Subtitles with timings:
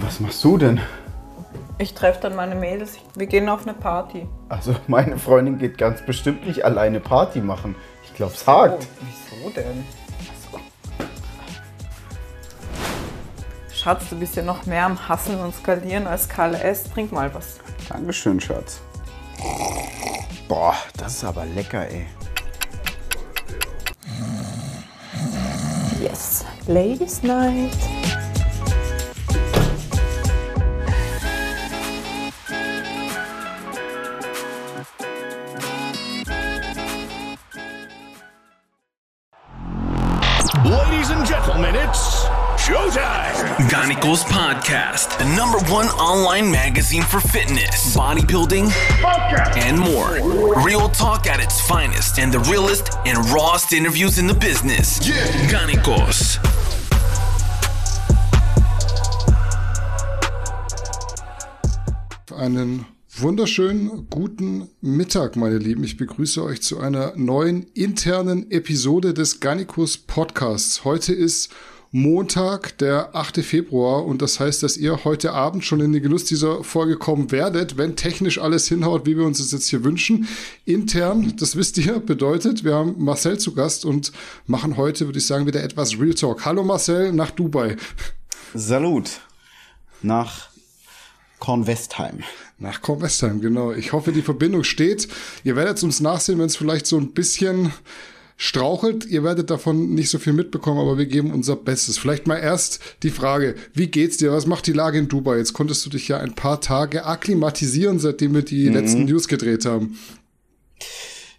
[0.00, 0.80] Was machst du denn?
[1.78, 2.98] Ich treffe dann meine Mädels.
[3.14, 4.26] Wir gehen auf eine Party.
[4.48, 7.76] Also meine Freundin geht ganz bestimmt nicht alleine Party machen.
[8.04, 8.86] Ich glaube, es hakt.
[9.00, 9.84] Wieso denn?
[13.72, 16.84] Schatz, du bist ja noch mehr am Hasseln und Skalieren als KLS.
[16.92, 17.58] Trink mal was.
[17.88, 18.80] Dankeschön, Schatz.
[20.48, 22.06] Boah, das ist aber lecker, ey.
[26.00, 26.44] Yes.
[26.66, 27.76] Ladies Night.
[44.08, 48.72] Ganicos Podcast, the number one online magazine for fitness, bodybuilding,
[49.58, 50.64] and more.
[50.64, 54.98] Real talk at its finest and the realest and rawest interviews in the business.
[55.50, 56.38] Ganicos.
[62.34, 65.84] Einen wunderschönen guten Mittag, meine Lieben.
[65.84, 70.84] Ich begrüße euch zu einer neuen internen Episode des Garnicus Podcasts.
[70.84, 71.50] Heute ist
[71.90, 73.42] Montag, der 8.
[73.42, 77.30] Februar und das heißt, dass ihr heute Abend schon in den Genuss dieser Folge kommen
[77.30, 80.28] werdet, wenn technisch alles hinhaut, wie wir uns das jetzt hier wünschen.
[80.66, 84.12] Intern, das wisst ihr, bedeutet, wir haben Marcel zu Gast und
[84.46, 86.44] machen heute, würde ich sagen, wieder etwas Real Talk.
[86.44, 87.76] Hallo Marcel nach Dubai.
[88.52, 89.20] Salut.
[90.02, 90.50] Nach
[91.38, 92.22] Kornwestheim.
[92.58, 93.72] Nach Kornwestheim, genau.
[93.72, 95.08] Ich hoffe, die Verbindung steht.
[95.42, 97.72] Ihr werdet uns nachsehen, wenn es vielleicht so ein bisschen
[98.38, 99.04] strauchelt.
[99.04, 101.98] Ihr werdet davon nicht so viel mitbekommen, aber wir geben unser Bestes.
[101.98, 104.32] Vielleicht mal erst die Frage, wie geht's dir?
[104.32, 105.36] Was macht die Lage in Dubai?
[105.36, 108.74] Jetzt konntest du dich ja ein paar Tage akklimatisieren, seitdem wir die mhm.
[108.74, 109.98] letzten News gedreht haben.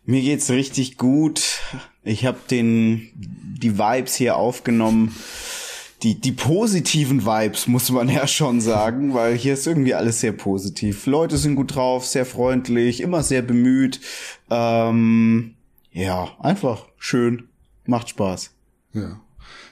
[0.06, 1.62] Mir geht's richtig gut.
[2.04, 5.16] Ich habe den die Vibes hier aufgenommen
[6.04, 10.32] die, die positiven Vibes, muss man ja schon sagen, weil hier ist irgendwie alles sehr
[10.32, 11.06] positiv.
[11.06, 14.00] Leute sind gut drauf, sehr freundlich, immer sehr bemüht.
[14.50, 15.56] Ähm,
[15.92, 17.50] ja, einfach schön,
[17.86, 18.52] macht Spaß.
[18.94, 19.20] Ja,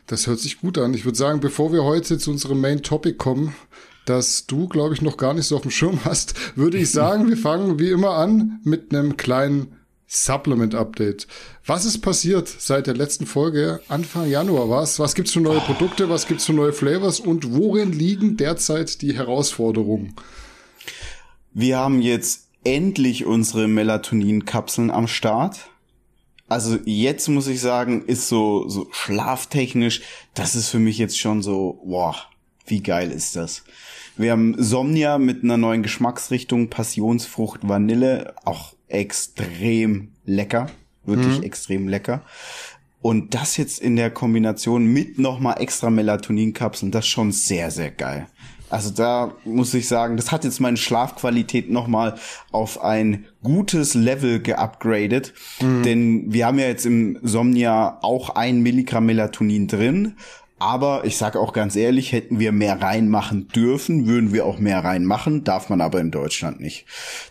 [0.08, 0.94] das hört sich gut an.
[0.94, 3.56] Ich würde sagen, bevor wir heute zu unserem Main Topic kommen,
[4.06, 7.28] das du, glaube ich, noch gar nicht so auf dem Schirm hast, würde ich sagen,
[7.28, 9.74] wir fangen wie immer an mit einem kleinen
[10.08, 11.28] Supplement Update.
[11.66, 13.82] Was ist passiert seit der letzten Folge?
[13.90, 15.00] Anfang Januar was?
[15.00, 16.10] Was gibt's für neue Produkte?
[16.10, 17.20] Was gibt's für neue Flavors?
[17.20, 20.16] Und worin liegen derzeit die Herausforderungen?
[21.54, 25.70] Wir haben jetzt endlich unsere Melatonin-Kapseln am Start.
[26.48, 30.02] Also jetzt muss ich sagen, ist so, so schlaftechnisch,
[30.34, 32.16] das ist für mich jetzt schon so, boah,
[32.66, 33.64] wie geil ist das?
[34.16, 40.68] Wir haben Somnia mit einer neuen Geschmacksrichtung, Passionsfrucht, Vanille, auch extrem lecker.
[41.06, 41.44] Wirklich mhm.
[41.44, 42.24] extrem lecker.
[43.02, 47.92] Und das jetzt in der Kombination mit nochmal extra Melatoninkapseln, das ist schon sehr, sehr
[47.92, 48.28] geil.
[48.70, 52.16] Also da muss ich sagen, das hat jetzt meine Schlafqualität nochmal
[52.52, 55.34] auf ein gutes Level geupgradet.
[55.62, 55.84] Mhm.
[55.84, 60.16] Denn wir haben ja jetzt im Somnia auch ein Milligramm Melatonin drin.
[60.60, 64.84] Aber ich sage auch ganz ehrlich, hätten wir mehr reinmachen dürfen, würden wir auch mehr
[64.84, 66.86] reinmachen, darf man aber in Deutschland nicht.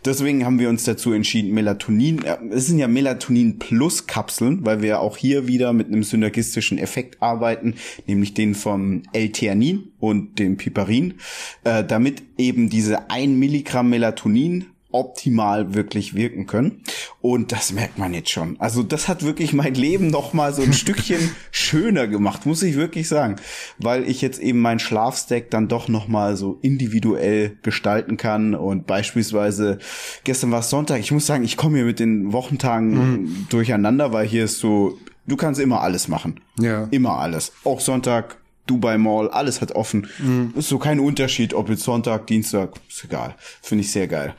[0.04, 4.80] Deswegen haben wir uns dazu entschieden, Melatonin, äh, es sind ja Melatonin Plus Kapseln, weil
[4.80, 7.74] wir auch hier wieder mit einem synergistischen Effekt arbeiten,
[8.06, 11.14] nämlich den vom L-Theanin und dem Piperin,
[11.64, 16.82] äh, damit eben diese ein Milligramm Melatonin optimal wirklich wirken können.
[17.20, 18.56] Und das merkt man jetzt schon.
[18.58, 22.76] Also das hat wirklich mein Leben noch mal so ein Stückchen schöner gemacht, muss ich
[22.76, 23.36] wirklich sagen,
[23.78, 28.86] weil ich jetzt eben meinen Schlafstack dann doch noch mal so individuell gestalten kann und
[28.86, 29.78] beispielsweise
[30.24, 31.00] gestern war es Sonntag.
[31.00, 33.46] Ich muss sagen, ich komme hier mit den Wochentagen mhm.
[33.50, 36.40] durcheinander, weil hier ist so du kannst immer alles machen.
[36.58, 36.88] Ja.
[36.90, 37.52] Immer alles.
[37.64, 40.08] Auch Sonntag Dubai Mall, alles hat offen.
[40.18, 40.52] Mhm.
[40.56, 43.34] Ist so kein Unterschied, ob jetzt Sonntag, Dienstag, ist egal.
[43.62, 44.34] Finde ich sehr geil.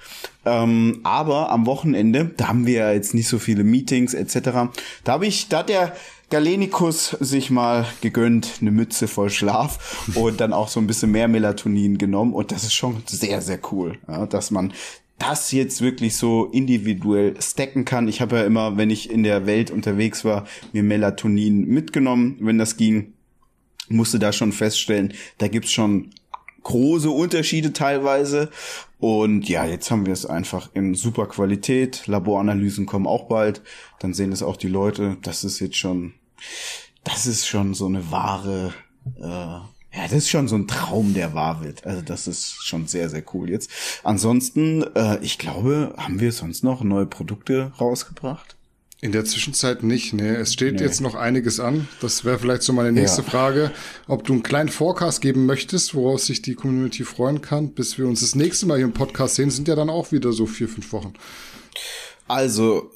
[0.48, 4.72] Ähm, aber am Wochenende, da haben wir ja jetzt nicht so viele Meetings etc.
[5.04, 5.94] Da habe ich, da hat der
[6.30, 11.28] Galenikus sich mal gegönnt, eine Mütze voll Schlaf und dann auch so ein bisschen mehr
[11.28, 14.74] Melatonin genommen und das ist schon sehr, sehr cool, ja, dass man
[15.20, 18.08] das jetzt wirklich so individuell stacken kann.
[18.08, 22.60] Ich habe ja immer, wenn ich in der Welt unterwegs war, mir Melatonin mitgenommen, wenn
[22.60, 23.14] das ging
[23.90, 26.12] musste da schon feststellen, da gibt's schon
[26.68, 28.50] große Unterschiede teilweise.
[29.00, 32.08] Und ja, jetzt haben wir es einfach in super Qualität.
[32.08, 33.62] Laboranalysen kommen auch bald.
[34.00, 35.18] Dann sehen es auch die Leute.
[35.22, 36.14] Das ist jetzt schon,
[37.04, 38.74] das ist schon so eine wahre,
[39.18, 41.86] äh, ja, das ist schon so ein Traum, der wahr wird.
[41.86, 43.72] Also das ist schon sehr, sehr cool jetzt.
[44.04, 48.57] Ansonsten, äh, ich glaube, haben wir sonst noch neue Produkte rausgebracht?
[49.00, 50.28] In der Zwischenzeit nicht, nee.
[50.28, 50.82] Es steht nee.
[50.82, 51.88] jetzt noch einiges an.
[52.02, 53.28] Das wäre vielleicht so meine nächste ja.
[53.28, 53.72] Frage.
[54.08, 58.08] Ob du einen kleinen Forecast geben möchtest, woraus sich die Community freuen kann, bis wir
[58.08, 60.68] uns das nächste Mal hier im Podcast sehen, sind ja dann auch wieder so vier,
[60.68, 61.14] fünf Wochen.
[62.28, 62.92] Also,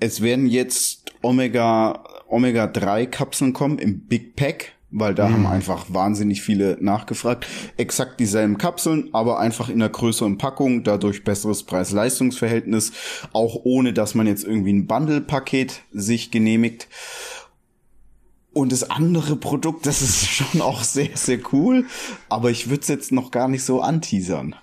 [0.00, 5.32] es werden jetzt Omega, Omega 3 Kapseln kommen im Big Pack weil da mhm.
[5.32, 7.46] haben einfach wahnsinnig viele nachgefragt.
[7.76, 12.92] Exakt dieselben Kapseln, aber einfach in einer größeren Packung, dadurch besseres Preis-Leistungs-Verhältnis,
[13.32, 16.88] auch ohne dass man jetzt irgendwie ein Bundle-Paket sich genehmigt.
[18.52, 21.86] Und das andere Produkt, das ist schon auch sehr, sehr cool,
[22.28, 24.54] aber ich würde es jetzt noch gar nicht so anteasern.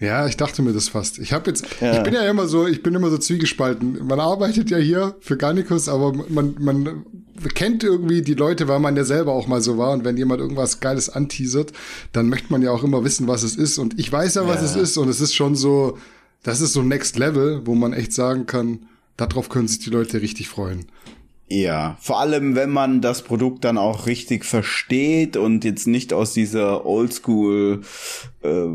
[0.00, 1.18] Ja, ich dachte mir das fast.
[1.18, 1.98] Ich habe jetzt, ja.
[1.98, 4.06] ich bin ja immer so, ich bin immer so zwiegespalten.
[4.06, 7.04] Man arbeitet ja hier für Garnicus, aber man, man
[7.54, 9.92] kennt irgendwie die Leute, weil man ja selber auch mal so war.
[9.92, 11.72] Und wenn jemand irgendwas Geiles anteasert,
[12.12, 13.76] dann möchte man ja auch immer wissen, was es ist.
[13.76, 14.66] Und ich weiß ja, was ja.
[14.68, 14.96] es ist.
[14.96, 15.98] Und es ist schon so,
[16.42, 18.86] das ist so Next Level, wo man echt sagen kann,
[19.18, 20.86] darauf können sich die Leute richtig freuen.
[21.52, 26.32] Ja, vor allem wenn man das Produkt dann auch richtig versteht und jetzt nicht aus
[26.32, 27.82] dieser Oldschool
[28.44, 28.66] äh,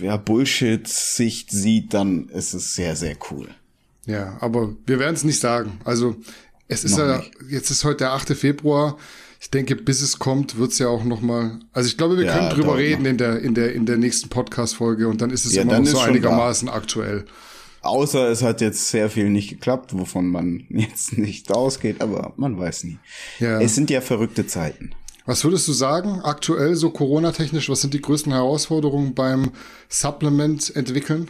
[0.00, 3.48] ja, Bullshit-Sicht sieht, dann ist es sehr, sehr cool.
[4.06, 5.80] Ja, aber wir werden es nicht sagen.
[5.84, 6.14] Also
[6.68, 8.36] es ist ja, jetzt ist heute der 8.
[8.36, 8.96] Februar.
[9.40, 11.58] Ich denke, bis es kommt, wird's ja auch noch mal.
[11.72, 14.28] Also ich glaube, wir ja, können drüber reden in der in der in der nächsten
[14.28, 17.24] Podcast-Folge und dann ist es ja, immer noch so einigermaßen aktuell.
[17.86, 22.58] Außer es hat jetzt sehr viel nicht geklappt, wovon man jetzt nicht ausgeht, aber man
[22.58, 22.98] weiß nie.
[23.38, 23.60] Ja.
[23.60, 24.90] Es sind ja verrückte Zeiten.
[25.24, 29.50] Was würdest du sagen, aktuell so Corona-technisch, was sind die größten Herausforderungen beim
[29.88, 31.28] Supplement entwickeln?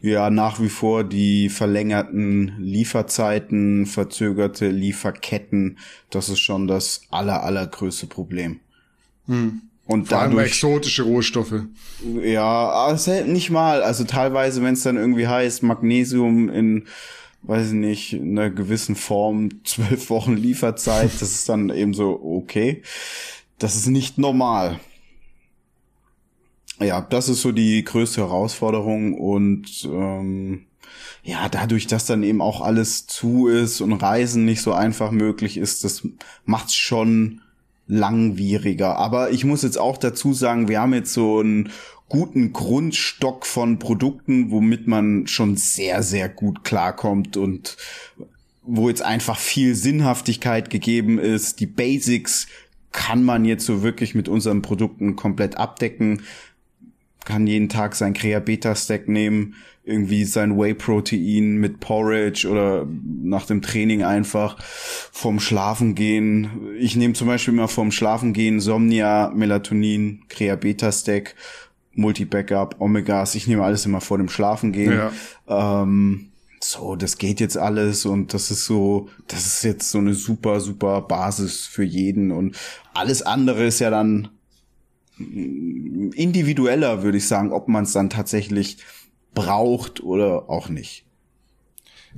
[0.00, 5.78] Ja, nach wie vor die verlängerten Lieferzeiten, verzögerte Lieferketten,
[6.10, 8.60] das ist schon das aller, allergrößte Problem.
[9.26, 9.62] Hm.
[9.86, 11.64] Und Vor dadurch, allem exotische Rohstoffe.
[12.22, 13.82] Ja, selten nicht mal.
[13.82, 16.86] Also teilweise, wenn es dann irgendwie heißt, Magnesium in,
[17.42, 22.18] weiß ich nicht, in einer gewissen Form, zwölf Wochen Lieferzeit, das ist dann eben so,
[22.22, 22.82] okay.
[23.58, 24.80] Das ist nicht normal.
[26.80, 30.66] Ja, das ist so die größte Herausforderung und ähm,
[31.22, 35.56] ja, dadurch, dass dann eben auch alles zu ist und Reisen nicht so einfach möglich
[35.56, 36.06] ist, das
[36.44, 37.40] macht's schon
[37.86, 38.96] langwieriger.
[38.96, 41.70] Aber ich muss jetzt auch dazu sagen, wir haben jetzt so einen
[42.08, 47.76] guten Grundstock von Produkten, womit man schon sehr, sehr gut klarkommt und
[48.62, 51.60] wo jetzt einfach viel Sinnhaftigkeit gegeben ist.
[51.60, 52.46] Die Basics
[52.92, 56.22] kann man jetzt so wirklich mit unseren Produkten komplett abdecken.
[57.24, 62.86] Kann jeden Tag sein Crea Beta Stack nehmen, irgendwie sein Whey-Protein mit Porridge oder
[63.22, 66.74] nach dem Training einfach vom Schlafen gehen.
[66.78, 71.34] Ich nehme zum Beispiel immer vom Schlafen gehen Somnia, Melatonin, Crea Beta Stack,
[71.92, 73.34] Multi-Backup, Omegas.
[73.34, 74.92] Ich nehme alles immer vor dem Schlafen gehen.
[75.48, 75.82] Ja.
[75.82, 80.14] Ähm, so, das geht jetzt alles und das ist so, das ist jetzt so eine
[80.14, 82.56] super, super Basis für jeden und
[82.94, 84.30] alles andere ist ja dann
[85.18, 88.78] individueller, würde ich sagen, ob man es dann tatsächlich
[89.34, 91.04] braucht oder auch nicht.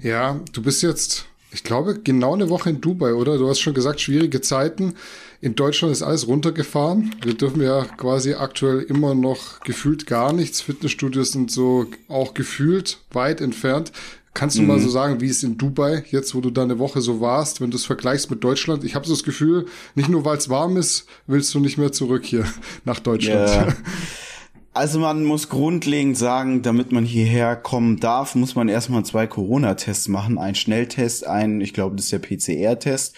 [0.01, 3.39] Ja, du bist jetzt, ich glaube, genau eine Woche in Dubai, oder?
[3.39, 4.95] Du hast schon gesagt, schwierige Zeiten.
[5.41, 7.15] In Deutschland ist alles runtergefahren.
[7.23, 10.61] Wir dürfen ja quasi aktuell immer noch gefühlt gar nichts.
[10.61, 13.93] Fitnessstudios sind so auch gefühlt weit entfernt.
[14.37, 14.69] Kannst du mhm.
[14.69, 17.63] mal so sagen, wie es in Dubai, jetzt wo du da eine Woche so warst,
[17.63, 18.85] wenn du es vergleichst mit Deutschland?
[18.85, 19.65] Ich habe so das Gefühl,
[19.95, 22.45] nicht nur weil es warm ist, willst du nicht mehr zurück hier
[22.85, 23.49] nach Deutschland.
[23.49, 23.69] Ja.
[24.77, 30.09] Also man muss grundlegend sagen, damit man hierher kommen darf, muss man erstmal zwei Corona-Tests
[30.09, 30.37] machen.
[30.37, 33.15] Ein Schnelltest, ein, ich glaube, das ist der PCR-Test.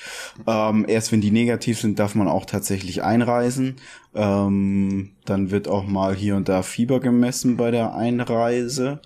[0.46, 3.74] Ähm, erst wenn die negativ sind, darf man auch tatsächlich einreisen.
[4.14, 9.00] Ähm, dann wird auch mal hier und da Fieber gemessen bei der Einreise.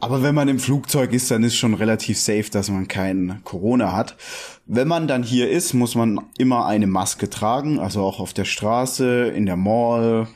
[0.00, 3.92] Aber wenn man im Flugzeug ist, dann ist schon relativ safe, dass man kein Corona
[3.92, 4.16] hat.
[4.66, 8.44] Wenn man dann hier ist, muss man immer eine Maske tragen, also auch auf der
[8.44, 10.26] Straße, in der Mall,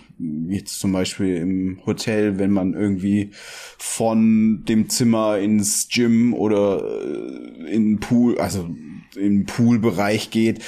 [0.49, 3.31] jetzt zum Beispiel im Hotel, wenn man irgendwie
[3.79, 8.69] von dem Zimmer ins Gym oder äh, in den Pool, also
[9.17, 10.61] im Poolbereich geht,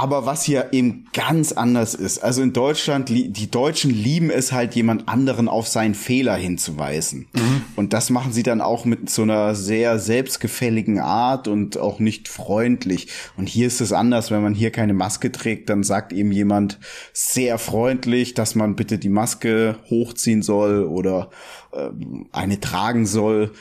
[0.00, 4.74] aber was hier eben ganz anders ist, also in Deutschland, die Deutschen lieben es halt,
[4.74, 7.26] jemand anderen auf seinen Fehler hinzuweisen.
[7.34, 7.64] Mhm.
[7.76, 12.28] Und das machen sie dann auch mit so einer sehr selbstgefälligen Art und auch nicht
[12.28, 13.08] freundlich.
[13.36, 16.78] Und hier ist es anders, wenn man hier keine Maske trägt, dann sagt eben jemand
[17.12, 21.28] sehr freundlich, dass man bitte die Maske hochziehen soll oder
[21.72, 21.90] äh,
[22.32, 23.52] eine tragen soll.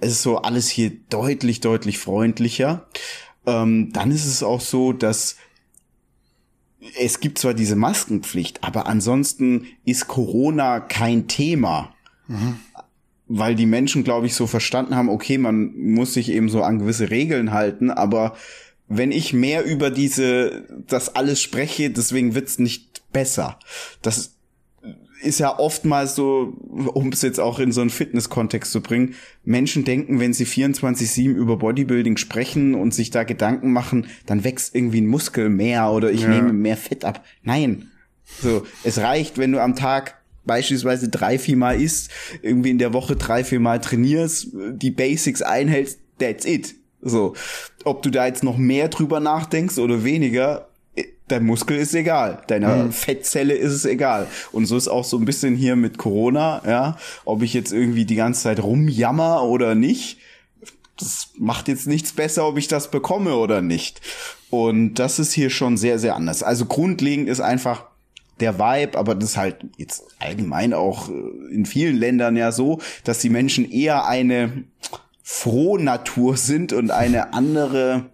[0.00, 2.86] Es ist so alles hier deutlich, deutlich freundlicher.
[3.46, 5.36] Ähm, dann ist es auch so, dass
[6.98, 11.94] es gibt zwar diese Maskenpflicht, aber ansonsten ist Corona kein Thema.
[12.26, 12.56] Mhm.
[13.30, 16.78] weil die Menschen, glaube ich, so verstanden haben, okay, man muss sich eben so an
[16.78, 18.34] gewisse Regeln halten, aber
[18.88, 23.58] wenn ich mehr über diese, das alles spreche, deswegen wird's nicht besser.
[24.00, 24.37] Das
[25.22, 26.54] ist ja oftmals so,
[26.94, 31.34] um es jetzt auch in so einen Fitness-Kontext zu bringen, Menschen denken, wenn sie 24-7
[31.34, 36.10] über Bodybuilding sprechen und sich da Gedanken machen, dann wächst irgendwie ein Muskel mehr oder
[36.10, 36.28] ich ja.
[36.28, 37.24] nehme mehr Fett ab.
[37.42, 37.90] Nein.
[38.40, 42.10] So, es reicht, wenn du am Tag beispielsweise drei, vier Mal isst,
[42.42, 46.74] irgendwie in der Woche drei, vier Mal trainierst, die Basics einhältst, that's it.
[47.00, 47.34] So,
[47.84, 50.67] ob du da jetzt noch mehr drüber nachdenkst oder weniger,
[51.28, 52.92] dein Muskel ist egal, deiner mhm.
[52.92, 54.26] Fettzelle ist es egal.
[54.52, 58.04] Und so ist auch so ein bisschen hier mit Corona, ja, ob ich jetzt irgendwie
[58.04, 60.18] die ganze Zeit rumjammer oder nicht,
[60.98, 64.00] das macht jetzt nichts besser, ob ich das bekomme oder nicht.
[64.50, 66.42] Und das ist hier schon sehr, sehr anders.
[66.42, 67.84] Also grundlegend ist einfach
[68.40, 71.12] der Vibe, aber das ist halt jetzt allgemein auch äh,
[71.52, 74.64] in vielen Ländern ja so, dass die Menschen eher eine
[75.22, 78.06] Frohnatur sind und eine andere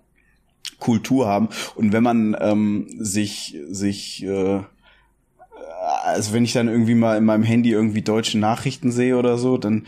[0.84, 1.48] Kultur haben.
[1.74, 4.60] Und wenn man ähm, sich, sich äh,
[6.04, 9.56] also wenn ich dann irgendwie mal in meinem Handy irgendwie deutsche Nachrichten sehe oder so,
[9.56, 9.86] dann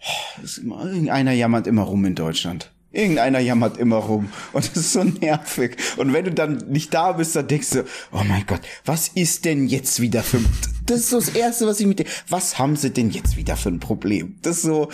[0.00, 2.70] oh, ist immer, irgendeiner jammert immer rum in Deutschland.
[2.90, 5.76] Irgendeiner jammert immer rum und das ist so nervig.
[5.96, 9.46] Und wenn du dann nicht da bist, dann denkst du, oh mein Gott, was ist
[9.46, 10.40] denn jetzt wieder für,
[10.84, 13.56] das ist so das Erste, was ich mit dir, was haben sie denn jetzt wieder
[13.56, 14.36] für ein Problem?
[14.42, 14.90] Das ist so,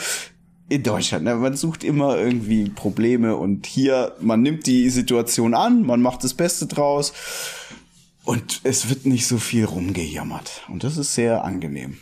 [0.69, 1.25] in Deutschland.
[1.25, 1.35] Ne?
[1.35, 6.35] Man sucht immer irgendwie Probleme und hier, man nimmt die Situation an, man macht das
[6.35, 7.13] Beste draus
[8.25, 10.63] und es wird nicht so viel rumgejammert.
[10.69, 11.99] Und das ist sehr angenehm.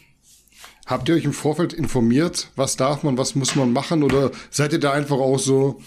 [0.86, 4.02] Habt ihr euch im Vorfeld informiert, was darf man, was muss man machen?
[4.02, 5.80] Oder seid ihr da einfach auch so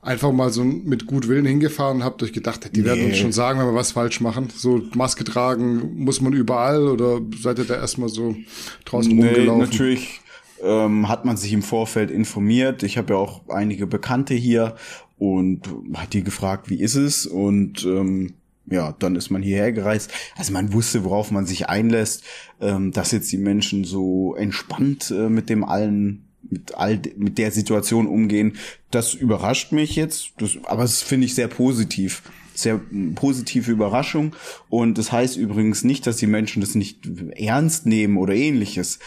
[0.00, 2.86] einfach mal so mit gut Willen hingefahren und habt euch gedacht, die nee.
[2.86, 4.48] werden uns schon sagen, wenn wir was falsch machen?
[4.54, 8.36] So Maske tragen muss man überall oder seid ihr da erstmal so
[8.84, 9.70] draußen nee, rumgelaufen?
[9.70, 10.20] Natürlich
[10.64, 12.82] ähm, hat man sich im Vorfeld informiert.
[12.82, 14.74] Ich habe ja auch einige Bekannte hier
[15.18, 17.26] und hat die gefragt, wie ist es?
[17.26, 18.34] Und ähm,
[18.66, 20.10] ja, dann ist man hierher gereist.
[20.36, 22.24] Also man wusste, worauf man sich einlässt,
[22.60, 27.50] ähm, dass jetzt die Menschen so entspannt äh, mit dem allen, mit all, mit der
[27.50, 28.56] Situation umgehen.
[28.90, 32.22] Das überrascht mich jetzt, das, aber es finde ich sehr positiv
[32.54, 32.80] sehr
[33.14, 34.34] positive Überraschung.
[34.68, 37.06] Und das heißt übrigens nicht, dass die Menschen das nicht
[37.36, 38.98] ernst nehmen oder ähnliches.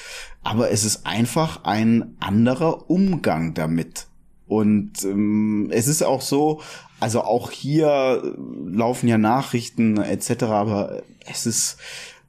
[0.44, 4.08] Aber es ist einfach ein anderer Umgang damit.
[4.48, 6.62] Und ähm, es ist auch so,
[7.00, 8.36] also auch hier
[8.66, 11.78] laufen ja Nachrichten etc., aber es ist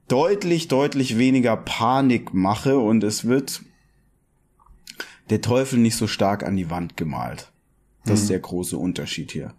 [0.08, 3.62] deutlich, deutlich weniger Panikmache und es wird
[5.30, 7.52] der Teufel nicht so stark an die Wand gemalt.
[8.04, 8.22] Das mhm.
[8.22, 9.54] ist der große Unterschied hier.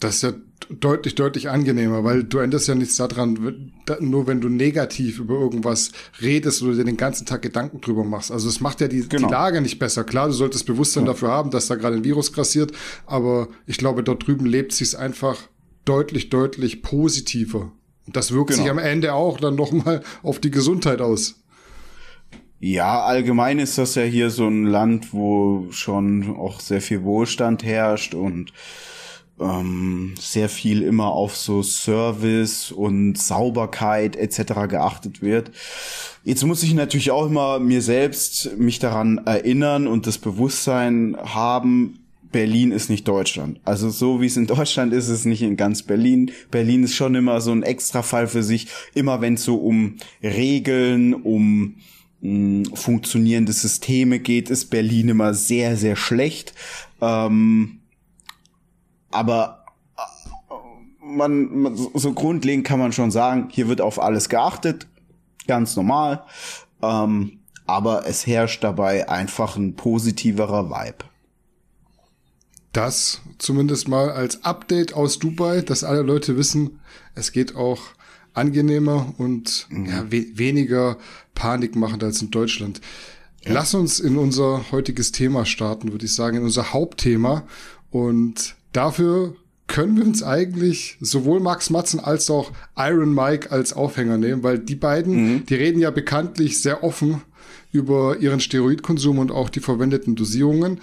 [0.00, 0.32] Das ist ja
[0.68, 5.92] deutlich, deutlich angenehmer, weil du änderst ja nichts daran, nur wenn du negativ über irgendwas
[6.20, 8.32] redest oder dir den ganzen Tag Gedanken drüber machst.
[8.32, 9.28] Also es macht ja die, genau.
[9.28, 10.04] die Lage nicht besser.
[10.04, 11.12] Klar, du solltest Bewusstsein ja.
[11.12, 12.72] dafür haben, dass da gerade ein Virus grassiert,
[13.06, 15.38] aber ich glaube, dort drüben lebt sich einfach
[15.84, 17.72] deutlich, deutlich positiver.
[18.06, 18.62] Und das wirkt genau.
[18.62, 21.40] sich am Ende auch dann nochmal auf die Gesundheit aus.
[22.60, 27.62] Ja, allgemein ist das ja hier so ein Land, wo schon auch sehr viel Wohlstand
[27.62, 28.52] herrscht und
[29.40, 34.68] ähm, sehr viel immer auf so Service und Sauberkeit etc.
[34.68, 35.50] geachtet wird.
[36.24, 41.98] Jetzt muss ich natürlich auch immer mir selbst mich daran erinnern und das Bewusstsein haben,
[42.34, 43.60] Berlin ist nicht Deutschland.
[43.64, 46.32] Also so wie es in Deutschland ist, ist es nicht in ganz Berlin.
[46.50, 48.66] Berlin ist schon immer so ein Extrafall für sich.
[48.92, 51.76] Immer wenn es so um Regeln, um
[52.22, 56.54] mh, hm, funktionierende Systeme geht, ist Berlin immer sehr, sehr schlecht.
[57.00, 57.78] Ähm,
[59.14, 59.64] aber
[59.96, 60.54] äh,
[61.04, 64.86] man, man, so grundlegend kann man schon sagen, hier wird auf alles geachtet,
[65.46, 66.24] ganz normal.
[66.82, 71.04] Ähm, aber es herrscht dabei einfach ein positiverer Vibe.
[72.72, 76.80] Das zumindest mal als Update aus Dubai, dass alle Leute wissen,
[77.14, 77.80] es geht auch
[78.34, 79.86] angenehmer und mhm.
[79.86, 80.98] ja, we weniger
[81.34, 82.80] panikmachend als in Deutschland.
[83.44, 83.52] Ja.
[83.52, 87.44] Lass uns in unser heutiges Thema starten, würde ich sagen, in unser Hauptthema.
[87.90, 94.18] Und Dafür können wir uns eigentlich sowohl Max Matzen als auch Iron Mike als Aufhänger
[94.18, 95.46] nehmen, weil die beiden, mhm.
[95.46, 97.22] die reden ja bekanntlich sehr offen
[97.72, 100.80] über ihren Steroidkonsum und auch die verwendeten Dosierungen.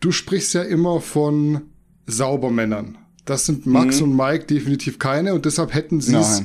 [0.00, 1.62] Du sprichst ja immer von
[2.06, 2.96] Saubermännern.
[3.24, 4.10] Das sind Max mhm.
[4.10, 6.42] und Mike definitiv keine und deshalb hätten sie es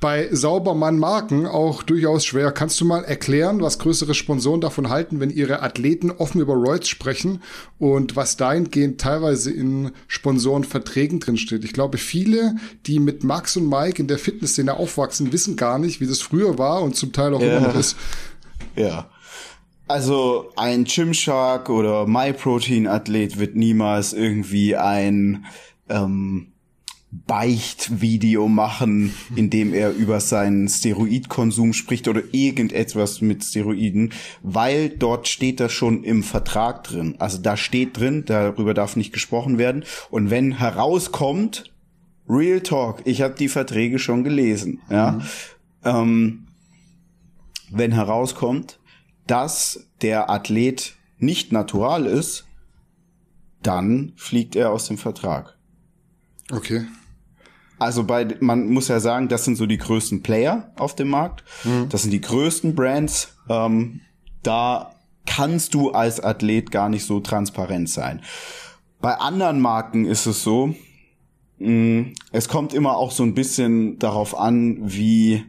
[0.00, 2.52] bei Saubermann-Marken auch durchaus schwer.
[2.52, 6.88] Kannst du mal erklären, was größere Sponsoren davon halten, wenn ihre Athleten offen über Roids
[6.88, 7.42] sprechen
[7.78, 11.64] und was dahingehend teilweise in Sponsorenverträgen drinsteht?
[11.64, 16.00] Ich glaube, viele, die mit Max und Mike in der Fitnessszene aufwachsen, wissen gar nicht,
[16.00, 17.56] wie das früher war und zum Teil auch ja.
[17.56, 17.96] immer noch ist.
[18.76, 19.10] Ja.
[19.88, 25.46] Also ein Gymshark oder MyProtein-Athlet wird niemals irgendwie ein
[25.88, 26.52] ähm,
[27.10, 34.12] Beichtvideo machen, in dem er über seinen Steroidkonsum spricht oder irgendetwas mit Steroiden,
[34.42, 37.14] weil dort steht das schon im Vertrag drin.
[37.18, 39.84] Also da steht drin, darüber darf nicht gesprochen werden.
[40.10, 41.72] Und wenn herauskommt,
[42.28, 45.22] Real Talk, ich habe die Verträge schon gelesen, ja, mhm.
[45.84, 46.46] ähm,
[47.70, 48.78] wenn herauskommt,
[49.26, 52.46] dass der Athlet nicht natural ist,
[53.62, 55.56] dann fliegt er aus dem Vertrag.
[56.50, 56.86] Okay.
[57.78, 61.44] Also bei, man muss ja sagen, das sind so die größten Player auf dem Markt.
[61.64, 61.88] Mhm.
[61.88, 63.36] Das sind die größten Brands.
[63.48, 64.00] Ähm,
[64.42, 64.94] da
[65.26, 68.22] kannst du als Athlet gar nicht so transparent sein.
[69.00, 70.74] Bei anderen Marken ist es so,
[71.58, 75.44] mh, mm, es kommt immer auch so ein bisschen darauf an, wie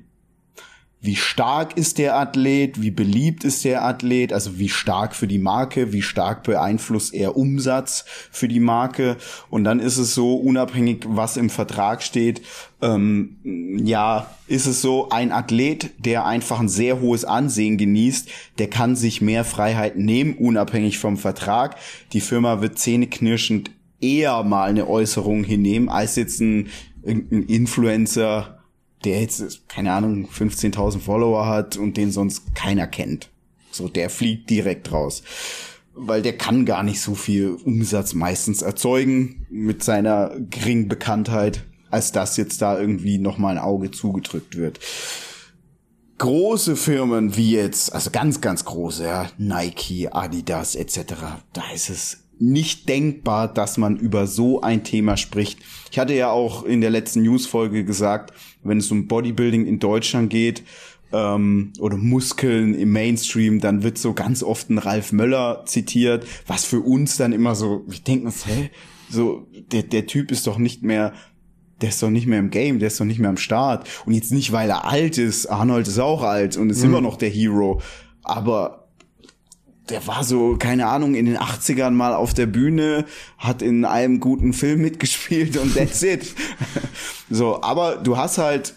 [1.01, 5.39] wie stark ist der Athlet, wie beliebt ist der Athlet, also wie stark für die
[5.39, 9.15] Marke, wie stark beeinflusst er Umsatz für die Marke.
[9.49, 12.41] Und dann ist es so, unabhängig was im Vertrag steht,
[12.81, 13.37] ähm,
[13.85, 18.97] ja, ist es so, ein Athlet, der einfach ein sehr hohes Ansehen genießt, der kann
[18.97, 21.77] sich mehr Freiheiten nehmen, unabhängig vom Vertrag.
[22.11, 26.67] Die Firma wird zähneknirschend eher mal eine Äußerung hinnehmen, als jetzt ein,
[27.05, 28.58] ein Influencer,
[29.05, 33.29] der jetzt, keine Ahnung, 15.000 Follower hat und den sonst keiner kennt.
[33.71, 35.23] So, der fliegt direkt raus.
[35.93, 42.11] Weil der kann gar nicht so viel Umsatz meistens erzeugen mit seiner geringen Bekanntheit, als
[42.11, 44.79] dass jetzt da irgendwie nochmal ein Auge zugedrückt wird.
[46.17, 51.13] Große Firmen wie jetzt, also ganz, ganz große, ja, Nike, Adidas etc.,
[51.53, 55.59] da ist es nicht denkbar, dass man über so ein Thema spricht.
[55.91, 60.29] Ich hatte ja auch in der letzten Newsfolge gesagt, wenn es um Bodybuilding in Deutschland
[60.29, 60.63] geht
[61.11, 66.65] ähm, oder Muskeln im Mainstream, dann wird so ganz oft ein Ralf Möller zitiert, was
[66.65, 68.69] für uns dann immer so, wir denken uns, hä,
[69.09, 71.13] so der der Typ ist doch nicht mehr
[71.81, 73.87] der ist doch nicht mehr im Game, der ist doch nicht mehr am Start.
[74.05, 75.45] Und jetzt nicht, weil er alt ist.
[75.45, 76.89] Arnold ist auch alt und ist mhm.
[76.89, 77.81] immer noch der Hero.
[78.21, 78.78] Aber
[79.89, 83.05] der war so, keine Ahnung, in den 80ern mal auf der Bühne,
[83.37, 86.33] hat in einem guten Film mitgespielt und that's it.
[87.29, 88.75] so, aber du hast halt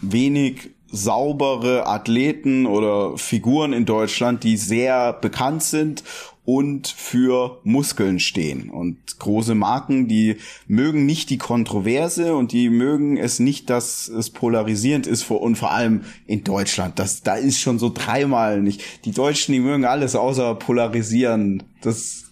[0.00, 6.02] wenig saubere Athleten oder Figuren in Deutschland, die sehr bekannt sind
[6.44, 8.70] und für Muskeln stehen.
[8.70, 14.30] Und große Marken, die mögen nicht die Kontroverse und die mögen es nicht, dass es
[14.30, 16.98] polarisierend ist und vor allem in Deutschland.
[16.98, 18.82] Das, da ist schon so dreimal nicht.
[19.04, 21.62] Die Deutschen, die mögen alles außer polarisieren.
[21.82, 22.24] Das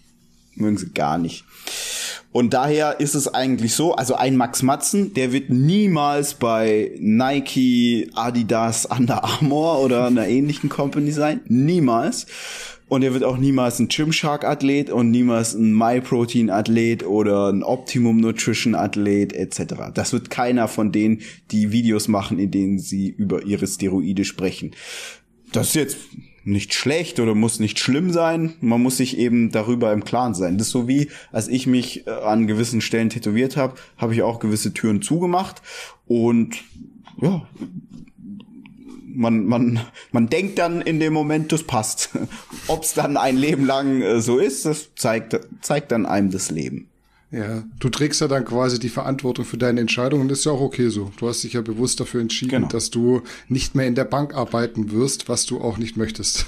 [0.54, 1.44] mögen sie gar nicht.
[2.30, 8.10] Und daher ist es eigentlich so, also ein Max Matzen, der wird niemals bei Nike,
[8.14, 11.40] Adidas, Under Armour oder einer ähnlichen Company sein.
[11.46, 12.26] Niemals.
[12.88, 19.34] Und er wird auch niemals ein Gymshark-Athlet und niemals ein MyProtein-Athlet oder ein Optimum Nutrition-Athlet
[19.34, 19.74] etc.
[19.92, 21.20] Das wird keiner von denen,
[21.50, 24.72] die Videos machen, in denen sie über ihre Steroide sprechen.
[25.52, 25.96] Das ist jetzt
[26.44, 28.54] nicht schlecht oder muss nicht schlimm sein.
[28.60, 30.56] Man muss sich eben darüber im Klaren sein.
[30.56, 34.22] Das ist so wie, als ich mich äh, an gewissen Stellen tätowiert habe, habe ich
[34.22, 35.60] auch gewisse Türen zugemacht
[36.06, 36.64] und
[37.20, 37.46] ja,
[39.18, 39.80] man, man,
[40.12, 42.10] man denkt dann in dem Moment, das passt.
[42.68, 46.50] Ob es dann ein Leben lang äh, so ist, das zeigt, zeigt dann einem das
[46.50, 46.88] Leben.
[47.30, 50.62] Ja, du trägst ja dann quasi die Verantwortung für deine Entscheidung das ist ja auch
[50.62, 51.12] okay so.
[51.18, 52.68] Du hast dich ja bewusst dafür entschieden, genau.
[52.68, 56.46] dass du nicht mehr in der Bank arbeiten wirst, was du auch nicht möchtest.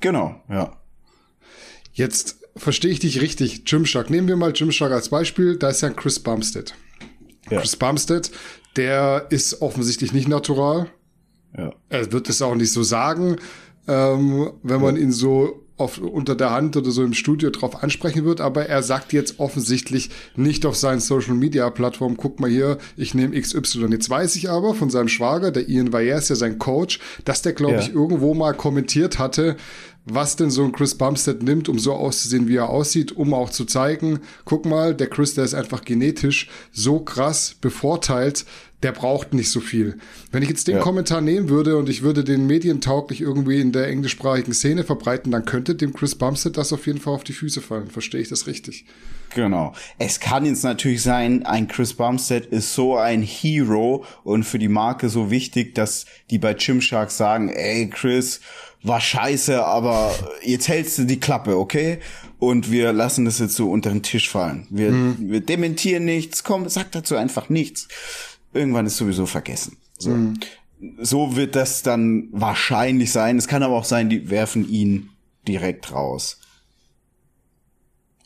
[0.00, 0.76] Genau, ja.
[1.94, 3.64] Jetzt verstehe ich dich richtig.
[3.64, 4.10] Gymshark.
[4.10, 5.56] Nehmen wir mal Gymshark als Beispiel.
[5.56, 6.74] Da ist ja ein Chris Bumstead.
[7.48, 7.60] Ja.
[7.60, 8.30] Chris Bumstead,
[8.76, 10.90] der ist offensichtlich nicht natural.
[11.56, 11.72] Ja.
[11.88, 13.36] Er wird es auch nicht so sagen,
[13.88, 18.24] ähm, wenn man ihn so auf, unter der Hand oder so im Studio drauf ansprechen
[18.24, 22.78] wird, aber er sagt jetzt offensichtlich nicht auf seinen Social Media Plattformen, guck mal hier,
[22.96, 23.88] ich nehme XY.
[23.90, 27.52] Jetzt weiß ich aber von seinem Schwager, der Ian ist ja sein Coach, dass der,
[27.52, 27.80] glaube ja.
[27.80, 29.56] ich, irgendwo mal kommentiert hatte,
[30.06, 33.50] was denn so ein Chris Bumstead nimmt, um so auszusehen, wie er aussieht, um auch
[33.50, 38.46] zu zeigen, guck mal, der Chris, der ist einfach genetisch so krass bevorteilt,
[38.82, 39.98] der braucht nicht so viel.
[40.30, 40.82] Wenn ich jetzt den ja.
[40.82, 45.46] Kommentar nehmen würde und ich würde den medientauglich irgendwie in der englischsprachigen Szene verbreiten, dann
[45.46, 47.88] könnte dem Chris Bumstead das auf jeden Fall auf die Füße fallen.
[47.88, 48.84] Verstehe ich das richtig?
[49.34, 49.74] Genau.
[49.98, 54.68] Es kann jetzt natürlich sein, ein Chris Bumstead ist so ein Hero und für die
[54.68, 58.40] Marke so wichtig, dass die bei Gymshark sagen, ey Chris,
[58.82, 61.98] war scheiße, aber jetzt hältst du die Klappe, okay?
[62.38, 64.66] Und wir lassen das jetzt so unter den Tisch fallen.
[64.70, 65.16] Wir, mhm.
[65.30, 67.88] wir dementieren nichts, komm, sag dazu einfach nichts
[68.56, 69.76] irgendwann ist sowieso vergessen.
[69.98, 70.10] So.
[70.10, 70.38] Mhm.
[71.00, 73.38] so wird das dann wahrscheinlich sein.
[73.38, 75.10] Es kann aber auch sein, die werfen ihn
[75.46, 76.38] direkt raus.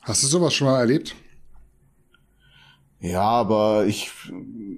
[0.03, 1.15] Hast du sowas schon mal erlebt?
[3.01, 4.11] Ja, aber ich,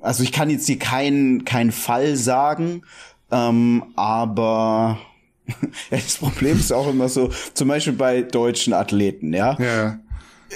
[0.01, 2.83] also ich kann jetzt hier keinen keinen Fall sagen,
[3.31, 4.99] ähm, aber
[5.91, 9.59] das Problem ist auch immer so, zum Beispiel bei deutschen Athleten, ja.
[9.59, 9.99] Ja.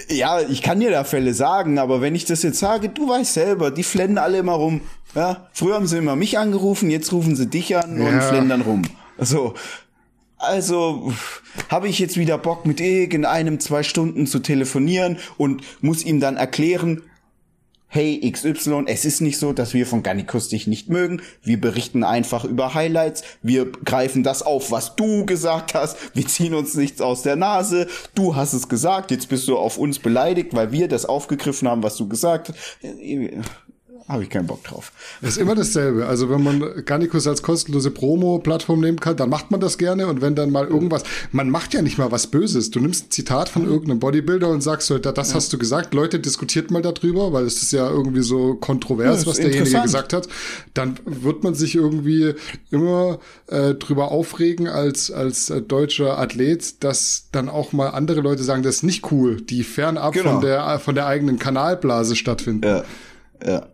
[0.09, 3.33] Ja, ich kann dir da Fälle sagen, aber wenn ich das jetzt sage, du weißt
[3.35, 4.81] selber, die flennen alle immer rum.
[5.15, 8.09] Ja, früher haben sie immer mich angerufen, jetzt rufen sie dich an Ja.
[8.09, 8.83] und flendern rum.
[9.19, 9.55] So.
[10.39, 11.13] Also
[11.71, 16.37] habe ich jetzt wieder Bock mit irgendeinem zwei Stunden zu telefonieren und muss ihm dann
[16.37, 17.03] erklären,
[17.97, 21.23] hey XY, es ist nicht so, dass wir von Garnicus dich nicht mögen.
[21.43, 23.23] Wir berichten einfach über Highlights.
[23.41, 26.15] Wir greifen das auf, was du gesagt hast.
[26.15, 27.87] Wir ziehen uns nichts aus der Nase.
[28.15, 29.11] Du hast es gesagt.
[29.11, 32.59] Jetzt bist du auf uns beleidigt, weil wir das aufgegriffen haben, was du gesagt hast.
[34.09, 34.93] Habe ich keinen Bock drauf.
[35.21, 36.07] Es ist immer dasselbe.
[36.07, 40.07] Also wenn man Garnicus als kostenlose Promo-Plattform nehmen kann, dann macht man das gerne.
[40.07, 42.71] Und wenn dann mal irgendwas, man macht ja nicht mal was Böses.
[42.71, 45.93] Du nimmst ein Zitat von irgendeinem Bodybuilder und sagst so, "Da- das hast du gesagt.
[45.93, 50.13] Leute, diskutiert mal darüber, weil es ist ja irgendwie so kontrovers, Ja, was derjenige gesagt
[50.13, 50.29] hat.
[50.73, 52.35] Dann wird man sich irgendwie
[52.71, 58.45] immer äh, drüber aufregen als, als äh, deutscher Athlet, dass dann auch mal andere Leute
[58.45, 60.33] sagen, das ist nicht cool, die fernab Genau.
[60.35, 62.67] von der, von der eigenen Kanalblase stattfinden.
[62.67, 62.85] Ja,
[63.45, 63.67] ja.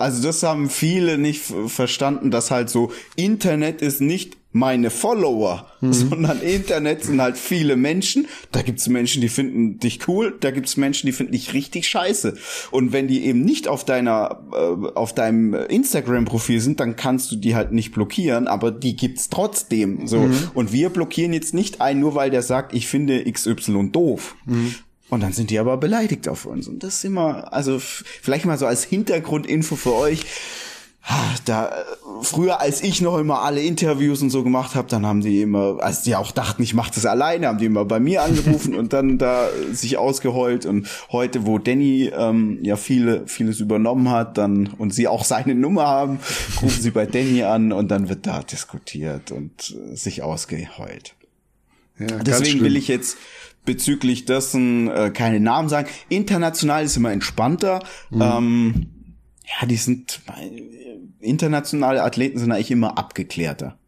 [0.00, 6.40] Also das haben viele nicht verstanden, dass halt so Internet ist nicht meine Follower, sondern
[6.40, 8.26] Internet sind halt viele Menschen.
[8.50, 12.34] Da gibt's Menschen, die finden dich cool, da gibt's Menschen, die finden dich richtig scheiße.
[12.72, 17.36] Und wenn die eben nicht auf deiner, äh, auf deinem Instagram-Profil sind, dann kannst du
[17.36, 20.08] die halt nicht blockieren, aber die gibt's trotzdem.
[20.08, 20.28] So.
[20.54, 24.34] Und wir blockieren jetzt nicht einen, nur weil der sagt, ich finde XY doof.
[25.10, 26.68] Und dann sind die aber beleidigt auf uns.
[26.68, 30.24] Und das ist immer, also vielleicht mal so als Hintergrundinfo für euch.
[31.46, 31.72] Da äh,
[32.22, 35.78] früher, als ich noch immer alle Interviews und so gemacht habe, dann haben die immer,
[35.80, 38.92] als die auch dachten, ich mache das alleine, haben die immer bei mir angerufen und
[38.92, 40.66] dann da äh, sich ausgeheult.
[40.66, 45.54] Und heute, wo Danny ähm, ja viele vieles übernommen hat, dann und sie auch seine
[45.54, 46.20] Nummer haben,
[46.62, 51.14] rufen sie bei Danny an und dann wird da diskutiert und äh, sich ausgeheult.
[51.98, 53.16] Ja, Deswegen will ich jetzt
[53.70, 55.88] bezüglich dessen äh, keine Namen sagen.
[56.08, 57.84] International ist immer entspannter.
[58.10, 58.20] Mhm.
[58.20, 58.86] Ähm,
[59.60, 63.78] ja, die sind äh, internationale Athleten sind eigentlich immer abgeklärter.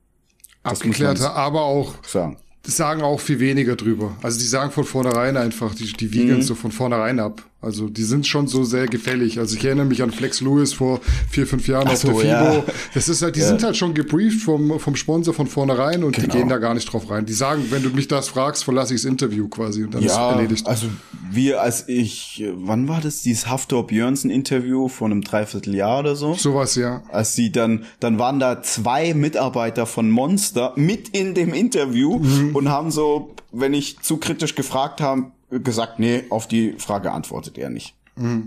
[0.63, 2.37] Abgeklärter, aber auch sagen.
[2.65, 4.17] sagen auch viel weniger drüber.
[4.23, 6.43] Also die sagen von vornherein einfach, die, die wiegen Mhm.
[6.43, 7.43] so von vornherein ab.
[7.63, 9.39] Also die sind schon so sehr gefällig.
[9.39, 12.27] Also ich erinnere mich an Flex Lewis vor vier, fünf Jahren Ach auf der FIBO.
[12.27, 12.65] ja.
[12.93, 16.23] Das ist halt, die sind halt schon gebrieft vom, vom Sponsor von vornherein und die
[16.23, 16.35] Genau.
[16.35, 17.25] gehen da gar nicht drauf rein.
[17.25, 20.13] Die sagen, wenn du mich das fragst, verlasse ich das Interview quasi und dann ist
[20.13, 20.67] Ja, erledigt.
[20.67, 20.89] also
[21.31, 26.35] wir, als ich, wann war das, dieses Haftor Björnsen Interview von einem Dreivierteljahr oder so?
[26.35, 27.03] Sowas, ja.
[27.13, 32.21] als sie dann, dann waren da zwei Mitarbeiter von Monster mit in dem Interview
[32.53, 35.27] und haben so, wenn ich zu kritisch gefragt habe,
[35.61, 37.95] gesagt, nee, auf die Frage antwortet er nicht.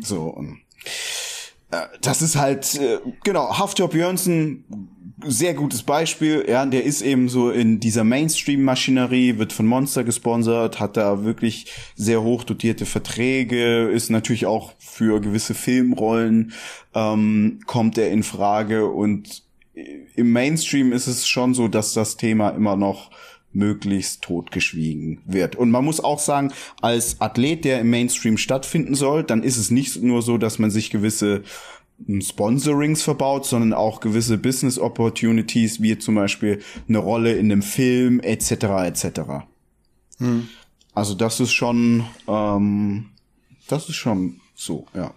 [0.02, 0.60] So, und,
[1.72, 4.64] äh, das ist halt, äh, genau, Haftor Björnsen,
[5.24, 10.80] sehr gutes Beispiel, ja, der ist eben so in dieser Mainstream-Maschinerie, wird von Monster gesponsert,
[10.80, 16.54] hat da wirklich sehr hoch dotierte Verträge, ist natürlich auch für gewisse Filmrollen,
[16.94, 18.88] ähm, kommt er in Frage.
[18.88, 23.10] Und im Mainstream ist es schon so, dass das Thema immer noch
[23.56, 25.56] möglichst totgeschwiegen wird.
[25.56, 29.72] Und man muss auch sagen, als Athlet, der im Mainstream stattfinden soll, dann ist es
[29.72, 31.44] nicht nur so, dass man sich gewisse
[32.06, 37.62] hm, Sponsorings verbaut, sondern auch gewisse Business Opportunities, wie zum Beispiel eine Rolle in einem
[37.62, 38.52] Film etc.
[38.86, 39.20] etc.
[40.94, 43.08] Also das ist schon, ähm,
[43.68, 45.14] das ist schon so, ja.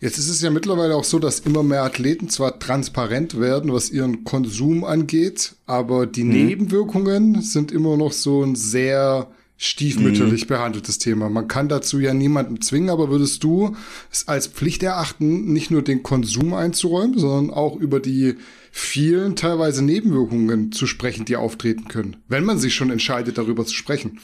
[0.00, 3.90] Jetzt ist es ja mittlerweile auch so, dass immer mehr Athleten zwar transparent werden, was
[3.90, 11.30] ihren Konsum angeht, aber die Nebenwirkungen sind immer noch so ein sehr stiefmütterlich behandeltes Thema.
[11.30, 13.76] Man kann dazu ja niemanden zwingen, aber würdest du
[14.10, 18.34] es als Pflicht erachten, nicht nur den Konsum einzuräumen, sondern auch über die
[18.72, 23.74] vielen teilweise Nebenwirkungen zu sprechen, die auftreten können, wenn man sich schon entscheidet, darüber zu
[23.74, 24.18] sprechen?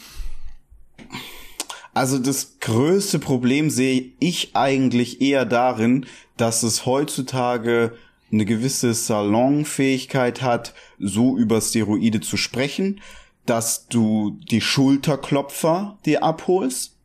[1.92, 7.92] Also das größte Problem sehe ich eigentlich eher darin, dass es heutzutage
[8.32, 13.00] eine gewisse Salonfähigkeit hat, so über Steroide zu sprechen,
[13.44, 16.96] dass du die Schulterklopfer dir abholst.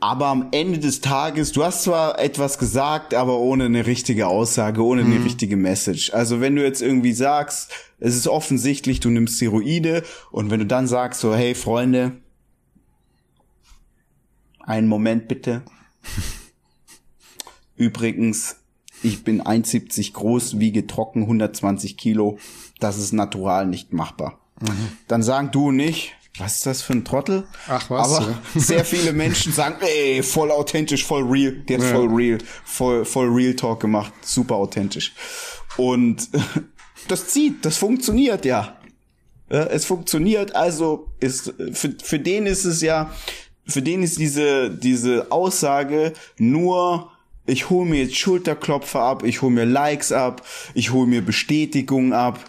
[0.00, 4.82] Aber am Ende des Tages, du hast zwar etwas gesagt, aber ohne eine richtige Aussage,
[4.82, 6.12] ohne eine richtige Message.
[6.12, 10.66] Also wenn du jetzt irgendwie sagst, es ist offensichtlich, du nimmst Steroide und wenn du
[10.66, 12.21] dann sagst so, hey Freunde,
[14.72, 15.62] einen Moment bitte.
[17.76, 18.56] Übrigens,
[19.02, 22.38] ich bin 1,70 groß, wiege trocken 120 Kilo.
[22.80, 24.38] Das ist natural nicht machbar.
[24.60, 24.96] Mhm.
[25.08, 27.46] Dann sagen du nicht, was ist das für ein Trottel?
[27.68, 28.12] Ach was.
[28.14, 28.38] Aber ja.
[28.60, 31.52] sehr viele Menschen sagen, ey, voll authentisch, voll real.
[31.52, 31.92] Der hat Ja.
[31.92, 34.12] voll real, voll, voll real Talk gemacht.
[34.22, 35.12] Super authentisch.
[35.76, 36.30] Und
[37.08, 38.78] das zieht, das funktioniert ja.
[39.48, 43.12] Es funktioniert, also ist, für, für den ist es ja,
[43.66, 47.10] für den ist diese, diese Aussage nur,
[47.46, 52.12] ich hole mir jetzt Schulterklopfer ab, ich hole mir Likes ab, ich hole mir Bestätigung
[52.12, 52.44] ab,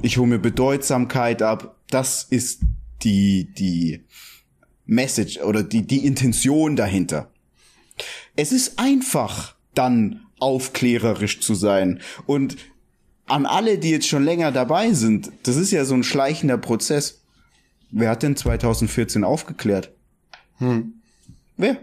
[0.00, 1.76] ich hole mir Bedeutsamkeit ab.
[1.90, 2.60] Das ist
[3.02, 4.04] die, die
[4.86, 7.30] Message oder die, die Intention dahinter.
[8.36, 12.00] Es ist einfach, dann aufklärerisch zu sein.
[12.26, 12.56] Und
[13.26, 17.22] an alle, die jetzt schon länger dabei sind, das ist ja so ein schleichender Prozess.
[17.90, 19.92] Wer hat denn 2014 aufgeklärt?
[21.56, 21.78] Wer?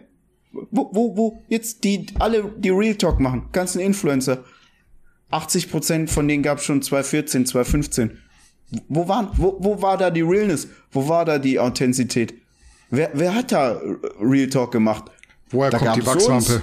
[0.52, 1.44] Wo, wo, wo?
[1.48, 4.44] Jetzt die, alle, die Real Talk machen, ganzen Influencer.
[5.32, 8.18] 80 Prozent von denen gab es schon 2014, 2015.
[8.88, 10.68] Wo waren, wo, wo war da die Realness?
[10.92, 12.34] Wo war da die Authentizität?
[12.90, 13.80] Wer, wer hat da
[14.20, 15.06] Real Talk gemacht?
[15.50, 16.54] Woher Da kommt die Wachswampe?
[16.54, 16.62] uns.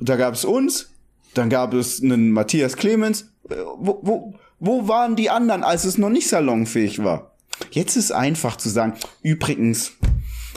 [0.00, 0.90] Da gab es uns,
[1.34, 3.30] dann gab es einen Matthias Clemens.
[3.48, 7.32] Wo, wo, wo waren die anderen, als es noch nicht salonfähig war?
[7.70, 9.92] Jetzt ist einfach zu sagen, übrigens,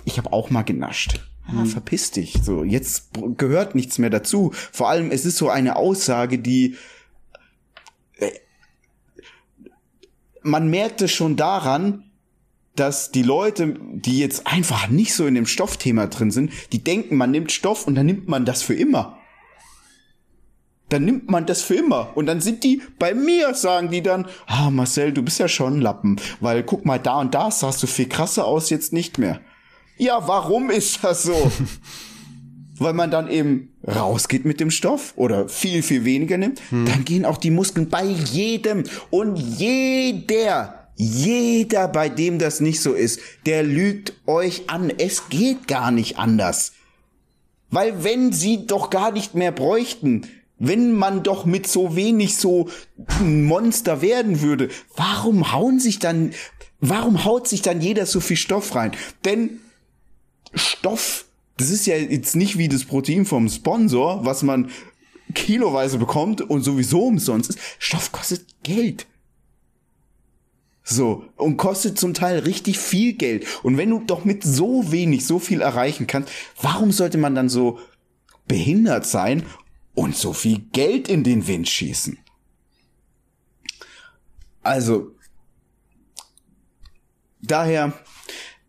[0.05, 1.19] ich habe auch mal genascht.
[1.51, 2.39] Ja, verpiss dich.
[2.43, 4.51] So, jetzt gehört nichts mehr dazu.
[4.53, 6.77] Vor allem, es ist so eine Aussage, die
[8.17, 8.31] äh,
[10.43, 12.11] man merkt es schon daran,
[12.75, 17.17] dass die Leute, die jetzt einfach nicht so in dem Stoffthema drin sind, die denken,
[17.17, 19.17] man nimmt Stoff und dann nimmt man das für immer.
[20.89, 22.15] Dann nimmt man das für immer.
[22.15, 25.77] Und dann sind die bei mir, sagen die dann, ah, Marcel, du bist ja schon
[25.77, 29.17] ein Lappen, weil guck mal, da und da sahst du viel krasser aus, jetzt nicht
[29.17, 29.41] mehr.
[30.01, 31.51] Ja, warum ist das so?
[32.79, 37.23] weil man dann eben rausgeht mit dem Stoff oder viel, viel weniger nimmt, dann gehen
[37.23, 43.61] auch die Muskeln bei jedem und jeder, jeder, bei dem das nicht so ist, der
[43.61, 44.89] lügt euch an.
[44.89, 46.71] Es geht gar nicht anders.
[47.69, 50.25] Weil wenn sie doch gar nicht mehr bräuchten,
[50.57, 52.69] wenn man doch mit so wenig so
[53.19, 56.33] ein Monster werden würde, warum hauen sich dann,
[56.79, 58.93] warum haut sich dann jeder so viel Stoff rein?
[59.25, 59.61] Denn
[60.53, 61.25] Stoff,
[61.57, 64.69] das ist ja jetzt nicht wie das Protein vom Sponsor, was man
[65.33, 67.59] kiloweise bekommt und sowieso umsonst ist.
[67.79, 69.07] Stoff kostet Geld.
[70.83, 73.45] So, und kostet zum Teil richtig viel Geld.
[73.63, 77.49] Und wenn du doch mit so wenig so viel erreichen kannst, warum sollte man dann
[77.49, 77.79] so
[78.47, 79.45] behindert sein
[79.93, 82.17] und so viel Geld in den Wind schießen?
[84.63, 85.11] Also,
[87.41, 87.93] daher,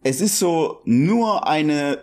[0.03, 1.99] es ist so nur eine,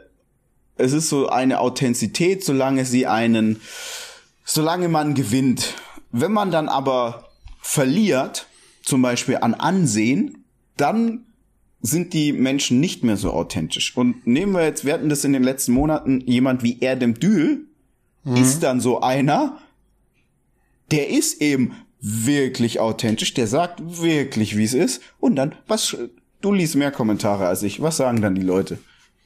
[0.78, 3.62] es ist so eine Authentizität, solange sie einen,
[4.46, 5.76] solange man gewinnt.
[6.12, 7.30] Wenn man dann aber
[7.62, 8.48] verliert,
[8.82, 10.46] zum Beispiel an Ansehen,
[10.78, 11.26] dann
[11.82, 13.96] sind die Menschen nicht mehr so authentisch.
[13.96, 17.68] Und nehmen wir jetzt, wir hatten das in den letzten Monaten, jemand wie Erdem Dül
[18.36, 19.60] ist dann so einer,
[20.92, 25.02] der ist eben wirklich authentisch, der sagt wirklich, wie es ist.
[25.20, 25.98] Und dann, was,
[26.42, 27.82] du liest mehr Kommentare als ich.
[27.82, 28.78] Was sagen dann die Leute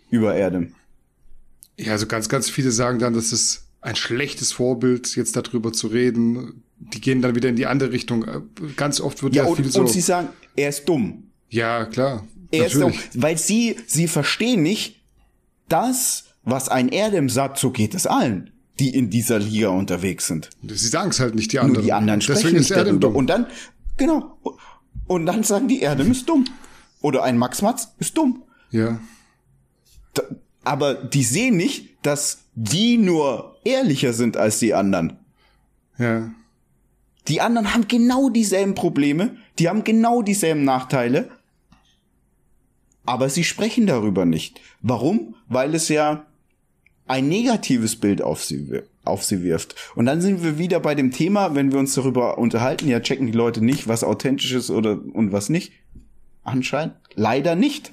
[0.10, 0.74] über Erdem?
[1.78, 5.88] Ja, also ganz, ganz viele sagen dann, das ist ein schlechtes Vorbild, jetzt darüber zu
[5.88, 6.64] reden.
[6.78, 8.26] Die gehen dann wieder in die andere Richtung.
[8.76, 9.80] Ganz oft wird ja, Ja, viel und, so.
[9.82, 11.32] und sie sagen, er ist dumm.
[11.50, 12.26] ja, klar.
[12.52, 12.94] Er ist dumm.
[13.16, 15.02] Weil sie, sie verstehen nicht,
[15.70, 20.52] das, was ein Erdem sagt, so geht es allen, die in dieser Liga unterwegs sind.
[20.68, 21.86] Sie sagen es halt nicht, die Nur anderen.
[21.86, 23.08] die anderen Deswegen sprechen ist nicht er denn darüber.
[23.08, 23.16] dumm.
[23.16, 23.48] Und dann,
[23.98, 24.38] genau.
[25.08, 26.46] Und dann sagen die, Erdem ist dumm.
[27.04, 28.42] Oder ein Max Matz ist dumm.
[28.72, 29.00] ja.
[30.16, 30.24] Da,
[30.64, 35.18] aber die sehen nicht, dass die nur ehrlicher sind als die anderen.
[35.98, 36.32] Ja.
[37.28, 41.30] Die anderen haben genau dieselben Probleme, die haben genau dieselben Nachteile,
[43.06, 44.62] aber sie sprechen darüber nicht.
[44.82, 45.36] Warum?
[45.48, 46.26] Weil es ja
[47.08, 49.76] ein negatives Bild auf sie, auf sie wirft.
[49.96, 53.28] Und dann sind wir wieder bei dem Thema, wenn wir uns darüber unterhalten, ja, checken
[53.28, 55.74] die Leute nicht, was authentisch ist oder und was nicht.
[56.44, 57.92] Anscheinend leider nicht.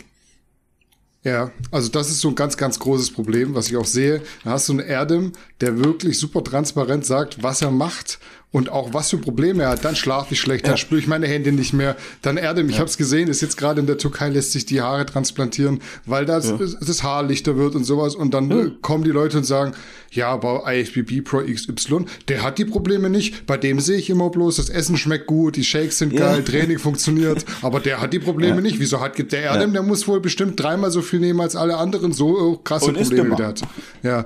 [1.22, 4.22] Ja, also das ist so ein ganz, ganz großes Problem, was ich auch sehe.
[4.42, 8.18] Da hast du einen Erdem, der wirklich super transparent sagt, was er macht
[8.52, 9.84] und auch was für Probleme er hat.
[9.84, 11.96] Dann schlafe ich schlecht, dann spüre ich meine Hände nicht mehr.
[12.22, 14.80] Dann Erdem, ich habe es gesehen, ist jetzt gerade in der Türkei, lässt sich die
[14.80, 16.52] Haare transplantieren, weil das,
[16.84, 18.16] das Haar lichter wird und sowas.
[18.16, 19.72] Und dann äh, kommen die Leute und sagen,
[20.10, 23.46] ja, aber IFBB Pro XY, der hat die Probleme nicht.
[23.46, 26.32] Bei dem sehe ich immer bloß, das Essen schmeckt gut, die Shakes sind Ja.
[26.32, 28.80] geil, Training funktioniert, aber der hat die Probleme nicht.
[28.80, 32.12] Wieso hat der Erdem, der muss wohl bestimmt dreimal so viel nehmen als alle anderen,
[32.12, 33.36] so äh, krasse Und Probleme dümmer.
[33.36, 33.62] der hat.
[34.02, 34.24] Ja.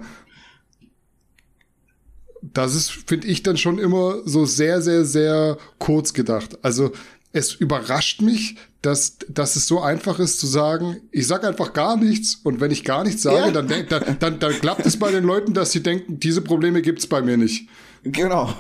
[2.55, 6.59] Das ist, finde ich, dann schon immer so sehr, sehr, sehr kurz gedacht.
[6.63, 6.93] Also
[7.33, 11.97] es überrascht mich, dass, dass es so einfach ist zu sagen, ich sag einfach gar
[11.97, 13.51] nichts und wenn ich gar nichts sage, ja.
[13.51, 17.07] dann, dann, dann, dann klappt es bei den Leuten, dass sie denken, diese Probleme gibt's
[17.07, 17.69] bei mir nicht.
[18.05, 18.55] Genau.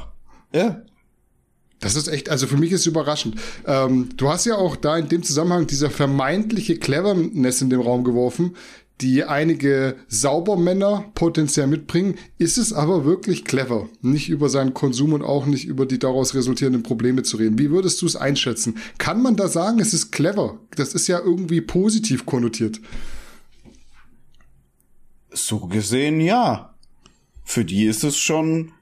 [0.52, 0.82] Ja.
[1.78, 3.36] Das ist echt, also für mich ist es überraschend.
[3.66, 8.04] Ähm, du hast ja auch da in dem Zusammenhang dieser vermeintliche Cleverness in den Raum
[8.04, 8.56] geworfen,
[9.00, 12.14] die einige Saubermänner potenziell mitbringen.
[12.38, 16.34] Ist es aber wirklich clever, nicht über seinen Konsum und auch nicht über die daraus
[16.34, 17.58] resultierenden Probleme zu reden?
[17.58, 18.78] Wie würdest du es einschätzen?
[18.98, 20.58] Kann man da sagen, es ist clever?
[20.76, 22.80] Das ist ja irgendwie positiv konnotiert.
[25.30, 26.74] So gesehen, ja.
[27.42, 28.72] Für die ist es schon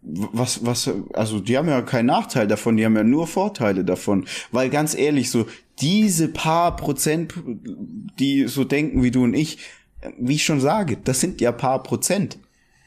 [0.00, 4.26] was, was, also die haben ja keinen Nachteil davon, die haben ja nur Vorteile davon.
[4.50, 5.46] Weil ganz ehrlich, so
[5.80, 7.34] diese paar Prozent,
[8.18, 9.58] die so denken wie du und ich,
[10.18, 12.38] wie ich schon sage, das sind ja paar Prozent.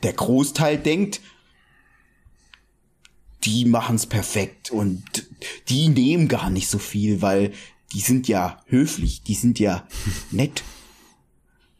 [0.03, 1.21] Der Großteil denkt,
[3.43, 5.27] die machen's perfekt und
[5.69, 7.53] die nehmen gar nicht so viel, weil
[7.93, 9.87] die sind ja höflich, die sind ja
[10.31, 10.63] nett.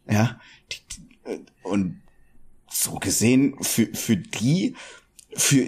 [0.10, 0.40] Ja,
[1.64, 2.02] und
[2.70, 4.76] so gesehen, für, für die
[5.34, 5.68] für,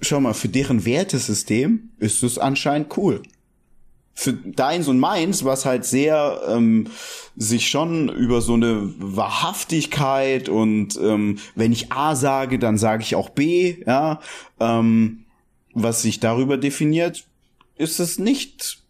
[0.00, 3.22] schau mal, für deren Wertesystem ist es anscheinend cool.
[4.14, 6.88] Für deins und meins, was halt sehr ähm,
[7.36, 13.14] sich schon über so eine Wahrhaftigkeit und ähm, wenn ich A sage, dann sage ich
[13.14, 14.20] auch B, ja,
[14.60, 15.24] ähm,
[15.72, 17.26] was sich darüber definiert,
[17.76, 18.82] ist es nicht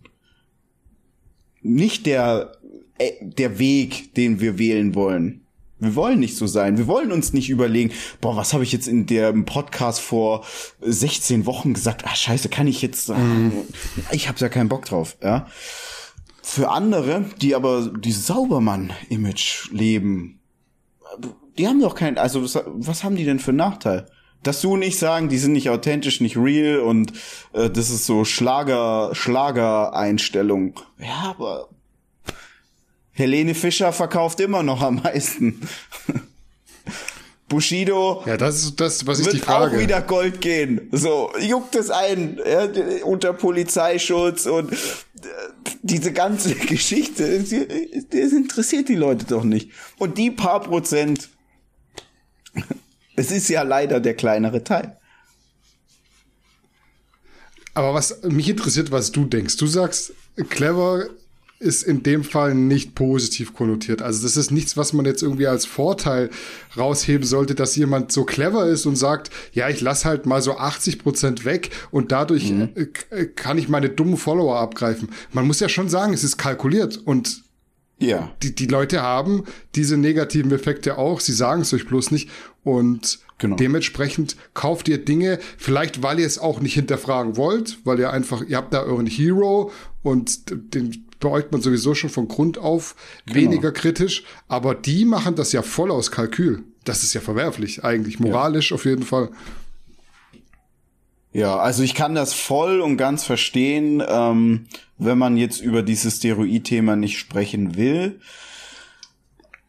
[1.62, 2.52] nicht der
[2.98, 5.41] äh, der Weg, den wir wählen wollen.
[5.82, 6.78] Wir wollen nicht so sein.
[6.78, 7.90] Wir wollen uns nicht überlegen,
[8.20, 10.44] boah, was habe ich jetzt in dem Podcast vor
[10.80, 12.04] 16 Wochen gesagt?
[12.06, 13.46] Ah, scheiße, kann ich jetzt sagen?
[13.46, 13.52] Mhm.
[14.12, 15.48] Ich habe ja keinen Bock drauf, ja.
[16.40, 20.38] Für andere, die aber dieses Saubermann-Image leben,
[21.58, 24.06] die haben doch kein, also was, was haben die denn für einen Nachteil?
[24.44, 27.12] Dass du nicht sagen, die sind nicht authentisch, nicht real und
[27.54, 30.78] äh, das ist so Schlager, Schlager-Einstellung.
[30.98, 31.68] Ja, aber
[33.12, 35.60] Helene Fischer verkauft immer noch am meisten.
[37.52, 38.22] Bushido.
[38.24, 39.76] Ja, das ist das, was ich die Frage.
[39.76, 40.88] auch wieder Gold gehen.
[40.90, 42.66] So, juckt es ein, ja,
[43.04, 44.76] unter Polizeischutz und äh,
[45.82, 49.70] diese ganze Geschichte, das interessiert die Leute doch nicht.
[49.98, 51.28] Und die paar Prozent,
[53.16, 54.96] es ist ja leider der kleinere Teil.
[57.74, 59.58] Aber was mich interessiert, was du denkst.
[59.58, 60.14] Du sagst,
[60.48, 61.06] clever
[61.62, 64.02] ist in dem Fall nicht positiv konnotiert.
[64.02, 66.28] Also das ist nichts, was man jetzt irgendwie als Vorteil
[66.76, 70.56] rausheben sollte, dass jemand so clever ist und sagt, ja, ich lass halt mal so
[70.58, 72.70] 80 Prozent weg und dadurch mhm.
[72.74, 75.10] Äh, äh, kann ich meine dummen Follower abgreifen.
[75.32, 77.42] Man muss ja schon sagen, es ist kalkuliert und
[77.98, 78.32] ja.
[78.42, 79.44] die, die Leute haben
[79.76, 81.20] diese negativen Effekte auch.
[81.20, 82.28] Sie sagen es euch bloß nicht
[82.64, 83.56] und Genau.
[83.56, 88.40] Dementsprechend kauft ihr Dinge, vielleicht weil ihr es auch nicht hinterfragen wollt, weil ihr einfach,
[88.42, 89.72] ihr habt da euren Hero
[90.04, 93.40] und den beäugt man sowieso schon von Grund auf genau.
[93.40, 94.24] weniger kritisch.
[94.48, 96.64] Aber die machen das ja voll aus Kalkül.
[96.84, 98.74] Das ist ja verwerflich, eigentlich moralisch ja.
[98.74, 99.30] auf jeden Fall.
[101.32, 104.66] Ja, also ich kann das voll und ganz verstehen, ähm,
[104.98, 108.20] wenn man jetzt über dieses Steroid-Thema nicht sprechen will.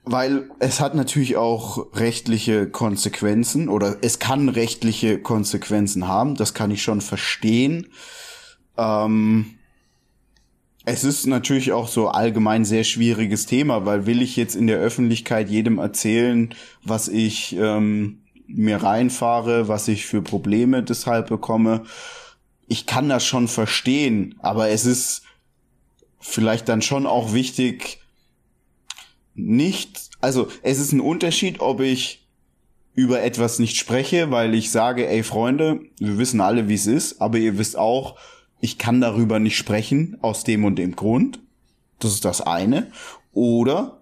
[0.05, 6.71] Weil es hat natürlich auch rechtliche Konsequenzen oder es kann rechtliche Konsequenzen haben, das kann
[6.71, 7.87] ich schon verstehen.
[8.77, 9.59] Ähm,
[10.85, 14.79] es ist natürlich auch so allgemein sehr schwieriges Thema, weil will ich jetzt in der
[14.79, 21.83] Öffentlichkeit jedem erzählen, was ich ähm, mir reinfahre, was ich für Probleme deshalb bekomme.
[22.67, 25.23] Ich kann das schon verstehen, aber es ist
[26.19, 27.99] vielleicht dann schon auch wichtig,
[29.35, 32.27] nicht, also es ist ein Unterschied, ob ich
[32.93, 37.21] über etwas nicht spreche, weil ich sage, ey Freunde, wir wissen alle, wie es ist,
[37.21, 38.17] aber ihr wisst auch,
[38.63, 41.41] ich kann darüber nicht sprechen aus dem und dem Grund.
[41.99, 42.93] Das ist das eine.
[43.33, 44.01] Oder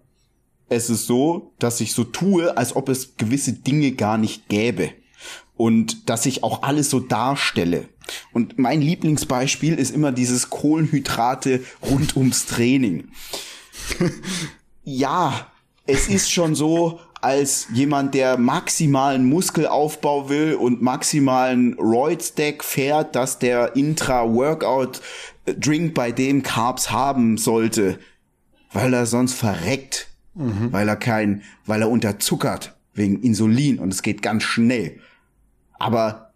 [0.69, 4.91] es ist so, dass ich so tue, als ob es gewisse Dinge gar nicht gäbe.
[5.57, 7.89] Und dass ich auch alles so darstelle.
[8.33, 13.07] Und mein Lieblingsbeispiel ist immer dieses Kohlenhydrate rund ums Training.
[14.83, 15.51] ja,
[15.87, 23.37] es ist schon so, als jemand, der maximalen Muskelaufbau will und maximalen Roid-Stack fährt, dass
[23.39, 27.99] der Intra-Workout-Drink bei dem Carbs haben sollte,
[28.73, 30.71] weil er sonst verreckt, mhm.
[30.71, 34.99] weil er kein, weil er unterzuckert wegen Insulin und es geht ganz schnell.
[35.77, 36.31] Aber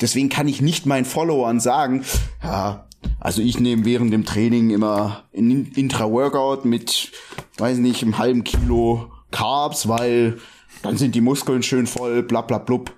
[0.00, 2.04] deswegen kann ich nicht meinen Followern sagen,
[2.42, 2.86] ja,
[3.18, 7.12] also ich nehme während dem Training immer Intra-Workout mit,
[7.56, 10.38] weiß nicht, einem halben Kilo Carbs, weil
[10.82, 12.94] dann sind die Muskeln schön voll, bla bla blub.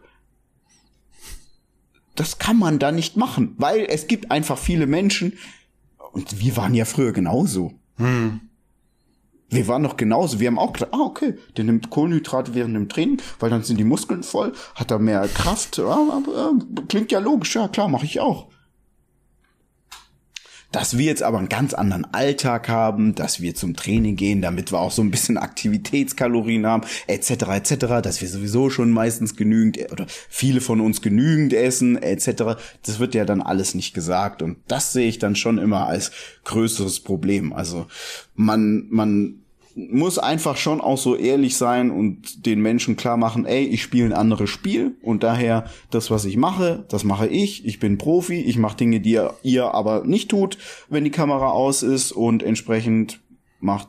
[2.14, 5.38] Das kann man da nicht machen, weil es gibt einfach viele Menschen,
[6.12, 7.72] und wir waren ja früher genauso.
[7.96, 8.40] Hm.
[9.48, 10.40] Wir waren noch genauso.
[10.40, 13.78] Wir haben auch gedacht, ah, okay, der nimmt Kohlenhydrate während dem Training, weil dann sind
[13.78, 15.78] die Muskeln voll, hat er mehr Kraft.
[15.78, 16.22] Ja,
[16.88, 18.48] klingt ja logisch, ja klar, mache ich auch.
[20.72, 24.72] Dass wir jetzt aber einen ganz anderen Alltag haben, dass wir zum Training gehen, damit
[24.72, 29.92] wir auch so ein bisschen Aktivitätskalorien haben, etc., etc., dass wir sowieso schon meistens genügend
[29.92, 34.56] oder viele von uns genügend essen, etc., das wird ja dann alles nicht gesagt und
[34.66, 36.10] das sehe ich dann schon immer als
[36.44, 37.52] größeres Problem.
[37.52, 37.86] Also
[38.34, 39.41] man, man
[39.76, 44.06] muss einfach schon auch so ehrlich sein und den Menschen klar machen, ey, ich spiele
[44.06, 47.64] ein anderes Spiel und daher das, was ich mache, das mache ich.
[47.64, 50.58] Ich bin Profi, ich mache Dinge, die ihr, ihr aber nicht tut,
[50.88, 53.20] wenn die Kamera aus ist und entsprechend
[53.60, 53.88] macht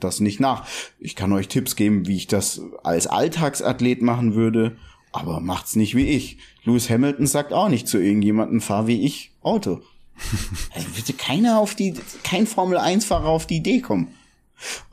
[0.00, 0.66] das nicht nach.
[0.98, 4.76] Ich kann euch Tipps geben, wie ich das als Alltagsathlet machen würde,
[5.12, 6.38] aber macht's nicht wie ich.
[6.64, 9.80] Lewis Hamilton sagt auch nicht zu irgendjemandem, fahr wie ich Auto.
[10.74, 11.94] Also würde keiner auf die,
[12.24, 14.08] kein Formel 1-Fahrer auf die Idee kommen.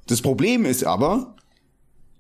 [0.08, 1.36] Das Problem ist aber,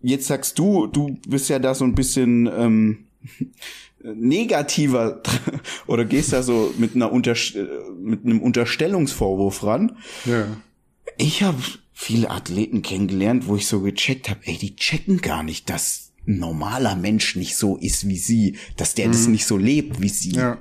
[0.01, 3.05] jetzt sagst du, du bist ja da so ein bisschen ähm,
[4.03, 5.21] negativer
[5.87, 7.35] oder gehst da so mit einer Unter
[7.99, 9.97] mit einem Unterstellungsvorwurf ran.
[10.25, 10.47] Ja.
[11.17, 11.61] Ich habe
[11.93, 16.39] viele Athleten kennengelernt, wo ich so gecheckt habe, ey, die checken gar nicht, dass ein
[16.39, 19.11] normaler Mensch nicht so ist wie sie, dass der mhm.
[19.11, 20.33] das nicht so lebt wie sie.
[20.33, 20.57] Ja.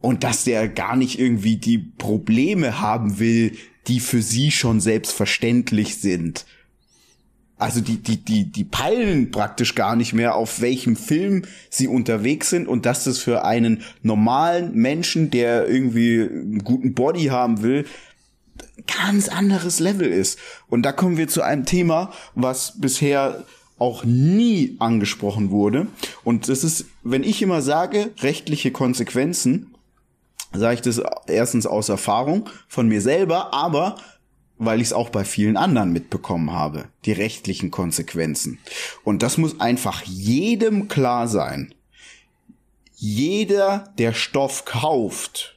[0.00, 3.56] Und dass der gar nicht irgendwie die Probleme haben will,
[3.88, 6.44] die für sie schon selbstverständlich sind.
[7.58, 12.50] Also die, die, die, die peilen praktisch gar nicht mehr, auf welchem Film sie unterwegs
[12.50, 17.86] sind und dass das für einen normalen Menschen, der irgendwie einen guten Body haben will,
[18.86, 20.38] ganz anderes Level ist.
[20.68, 23.44] Und da kommen wir zu einem Thema, was bisher
[23.78, 25.86] auch nie angesprochen wurde.
[26.24, 29.74] Und das ist, wenn ich immer sage, rechtliche Konsequenzen,
[30.58, 33.96] sage ich das erstens aus Erfahrung von mir selber, aber
[34.58, 38.58] weil ich es auch bei vielen anderen mitbekommen habe, die rechtlichen Konsequenzen.
[39.04, 41.74] Und das muss einfach jedem klar sein.
[42.94, 45.56] Jeder, der Stoff kauft,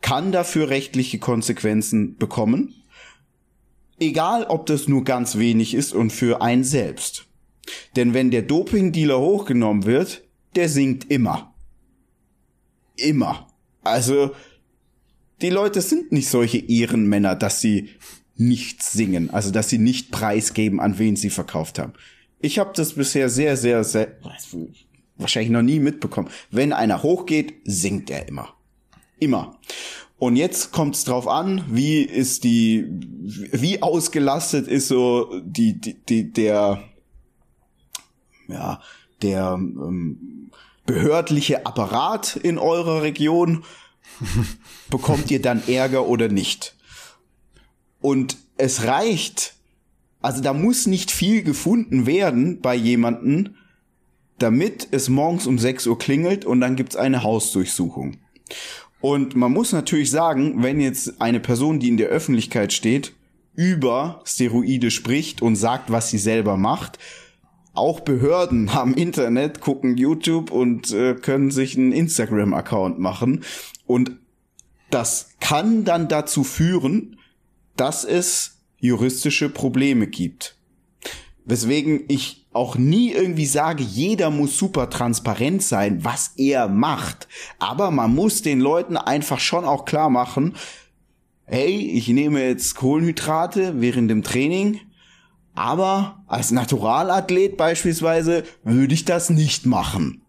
[0.00, 2.74] kann dafür rechtliche Konsequenzen bekommen.
[3.98, 7.26] Egal, ob das nur ganz wenig ist und für einen selbst.
[7.96, 10.22] Denn wenn der Dopingdealer hochgenommen wird,
[10.56, 11.54] der singt immer.
[12.96, 13.49] Immer.
[13.82, 14.34] Also,
[15.40, 17.90] die Leute sind nicht solche Ehrenmänner, dass sie
[18.36, 21.92] nicht singen, also dass sie nicht preisgeben, an wen sie verkauft haben.
[22.40, 24.16] Ich habe das bisher sehr, sehr, sehr,
[25.16, 26.30] wahrscheinlich noch nie mitbekommen.
[26.50, 28.54] Wenn einer hochgeht, singt er immer.
[29.18, 29.58] Immer.
[30.18, 32.86] Und jetzt kommt es drauf an, wie ist die,
[33.52, 36.82] wie ausgelastet ist so die, die, die der,
[38.48, 38.80] ja,
[39.22, 40.50] der ähm,
[40.90, 43.64] behördliche Apparat in eurer Region,
[44.90, 46.74] bekommt ihr dann Ärger oder nicht.
[48.00, 49.54] Und es reicht,
[50.20, 53.56] also da muss nicht viel gefunden werden bei jemanden,
[54.38, 58.16] damit es morgens um 6 Uhr klingelt und dann gibt's eine Hausdurchsuchung.
[59.00, 63.12] Und man muss natürlich sagen, wenn jetzt eine Person, die in der Öffentlichkeit steht,
[63.54, 66.98] über Steroide spricht und sagt, was sie selber macht,
[67.72, 73.44] auch Behörden haben Internet, gucken YouTube und äh, können sich einen Instagram-Account machen.
[73.86, 74.12] Und
[74.90, 77.16] das kann dann dazu führen,
[77.76, 80.56] dass es juristische Probleme gibt.
[81.44, 87.28] Weswegen ich auch nie irgendwie sage, jeder muss super transparent sein, was er macht.
[87.58, 90.54] Aber man muss den Leuten einfach schon auch klar machen,
[91.44, 94.80] hey, ich nehme jetzt Kohlenhydrate während dem Training,
[95.54, 100.22] aber als Naturalathlet beispielsweise würde ich das nicht machen.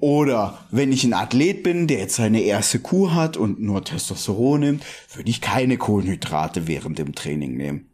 [0.00, 4.60] Oder wenn ich ein Athlet bin, der jetzt seine erste Kur hat und nur Testosteron
[4.60, 7.86] nimmt, würde ich keine Kohlenhydrate während dem Training nehmen.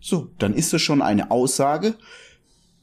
[0.00, 1.94] So, dann ist es schon eine Aussage,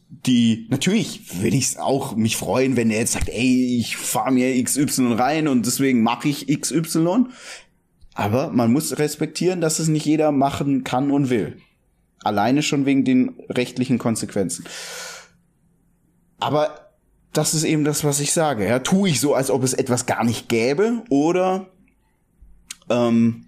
[0.09, 4.63] die natürlich will ich auch mich freuen, wenn er jetzt sagt, ey, ich fahre mir
[4.63, 7.25] XY rein und deswegen mache ich XY.
[8.13, 11.57] Aber man muss respektieren, dass es nicht jeder machen kann und will.
[12.23, 14.65] Alleine schon wegen den rechtlichen Konsequenzen.
[16.39, 16.91] Aber
[17.33, 18.67] das ist eben das, was ich sage.
[18.67, 21.67] Ja, tue ich so, als ob es etwas gar nicht gäbe, oder
[22.89, 23.45] ähm,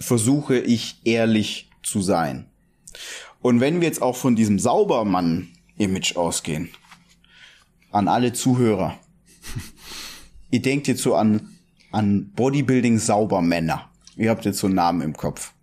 [0.00, 2.46] versuche ich ehrlich zu sein.
[3.40, 6.70] Und wenn wir jetzt auch von diesem Saubermann-Image ausgehen,
[7.90, 8.98] an alle Zuhörer,
[10.50, 11.58] ihr denkt jetzt so an,
[11.92, 13.90] an Bodybuilding-Saubermänner.
[14.16, 15.53] Ihr habt jetzt so einen Namen im Kopf.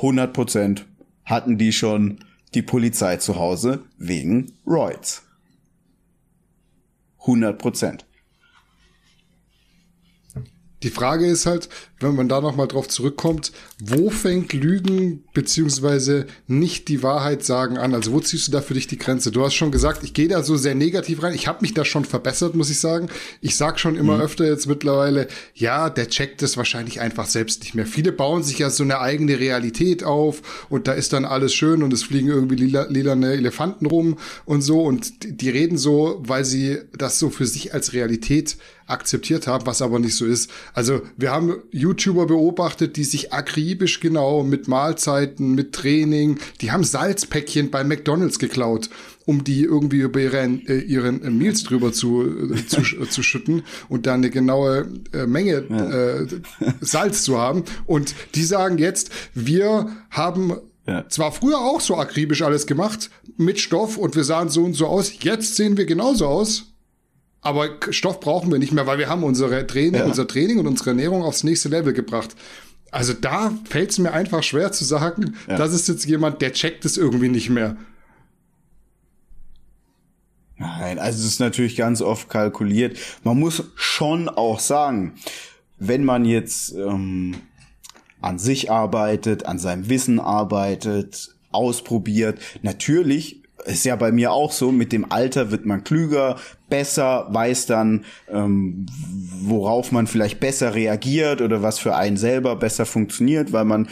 [0.00, 0.84] 100%
[1.24, 2.24] hatten die schon
[2.54, 5.22] die Polizei zu Hause wegen Roids.
[7.20, 8.06] 100 Prozent.
[10.82, 11.68] Die Frage ist halt,
[12.00, 17.94] wenn man da nochmal drauf zurückkommt, wo fängt Lügen beziehungsweise nicht die Wahrheit sagen an?
[17.94, 19.30] Also wo ziehst du da für dich die Grenze?
[19.30, 21.34] Du hast schon gesagt, ich gehe da so sehr negativ rein.
[21.34, 23.08] Ich habe mich da schon verbessert, muss ich sagen.
[23.40, 24.22] Ich sag schon immer mhm.
[24.22, 27.86] öfter jetzt mittlerweile, ja, der checkt das wahrscheinlich einfach selbst nicht mehr.
[27.86, 31.82] Viele bauen sich ja so eine eigene Realität auf und da ist dann alles schön
[31.82, 36.44] und es fliegen irgendwie lila, lilane Elefanten rum und so und die reden so, weil
[36.44, 40.50] sie das so für sich als Realität akzeptiert haben, was aber nicht so ist.
[40.72, 41.56] Also wir haben
[41.86, 48.38] YouTuber beobachtet, die sich akribisch genau mit Mahlzeiten, mit Training, die haben Salzpäckchen bei McDonald's
[48.38, 48.90] geklaut
[49.26, 53.22] um die irgendwie über ihren, äh, ihren äh, Meals drüber zu, äh, zu, äh, zu
[53.22, 55.90] schütten und da eine genaue äh, Menge ja.
[55.90, 56.26] äh,
[56.80, 57.64] Salz zu haben.
[57.86, 60.54] Und die sagen jetzt, wir haben
[60.86, 61.08] ja.
[61.08, 64.86] zwar früher auch so akribisch alles gemacht mit Stoff und wir sahen so und so
[64.86, 66.75] aus, jetzt sehen wir genauso aus.
[67.46, 70.04] Aber Stoff brauchen wir nicht mehr, weil wir haben unsere Training, ja.
[70.04, 72.34] unser Training und unsere Ernährung aufs nächste Level gebracht.
[72.90, 75.56] Also da fällt es mir einfach schwer zu sagen, ja.
[75.56, 77.76] das ist jetzt jemand, der checkt es irgendwie nicht mehr.
[80.58, 82.98] Nein, also es ist natürlich ganz oft kalkuliert.
[83.22, 85.14] Man muss schon auch sagen,
[85.78, 87.36] wenn man jetzt ähm,
[88.20, 94.72] an sich arbeitet, an seinem Wissen arbeitet, ausprobiert, natürlich ist ja bei mir auch so,
[94.72, 96.36] mit dem Alter wird man klüger,
[96.68, 98.86] besser, weiß dann, ähm,
[99.42, 103.88] worauf man vielleicht besser reagiert oder was für einen selber besser funktioniert, weil man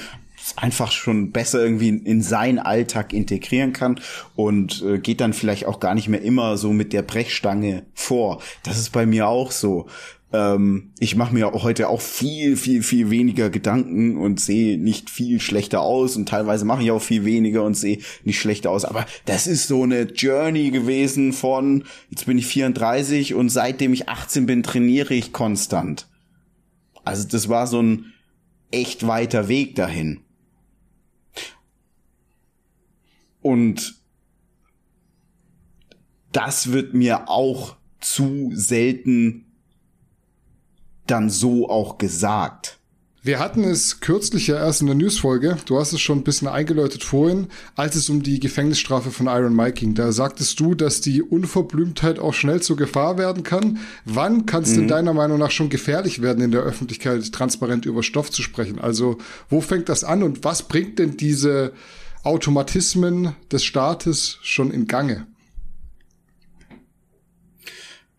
[0.57, 4.01] einfach schon besser irgendwie in, in seinen Alltag integrieren kann
[4.37, 8.43] und äh, geht dann vielleicht auch gar nicht mehr immer so mit der Brechstange vor.
[8.63, 9.87] Das ist bei mir auch so.
[10.35, 15.39] Ähm, ich mache mir heute auch viel, viel, viel weniger Gedanken und sehe nicht viel
[15.39, 18.85] schlechter aus und teilweise mache ich auch viel weniger und sehe nicht schlechter aus.
[18.85, 24.09] Aber das ist so eine Journey gewesen von, jetzt bin ich 34 und seitdem ich
[24.09, 26.09] 18 bin, trainiere ich konstant.
[27.05, 28.13] Also das war so ein
[28.73, 30.19] echt weiter Weg dahin.
[33.41, 33.95] Und
[36.33, 39.44] das wird mir auch zu selten
[41.07, 42.79] dann so auch gesagt.
[43.27, 46.47] Wir hatten es kürzlich ja erst in der Newsfolge, du hast es schon ein bisschen
[46.47, 49.95] eingeläutet vorhin, als es um die Gefängnisstrafe von Iron Mike ging.
[49.95, 53.79] Da sagtest du, dass die Unverblümtheit auch schnell zur Gefahr werden kann.
[54.05, 54.81] Wann kann es mhm.
[54.81, 58.79] denn deiner Meinung nach schon gefährlich werden, in der Öffentlichkeit transparent über Stoff zu sprechen?
[58.79, 59.17] Also
[59.49, 61.73] wo fängt das an und was bringt denn diese
[62.25, 65.27] Automatismen des Staates schon in Gange?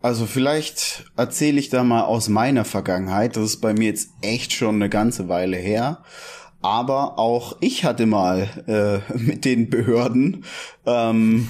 [0.06, 3.34] Also vielleicht erzähle ich da mal aus meiner Vergangenheit.
[3.34, 6.04] Das ist bei mir jetzt echt schon eine ganze Weile her.
[6.62, 10.44] Aber auch ich hatte mal äh, mit den Behörden,
[10.86, 11.48] ähm,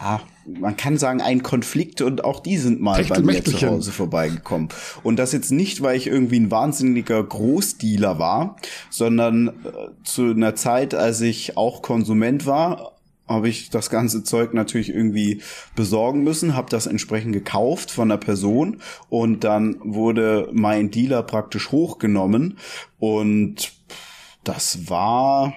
[0.00, 0.20] ja,
[0.60, 4.68] man kann sagen, ein Konflikt und auch die sind mal bei mir zu Hause vorbeigekommen.
[5.02, 8.58] Und das jetzt nicht, weil ich irgendwie ein wahnsinniger Großdealer war,
[8.90, 9.52] sondern äh,
[10.04, 12.95] zu einer Zeit, als ich auch Konsument war,
[13.28, 15.42] habe ich das ganze Zeug natürlich irgendwie
[15.74, 21.70] besorgen müssen, habe das entsprechend gekauft von der Person und dann wurde mein Dealer praktisch
[21.72, 22.58] hochgenommen
[22.98, 23.72] und
[24.44, 25.54] das war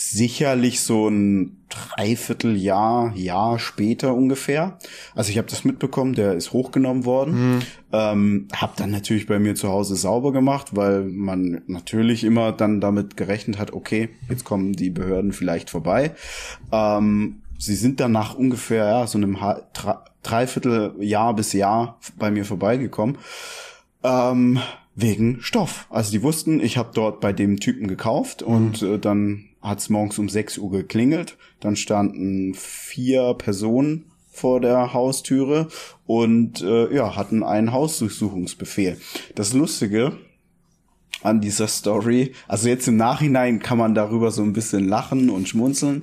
[0.00, 4.78] sicherlich so ein Dreivierteljahr, Jahr später ungefähr.
[5.14, 7.56] Also ich habe das mitbekommen, der ist hochgenommen worden.
[7.56, 7.62] Mhm.
[7.92, 12.80] Ähm, hab dann natürlich bei mir zu Hause sauber gemacht, weil man natürlich immer dann
[12.80, 16.12] damit gerechnet hat, okay, jetzt kommen die Behörden vielleicht vorbei.
[16.72, 19.36] Ähm, sie sind dann nach ungefähr ja, so einem
[20.22, 23.18] Dreivierteljahr bis Jahr bei mir vorbeigekommen.
[24.02, 24.60] Ähm,
[24.94, 25.86] wegen Stoff.
[25.90, 28.54] Also die wussten, ich habe dort bei dem Typen gekauft mhm.
[28.54, 31.36] und äh, dann hat es morgens um 6 Uhr geklingelt.
[31.60, 35.68] Dann standen vier Personen vor der Haustüre
[36.06, 38.98] und äh, ja, hatten einen Hausdurchsuchungsbefehl.
[39.34, 40.12] Das Lustige
[41.22, 45.48] an dieser Story, also jetzt im Nachhinein kann man darüber so ein bisschen lachen und
[45.48, 46.02] schmunzeln.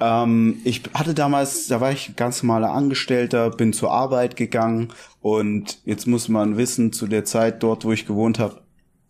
[0.00, 4.88] Ähm, ich hatte damals, da war ich ganz normaler Angestellter, bin zur Arbeit gegangen
[5.20, 8.62] und jetzt muss man wissen, zu der Zeit dort, wo ich gewohnt habe,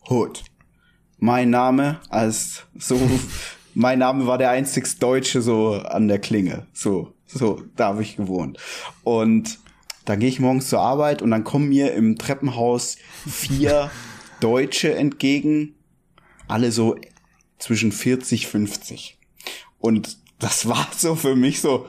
[0.09, 0.43] Hood.
[1.19, 2.99] Mein Name als so
[3.79, 6.67] mein Name war der einzig Deutsche so an der Klinge.
[6.73, 8.59] So, so, da habe ich gewohnt.
[9.05, 9.61] Und
[10.05, 13.89] dann gehe ich morgens zur Arbeit und dann kommen mir im Treppenhaus vier
[14.41, 15.77] Deutsche entgegen,
[16.49, 16.97] alle so
[17.61, 19.17] zwischen 40, 50.
[19.79, 21.87] Und das war so für mich so,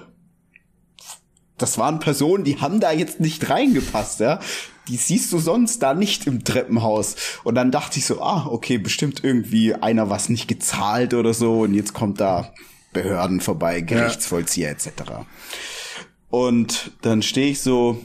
[1.58, 4.40] das waren Personen, die haben da jetzt nicht reingepasst, ja.
[4.90, 7.16] Die siehst du sonst da nicht im Treppenhaus.
[7.44, 11.62] Und dann dachte ich so, ah, okay, bestimmt irgendwie einer was nicht gezahlt oder so
[11.62, 12.54] und jetzt kommt da
[12.92, 14.90] Behörden vorbei, Gerichtsvollzieher etc.
[16.30, 18.04] Und dann stehe ich so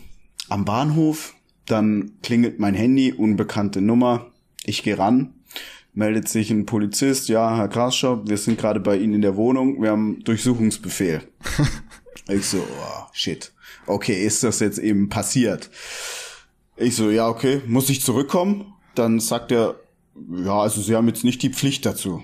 [0.50, 1.34] am Bahnhof,
[1.66, 4.26] dann klingelt mein Handy, unbekannte Nummer.
[4.64, 5.34] Ich gehe ran,
[5.94, 9.80] meldet sich ein Polizist, ja, Herr Grasschop, wir sind gerade bei Ihnen in der Wohnung,
[9.80, 11.22] wir haben Durchsuchungsbefehl.
[12.28, 13.52] ich so, oh, shit.
[13.86, 15.70] Okay, ist das jetzt eben passiert?
[16.76, 18.72] Ich so, ja, okay, muss ich zurückkommen?
[18.94, 19.76] Dann sagt er,
[20.44, 22.22] ja, also Sie haben jetzt nicht die Pflicht dazu.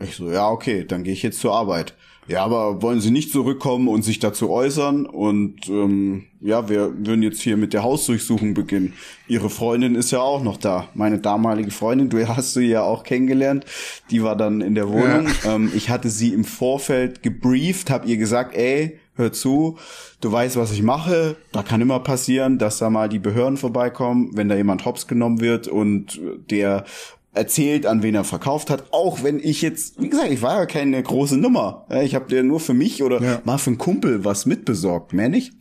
[0.00, 1.94] Ich so, ja, okay, dann gehe ich jetzt zur Arbeit.
[2.26, 5.04] Ja, aber wollen Sie nicht zurückkommen und sich dazu äußern?
[5.04, 8.94] Und ähm, ja, wir würden jetzt hier mit der Hausdurchsuchung beginnen.
[9.28, 10.88] Ihre Freundin ist ja auch noch da.
[10.94, 13.66] Meine damalige Freundin, du hast sie ja auch kennengelernt.
[14.10, 15.28] Die war dann in der Wohnung.
[15.44, 15.54] Ja.
[15.54, 19.78] Ähm, ich hatte sie im Vorfeld gebrieft, habe ihr gesagt, ey, hör zu,
[20.20, 21.36] du weißt, was ich mache.
[21.52, 25.40] Da kann immer passieren, dass da mal die Behörden vorbeikommen, wenn da jemand hops genommen
[25.40, 26.84] wird und der
[27.32, 30.66] erzählt, an wen er verkauft hat, auch wenn ich jetzt, wie gesagt, ich war ja
[30.66, 31.86] keine große Nummer.
[32.02, 33.40] Ich habe dir nur für mich oder ja.
[33.44, 35.52] mal für einen Kumpel was mitbesorgt, mehr nicht.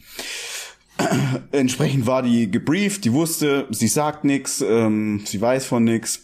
[1.52, 6.23] Entsprechend war die gebrieft, die wusste, sie sagt nichts, ähm, sie weiß von nichts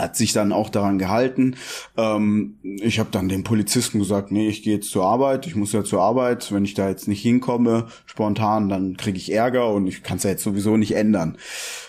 [0.00, 1.56] hat sich dann auch daran gehalten.
[1.96, 5.72] Ähm, ich habe dann dem Polizisten gesagt, nee, ich gehe jetzt zur Arbeit, ich muss
[5.72, 6.52] ja zur Arbeit.
[6.52, 10.22] Wenn ich da jetzt nicht hinkomme, spontan, dann kriege ich Ärger und ich kann es
[10.22, 11.36] ja jetzt sowieso nicht ändern.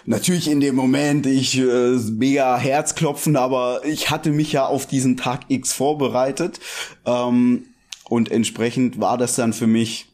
[0.05, 5.18] Natürlich in dem Moment, ich äh, mega Herzklopfen, aber ich hatte mich ja auf diesen
[5.18, 6.60] Tag X vorbereitet
[7.05, 7.66] ähm,
[8.10, 10.09] und entsprechend war das dann für mich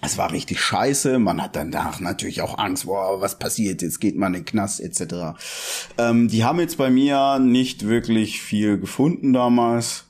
[0.00, 1.18] es war richtig scheiße.
[1.18, 4.80] Man hat danach natürlich auch Angst, boah, was passiert jetzt, geht man in den Knast
[4.80, 5.36] etc.
[5.98, 10.04] Ähm, die haben jetzt bei mir nicht wirklich viel gefunden damals.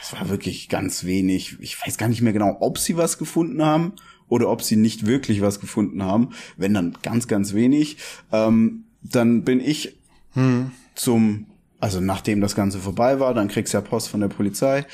[0.00, 1.56] Es war wirklich ganz wenig.
[1.60, 3.92] Ich weiß gar nicht mehr genau, ob sie was gefunden haben
[4.28, 6.30] oder ob sie nicht wirklich was gefunden haben.
[6.56, 7.98] Wenn dann ganz, ganz wenig.
[8.32, 9.96] Ähm, dann bin ich
[10.34, 10.72] hm.
[10.94, 11.46] zum,
[11.80, 14.86] also nachdem das Ganze vorbei war, dann kriegst du ja Post von der Polizei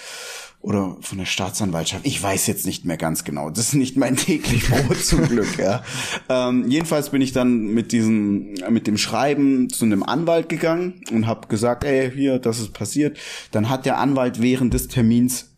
[0.61, 2.05] oder von der Staatsanwaltschaft.
[2.05, 3.49] Ich weiß jetzt nicht mehr ganz genau.
[3.49, 5.57] Das ist nicht mein täglich Brot zum Glück.
[5.59, 5.83] Ja.
[6.29, 11.27] Ähm, jedenfalls bin ich dann mit diesem, mit dem Schreiben zu einem Anwalt gegangen und
[11.27, 13.19] habe gesagt, ey, hier, das ist passiert.
[13.53, 15.49] Dann hat der Anwalt während des Termins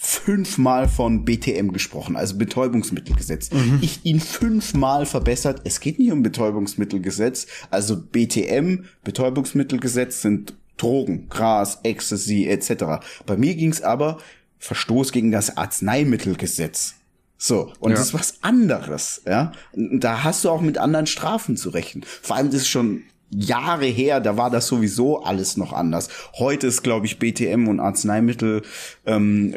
[0.00, 3.50] fünfmal von BTM gesprochen, also Betäubungsmittelgesetz.
[3.50, 3.80] Mhm.
[3.80, 5.62] Ich ihn fünfmal verbessert.
[5.64, 7.48] Es geht nicht um Betäubungsmittelgesetz.
[7.70, 13.04] Also BTM, Betäubungsmittelgesetz sind Drogen, Gras, Ecstasy etc.
[13.26, 14.18] Bei mir ging's aber
[14.58, 16.94] Verstoß gegen das Arzneimittelgesetz.
[17.36, 17.96] So, und ja.
[17.96, 19.52] das ist was anderes, ja.
[19.74, 22.04] Da hast du auch mit anderen Strafen zu rechnen.
[22.22, 26.08] Vor allem, das ist schon Jahre her, da war das sowieso alles noch anders.
[26.38, 28.64] Heute ist, glaube ich, BTM und Arzneimittelrecht,
[29.06, 29.54] ähm,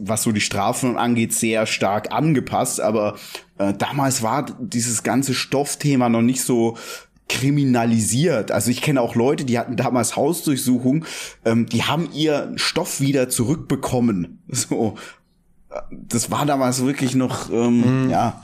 [0.00, 2.80] was so die Strafen angeht, sehr stark angepasst.
[2.80, 3.16] Aber
[3.58, 6.76] äh, damals war dieses ganze Stoffthema noch nicht so
[7.28, 8.50] kriminalisiert.
[8.52, 11.04] Also ich kenne auch Leute, die hatten damals Hausdurchsuchung,
[11.44, 14.38] ähm, die haben ihr Stoff wieder zurückbekommen.
[14.48, 14.96] So,
[15.90, 18.10] das war damals wirklich noch, ähm, mhm.
[18.10, 18.42] ja,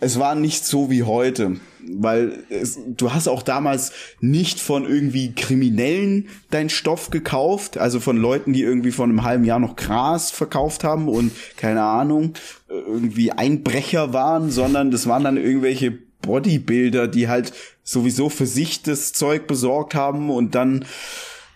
[0.00, 5.32] es war nicht so wie heute, weil es, du hast auch damals nicht von irgendwie
[5.34, 10.30] Kriminellen deinen Stoff gekauft, also von Leuten, die irgendwie vor einem halben Jahr noch Gras
[10.30, 12.34] verkauft haben und keine Ahnung,
[12.68, 17.52] irgendwie Einbrecher waren, sondern das waren dann irgendwelche Bodybuilder, die halt
[17.84, 20.84] sowieso für sich das Zeug besorgt haben und dann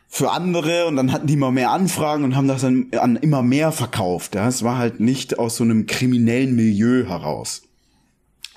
[0.08, 3.42] für andere und dann hatten die immer mehr Anfragen und haben das dann an immer
[3.42, 4.34] mehr verkauft.
[4.34, 7.62] Ja, es war halt nicht aus so einem kriminellen Milieu heraus.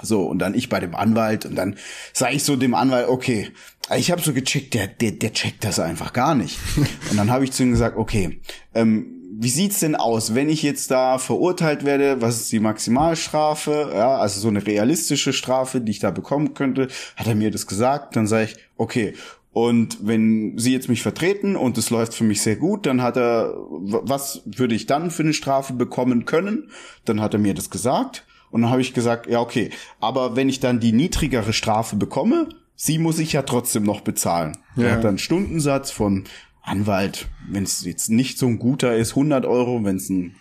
[0.02, 1.78] So, und dann ich bei dem Anwalt und dann
[2.12, 3.52] sage ich so dem Anwalt, okay,
[3.96, 6.58] ich habe so gecheckt, der, der, der checkt das einfach gar nicht.
[7.12, 8.42] Und dann habe ich zu ihm gesagt, okay,
[8.74, 12.22] ähm, wie sieht's denn aus, wenn ich jetzt da verurteilt werde?
[12.22, 13.92] Was ist die Maximalstrafe?
[13.94, 16.88] Ja, also so eine realistische Strafe, die ich da bekommen könnte.
[17.16, 18.16] Hat er mir das gesagt?
[18.16, 19.14] Dann sage ich, okay.
[19.52, 23.16] Und wenn Sie jetzt mich vertreten und es läuft für mich sehr gut, dann hat
[23.16, 26.70] er, was würde ich dann für eine Strafe bekommen können?
[27.06, 28.26] Dann hat er mir das gesagt.
[28.52, 29.70] Und dann habe ich gesagt, ja, okay.
[30.00, 34.58] Aber wenn ich dann die niedrigere Strafe bekomme, sie muss ich ja trotzdem noch bezahlen.
[34.76, 34.88] Ja.
[34.88, 36.26] Er hat dann einen Stundensatz von
[36.66, 40.36] Anwalt, wenn es jetzt nicht so ein guter ist, 100 Euro, wenn es ein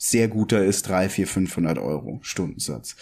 [0.00, 2.94] sehr guter ist, 3, 4, 500 Euro Stundensatz.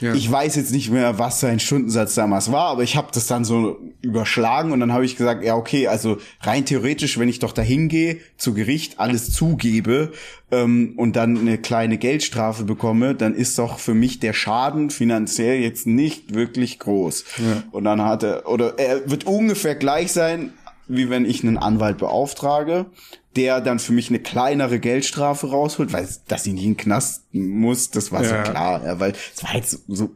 [0.00, 0.14] Ja.
[0.14, 3.44] Ich weiß jetzt nicht mehr, was sein Stundensatz damals war, aber ich habe das dann
[3.44, 7.50] so überschlagen und dann habe ich gesagt, ja okay, also rein theoretisch, wenn ich doch
[7.50, 10.12] dahin gehe, zu Gericht alles zugebe
[10.52, 15.58] ähm, und dann eine kleine Geldstrafe bekomme, dann ist doch für mich der Schaden finanziell
[15.58, 17.24] jetzt nicht wirklich groß.
[17.38, 17.64] Ja.
[17.72, 20.52] Und dann hat er, oder er wird ungefähr gleich sein,
[20.88, 22.86] wie wenn ich einen Anwalt beauftrage,
[23.34, 27.22] der dann für mich eine kleinere Geldstrafe rausholt, weil dass ich nicht in den Knast
[27.34, 28.44] muss, das war Ja.
[28.44, 30.10] so klar, ja, weil es war jetzt so,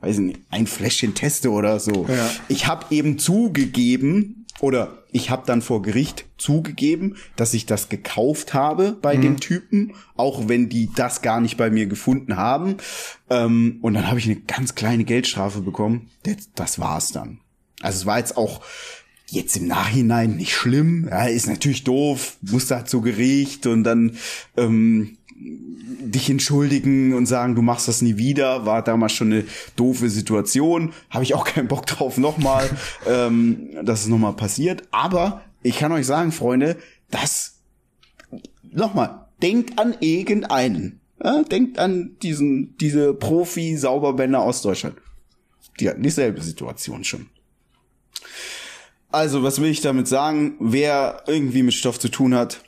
[0.00, 2.06] weiß ich nicht, ein Fläschchen Teste oder so.
[2.08, 2.30] Ja.
[2.48, 8.54] Ich habe eben zugegeben oder ich habe dann vor Gericht zugegeben, dass ich das gekauft
[8.54, 9.22] habe bei Mhm.
[9.22, 12.76] dem Typen, auch wenn die das gar nicht bei mir gefunden haben.
[13.28, 16.10] Ähm, und dann habe ich eine ganz kleine Geldstrafe bekommen.
[16.22, 17.40] Das, das war's dann.
[17.82, 18.60] Also es war jetzt auch
[19.30, 21.08] jetzt im Nachhinein nicht schlimm.
[21.10, 24.16] Ja, ist natürlich doof, musst da zu Gericht und dann
[24.56, 29.44] ähm, dich entschuldigen und sagen, du machst das nie wieder, war damals schon eine
[29.76, 30.92] doofe Situation.
[31.08, 32.68] Habe ich auch keinen Bock drauf nochmal,
[33.06, 34.82] ähm, dass es nochmal passiert.
[34.90, 36.76] Aber ich kann euch sagen, Freunde,
[37.10, 37.60] das
[38.70, 41.00] nochmal, denkt an irgendeinen.
[41.22, 44.96] Ja, denkt an diesen, diese Profi-Sauberbänder aus Deutschland.
[45.78, 47.26] Die hatten dieselbe Situation schon.
[49.12, 50.54] Also, was will ich damit sagen?
[50.60, 52.62] Wer irgendwie mit Stoff zu tun hat,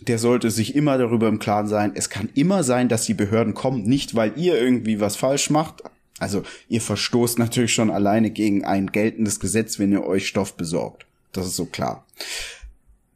[0.00, 1.92] der sollte sich immer darüber im Klaren sein.
[1.94, 5.82] Es kann immer sein, dass die Behörden kommen, nicht weil ihr irgendwie was falsch macht.
[6.18, 11.06] Also, ihr verstoßt natürlich schon alleine gegen ein geltendes Gesetz, wenn ihr euch Stoff besorgt.
[11.32, 12.06] Das ist so klar.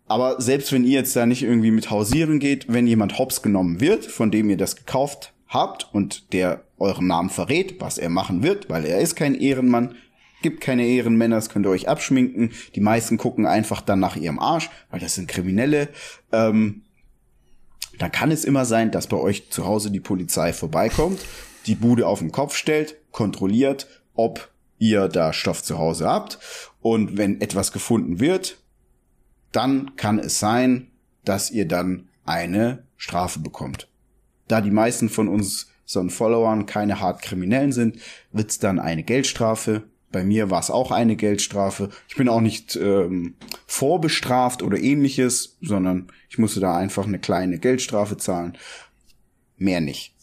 [0.06, 3.80] Aber selbst wenn ihr jetzt da nicht irgendwie mit hausieren geht, wenn jemand hops genommen
[3.80, 8.42] wird, von dem ihr das gekauft habt und der euren Namen verrät, was er machen
[8.42, 9.96] wird, weil er ist kein Ehrenmann,
[10.42, 12.52] gibt keine Ehrenmänner, das könnt ihr euch abschminken.
[12.74, 15.88] Die meisten gucken einfach dann nach ihrem Arsch, weil das sind Kriminelle.
[16.32, 16.82] Ähm,
[17.98, 21.20] dann kann es immer sein, dass bei euch zu Hause die Polizei vorbeikommt,
[21.66, 26.38] die Bude auf den Kopf stellt, kontrolliert, ob ihr da Stoff zu Hause habt.
[26.80, 28.58] Und wenn etwas gefunden wird,
[29.50, 30.88] dann kann es sein,
[31.24, 33.88] dass ihr dann eine Strafe bekommt.
[34.46, 37.98] Da die meisten von uns so Followern keine hart Kriminellen sind,
[38.30, 39.84] wird's dann eine Geldstrafe.
[40.10, 41.90] Bei mir war es auch eine Geldstrafe.
[42.08, 43.34] Ich bin auch nicht ähm,
[43.66, 48.56] vorbestraft oder ähnliches, sondern ich musste da einfach eine kleine Geldstrafe zahlen.
[49.56, 50.14] Mehr nicht.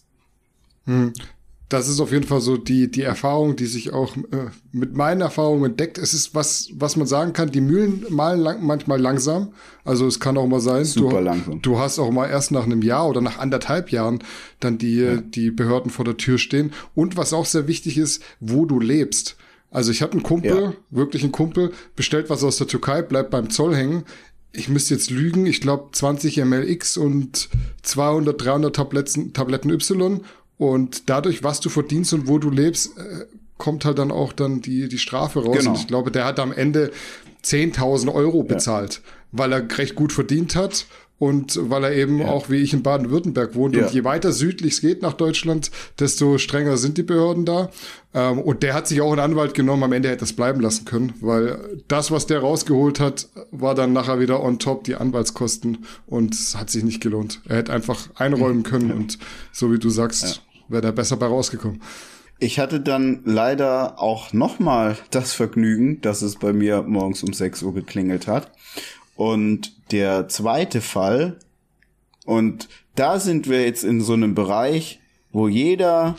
[1.68, 5.22] Das ist auf jeden Fall so die, die Erfahrung, die sich auch äh, mit meinen
[5.22, 5.98] Erfahrungen entdeckt.
[5.98, 9.54] Es ist was, was man sagen kann, die Mühlen malen lang, manchmal langsam.
[9.84, 11.62] Also es kann auch mal sein, Super du, langsam.
[11.64, 14.20] du hast auch mal erst nach einem Jahr oder nach anderthalb Jahren
[14.60, 16.72] dann die, die Behörden vor der Tür stehen.
[16.94, 19.36] Und was auch sehr wichtig ist, wo du lebst.
[19.76, 20.74] Also ich hatte einen Kumpel, Ja.
[20.90, 24.06] wirklich einen Kumpel, bestellt was aus der Türkei, bleibt beim Zoll hängen.
[24.54, 27.50] Ich müsste jetzt lügen, ich glaube 20 mlx und
[27.84, 30.22] 200, 300 Tabletten, Tabletten Y.
[30.58, 33.26] Und dadurch, was du verdienst und wo du lebst, äh,
[33.58, 35.58] kommt halt dann auch dann die, die Strafe raus.
[35.58, 35.72] Genau.
[35.72, 36.92] Und ich glaube, der hat am Ende
[37.44, 39.02] 10.000 Euro bezahlt,
[39.34, 40.86] weil er recht gut verdient hat
[41.18, 43.76] und weil er eben auch wie ich in Baden-Württemberg wohnt.
[43.76, 43.86] Ja.
[43.86, 47.70] Und je weiter südlich es geht nach Deutschland, desto strenger sind die Behörden da.
[48.14, 49.84] Ähm, und der hat sich auch einen Anwalt genommen.
[49.84, 53.76] Am Ende hätte er es bleiben lassen können, weil das, was der rausgeholt hat, war
[53.76, 57.42] dann nachher wieder on top die Anwaltskosten und es hat sich nicht gelohnt.
[57.48, 59.18] Er hätte einfach einräumen können und
[59.54, 61.82] so wie du sagst, wäre der besser bei rausgekommen.
[62.38, 67.64] Ich hatte dann leider auch nochmal das Vergnügen, dass es bei mir morgens um 6
[67.64, 68.52] Uhr geklingelt hat.
[69.16, 71.40] Und der zweite Fall,
[72.26, 75.00] und da sind wir jetzt in so einem Bereich,
[75.32, 76.16] wo jeder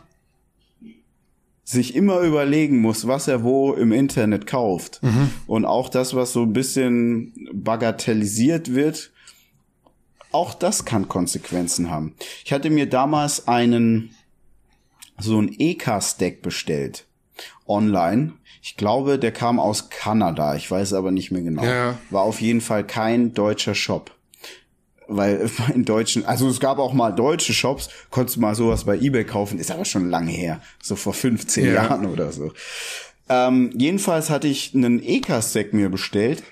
[1.64, 5.00] sich immer überlegen muss, was er wo im Internet kauft.
[5.46, 9.10] Und auch das, was so ein bisschen bagatellisiert wird,
[10.30, 12.14] auch das kann Konsequenzen haben.
[12.44, 14.14] Ich hatte mir damals einen
[15.18, 17.06] so ein EK-Stack bestellt.
[17.66, 18.34] Online.
[18.66, 20.56] Ich glaube, der kam aus Kanada.
[20.56, 21.62] Ich weiß aber nicht mehr genau.
[21.64, 21.96] Ja.
[22.10, 24.10] War auf jeden Fall kein deutscher Shop.
[25.06, 28.98] Weil in deutschen, also es gab auch mal deutsche Shops, konntest du mal sowas bei
[28.98, 30.60] eBay kaufen, ist aber schon lange her.
[30.82, 31.74] So vor 15 Ja.
[31.74, 32.52] Jahren oder so.
[33.28, 36.42] Ähm, jedenfalls hatte ich einen EK-Stack mir bestellt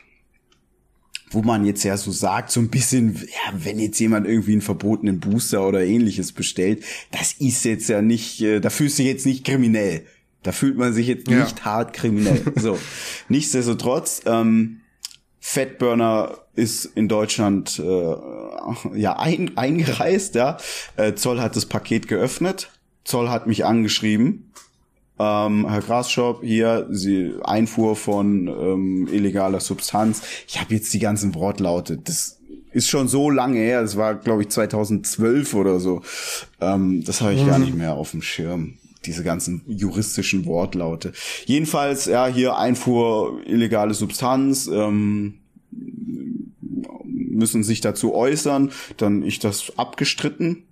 [1.34, 4.60] wo man jetzt ja so sagt, so ein bisschen, ja, wenn jetzt jemand irgendwie einen
[4.62, 9.10] verbotenen Booster oder ähnliches bestellt, das ist jetzt ja nicht, äh, da fühlst du dich
[9.10, 10.06] jetzt nicht kriminell.
[10.44, 11.42] Da fühlt man sich jetzt Ja.
[11.42, 12.40] nicht hart kriminell.
[12.56, 12.78] So.
[13.28, 14.80] Nichtsdestotrotz, ähm,
[15.40, 18.14] Fatburner ist in Deutschland äh,
[18.98, 20.56] ja ein, eingereist, ja.
[20.96, 22.70] Äh, Zoll hat das Paket geöffnet.
[23.04, 24.52] Zoll hat mich angeschrieben.
[25.18, 30.22] Ähm, Herr Grasschop, hier Sie Einfuhr von ähm, illegaler Substanz.
[30.48, 31.98] Ich habe jetzt die ganzen Wortlaute.
[31.98, 32.38] Das
[32.72, 33.82] ist schon so lange her.
[33.82, 36.02] Das war, glaube ich, 2012 oder so.
[36.60, 38.78] Ähm, das habe ich gar nicht mehr auf dem Schirm.
[39.06, 41.12] Diese ganzen juristischen Wortlaute.
[41.46, 44.66] Jedenfalls, ja, hier Einfuhr illegale Substanz.
[44.66, 45.40] Ähm,
[47.34, 48.70] müssen sich dazu äußern.
[48.96, 50.64] Dann ich das abgestritten.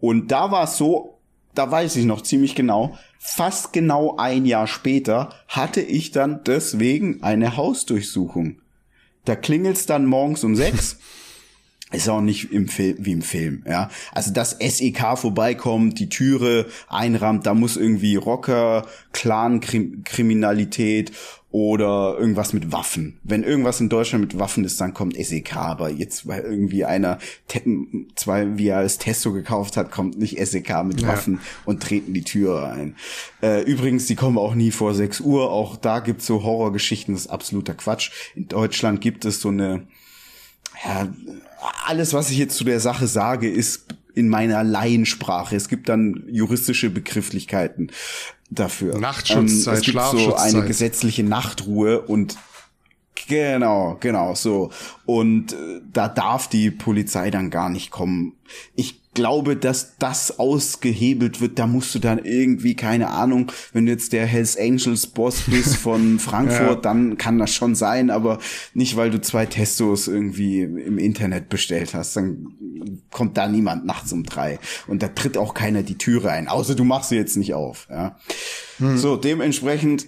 [0.00, 1.18] Und da war es so,
[1.54, 7.22] da weiß ich noch ziemlich genau, fast genau ein Jahr später hatte ich dann deswegen
[7.22, 8.60] eine Hausdurchsuchung.
[9.24, 10.98] Da klingelt's dann morgens um sechs.
[11.90, 13.88] Ist auch nicht im Film, wie im Film, ja.
[14.12, 21.12] Also, dass SEK vorbeikommt, die Türe einrammt, da muss irgendwie Rocker, Clan-Kriminalität
[21.50, 23.18] oder irgendwas mit Waffen.
[23.24, 25.56] Wenn irgendwas in Deutschland mit Waffen ist, dann kommt SEK.
[25.56, 27.18] Aber jetzt, weil irgendwie einer
[28.16, 31.40] zwei, wie er als Testo gekauft hat, kommt nicht SEK mit Waffen ja.
[31.64, 32.96] und treten die Tür ein.
[33.42, 35.50] Äh, übrigens, die kommen auch nie vor 6 Uhr.
[35.50, 37.14] Auch da gibt's so Horrorgeschichten.
[37.14, 38.10] Das ist absoluter Quatsch.
[38.34, 39.86] In Deutschland gibt es so eine,
[40.84, 41.08] ja,
[41.86, 45.56] alles, was ich jetzt zu der Sache sage, ist in meiner Laiensprache.
[45.56, 47.90] Es gibt dann juristische Begrifflichkeiten
[48.50, 48.98] dafür.
[48.98, 52.36] Nachtschutzzeit, ähm, es gibt so eine gesetzliche Nachtruhe und
[53.28, 54.70] genau, genau so.
[55.06, 58.34] Und äh, da darf die Polizei dann gar nicht kommen.
[58.74, 63.90] Ich glaube, dass das ausgehebelt wird, da musst du dann irgendwie, keine Ahnung, wenn du
[63.90, 66.74] jetzt der Hells Angels Boss bist von Frankfurt, ja.
[66.76, 68.38] dann kann das schon sein, aber
[68.74, 74.12] nicht, weil du zwei Testos irgendwie im Internet bestellt hast, dann kommt da niemand nachts
[74.12, 77.36] um drei und da tritt auch keiner die Türe ein, außer du machst sie jetzt
[77.36, 78.16] nicht auf, ja.
[78.78, 78.98] Hm.
[78.98, 80.06] So, dementsprechend,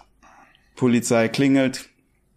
[0.74, 1.88] Polizei klingelt,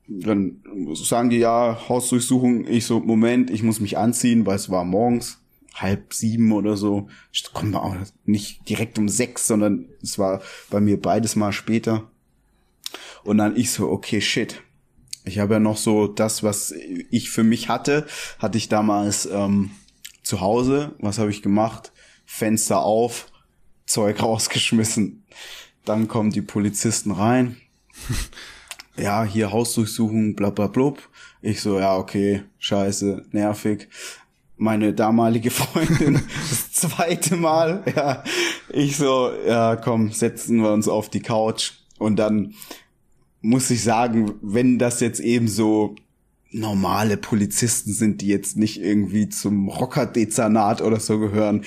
[0.10, 0.62] dann
[0.96, 5.40] sagen die ja, Hausdurchsuchung, ich so, Moment, ich muss mich anziehen, weil es war morgens
[5.76, 7.10] halb sieben oder so.
[7.32, 7.96] Ich komme auch
[8.26, 10.42] nicht direkt um sechs, sondern es war
[10.72, 12.10] bei mir beides mal später.
[13.24, 14.62] Und dann ich so, okay, shit.
[15.26, 16.74] Ich habe ja noch so das, was
[17.12, 18.08] ich für mich hatte,
[18.40, 19.72] hatte ich damals ähm,
[20.24, 20.96] zu Hause.
[21.00, 21.92] Was habe ich gemacht?
[22.26, 23.28] Fenster auf,
[23.86, 25.24] Zeug rausgeschmissen.
[25.86, 27.58] Dann kommen die Polizisten rein.
[29.02, 31.00] ja, hier Hausdurchsuchung, bla bla blub.
[31.42, 33.88] Ich so, ja, okay, scheiße, nervig
[34.60, 37.84] meine damalige Freundin das zweite Mal.
[37.96, 38.24] Ja,
[38.70, 41.72] ich so, ja, komm, setzen wir uns auf die Couch.
[41.98, 42.54] Und dann
[43.42, 45.96] muss ich sagen, wenn das jetzt eben so
[46.52, 51.64] normale Polizisten sind, die jetzt nicht irgendwie zum Rockerdezernat oder so gehören,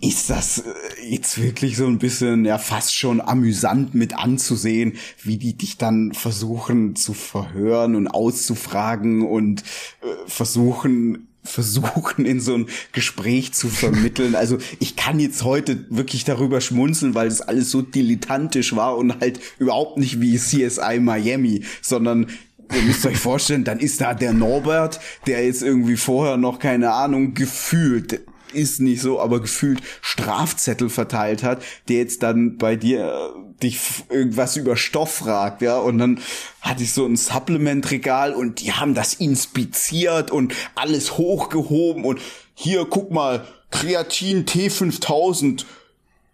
[0.00, 0.72] ist das äh,
[1.08, 6.12] jetzt wirklich so ein bisschen, ja, fast schon amüsant mit anzusehen, wie die dich dann
[6.12, 9.62] versuchen zu verhören und auszufragen und
[10.02, 14.34] äh, versuchen versuchen, in so ein Gespräch zu vermitteln.
[14.44, 19.20] Also ich kann jetzt heute wirklich darüber schmunzeln, weil das alles so dilettantisch war und
[19.20, 22.26] halt überhaupt nicht wie CSI Miami, sondern
[22.72, 26.92] ihr müsst euch vorstellen, dann ist da der Norbert, der jetzt irgendwie vorher noch keine
[26.92, 28.20] Ahnung gefühlt
[28.54, 33.80] ist nicht so, aber gefühlt Strafzettel verteilt hat, der jetzt dann bei dir äh, dich
[34.10, 36.20] irgendwas über Stoff fragt, ja, und dann
[36.60, 42.20] hatte ich so ein Supplement-Regal und die haben das inspiziert und alles hochgehoben und
[42.54, 45.64] hier, guck mal, Kreatin T5000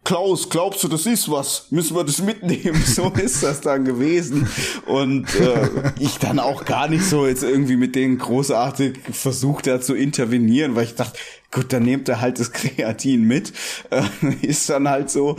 [0.02, 1.66] Klaus, glaubst du, das ist was?
[1.70, 2.82] Müssen wir das mitnehmen?
[2.90, 4.48] So ist das dann gewesen.
[4.86, 9.80] Und äh, ich dann auch gar nicht so jetzt irgendwie mit denen großartig versucht da
[9.80, 11.18] zu intervenieren, weil ich dachte,
[11.50, 13.52] gut, dann nehmt er halt das Kreatin mit.
[13.90, 14.02] Äh,
[14.42, 15.36] ist dann halt so.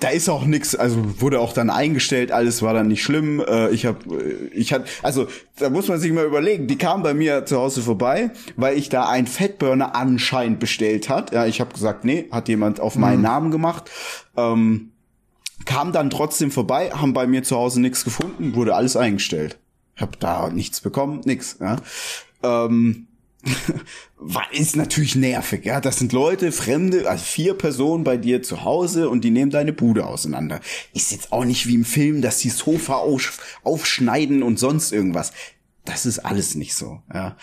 [0.00, 3.40] Da ist auch nix, also wurde auch dann eingestellt, alles war dann nicht schlimm.
[3.40, 5.26] Äh, ich habe, äh, ich hatte, also
[5.58, 8.88] da muss man sich mal überlegen, die kam bei mir zu Hause vorbei, weil ich
[8.88, 11.32] da einen Fettburner anscheinend bestellt hat.
[11.32, 13.24] Ja, ich habe gesagt, nee, hat jemand auf meinen mhm.
[13.24, 13.90] Namen gemacht.
[14.36, 14.92] Ähm,
[15.64, 19.58] kam dann trotzdem vorbei, haben bei mir zu Hause nichts gefunden, wurde alles eingestellt.
[19.96, 21.58] Hab da nichts bekommen, nix.
[21.60, 21.76] Ja.
[22.44, 23.07] Ähm,
[24.52, 25.80] ist natürlich nervig, ja.
[25.80, 29.72] Das sind Leute, Fremde, also vier Personen bei dir zu Hause und die nehmen deine
[29.72, 30.60] Bude auseinander.
[30.94, 35.32] Ist jetzt auch nicht wie im Film, dass die Sofa auf, aufschneiden und sonst irgendwas.
[35.84, 37.36] Das ist alles nicht so, ja.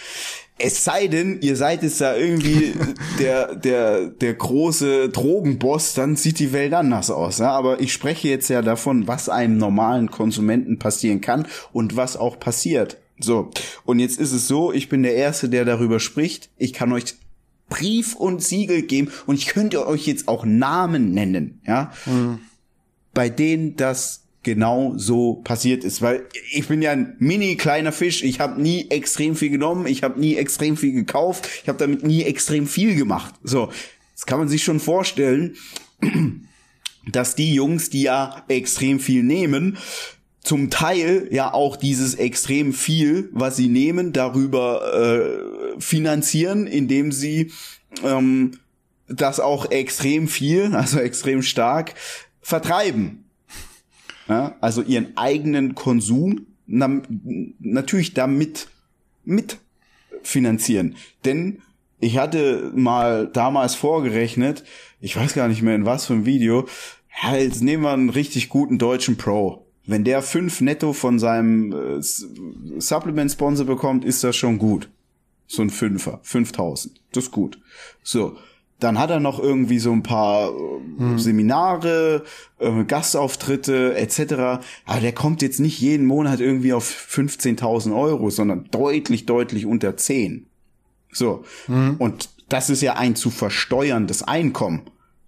[0.57, 2.73] Es sei denn, ihr seid jetzt da irgendwie
[3.19, 7.39] der, der, der große Drogenboss, dann sieht die Welt anders aus.
[7.39, 7.51] Ja?
[7.51, 12.39] Aber ich spreche jetzt ja davon, was einem normalen Konsumenten passieren kann und was auch
[12.39, 12.97] passiert.
[13.19, 13.51] So,
[13.85, 16.49] und jetzt ist es so, ich bin der Erste, der darüber spricht.
[16.57, 17.15] Ich kann euch
[17.69, 22.39] Brief und Siegel geben und ich könnte euch jetzt auch Namen nennen, ja, mhm.
[23.13, 28.23] bei denen das genau so passiert ist, weil ich bin ja ein mini kleiner Fisch,
[28.23, 32.03] ich habe nie extrem viel genommen, ich habe nie extrem viel gekauft, ich habe damit
[32.03, 33.33] nie extrem viel gemacht.
[33.41, 33.71] So,
[34.13, 35.55] das kann man sich schon vorstellen,
[37.11, 39.79] dass die Jungs, die ja extrem viel nehmen,
[40.45, 47.51] zum Teil ja auch dieses extrem viel, was sie nehmen, darüber äh, finanzieren, indem sie
[48.03, 48.51] ähm,
[49.07, 51.95] das auch extrem viel, also extrem stark
[52.41, 53.25] vertreiben.
[54.27, 57.01] Ja, also ihren eigenen Konsum na,
[57.59, 58.67] natürlich damit
[59.23, 59.57] mit
[60.23, 60.95] finanzieren.
[61.25, 61.61] Denn
[61.99, 64.63] ich hatte mal damals vorgerechnet,
[64.99, 66.67] ich weiß gar nicht mehr in was für ein Video,
[67.23, 71.71] ja, jetzt nehmen wir einen richtig guten deutschen Pro Wenn der fünf netto von seinem
[71.71, 74.89] äh, Supplement-Sponsor bekommt, ist das schon gut.
[75.47, 76.99] So ein Fünfer, 5000.
[77.11, 77.59] Das ist gut.
[78.03, 78.37] So.
[78.79, 81.19] Dann hat er noch irgendwie so ein paar äh, hm.
[81.19, 82.23] Seminare,
[82.59, 84.65] äh, Gastauftritte etc.
[84.85, 89.95] Aber der kommt jetzt nicht jeden Monat irgendwie auf 15.000 Euro, sondern deutlich, deutlich unter
[89.95, 90.47] 10.
[91.11, 91.45] So.
[91.67, 91.95] Hm.
[91.99, 94.81] Und das ist ja ein zu versteuerndes Einkommen.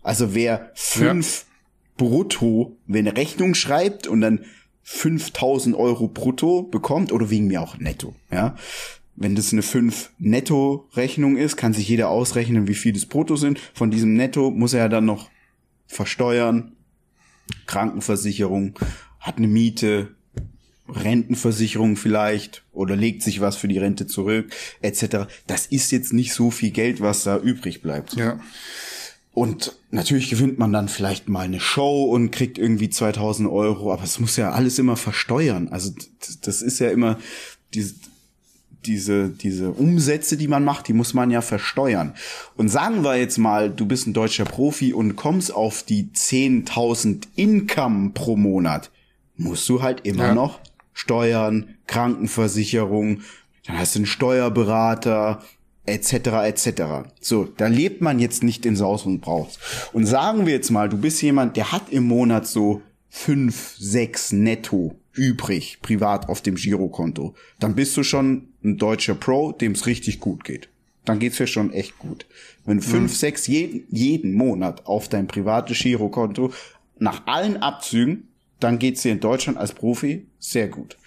[0.04, 1.46] Also wer fünf.
[1.98, 4.46] Brutto, wenn Rechnung schreibt und dann
[4.84, 8.56] 5000 Euro brutto bekommt oder wegen mir auch netto, ja.
[9.20, 13.60] Wenn das eine 5 Netto-Rechnung ist, kann sich jeder ausrechnen, wie viel das brutto sind.
[13.74, 15.32] Von diesem Netto muss er ja dann noch
[15.88, 16.74] versteuern,
[17.66, 18.78] Krankenversicherung,
[19.20, 20.16] hat eine Miete,
[20.88, 25.28] Rentenversicherung vielleicht oder legt sich was für die Rente zurück, etc.
[25.48, 28.16] Das ist jetzt nicht so viel Geld, was da übrig bleibt.
[28.16, 28.40] Ja.
[29.38, 34.04] Und natürlich gewinnt man dann vielleicht mal eine Show und kriegt irgendwie 2000 Euro, aber
[34.04, 35.68] es muss ja alles immer versteuern.
[35.68, 35.92] Also
[36.42, 37.20] das ist ja immer
[37.76, 37.94] diese,
[38.88, 42.16] diese, diese Umsätze, die man macht, die muss man ja versteuern.
[42.56, 47.28] Und sagen wir jetzt mal, du bist ein deutscher Profi und kommst auf die 10.000
[47.36, 48.90] Income pro Monat,
[49.36, 50.34] musst du halt immer ja.
[50.34, 50.60] noch
[50.96, 53.22] Steuern, Krankenversicherung,
[53.68, 55.44] dann hast du einen Steuerberater,
[55.88, 56.14] etc.
[56.46, 56.70] etc.
[57.20, 59.58] So, da lebt man jetzt nicht in Saus und Braus.
[59.94, 64.32] Und sagen wir jetzt mal, du bist jemand, der hat im Monat so fünf, sechs
[64.32, 67.34] netto übrig, privat auf dem Girokonto.
[67.60, 70.70] Dann bist du schon ein deutscher Pro, dem es richtig gut geht.
[71.06, 72.26] Dann geht's dir schon echt gut.
[72.66, 73.16] Wenn fünf, mhm.
[73.16, 76.52] sechs jeden, jeden Monat auf dein privates Girokonto
[77.00, 78.28] nach allen Abzügen,
[78.60, 80.98] dann geht's dir in Deutschland als Profi sehr gut.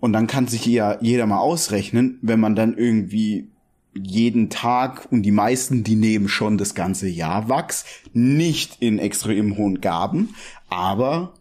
[0.00, 3.48] Und dann kann sich ja jeder mal ausrechnen, wenn man dann irgendwie
[3.94, 9.56] jeden Tag und die meisten, die nehmen schon das ganze Jahr Wachs, nicht in extrem
[9.56, 10.34] hohen Gaben,
[10.68, 11.34] aber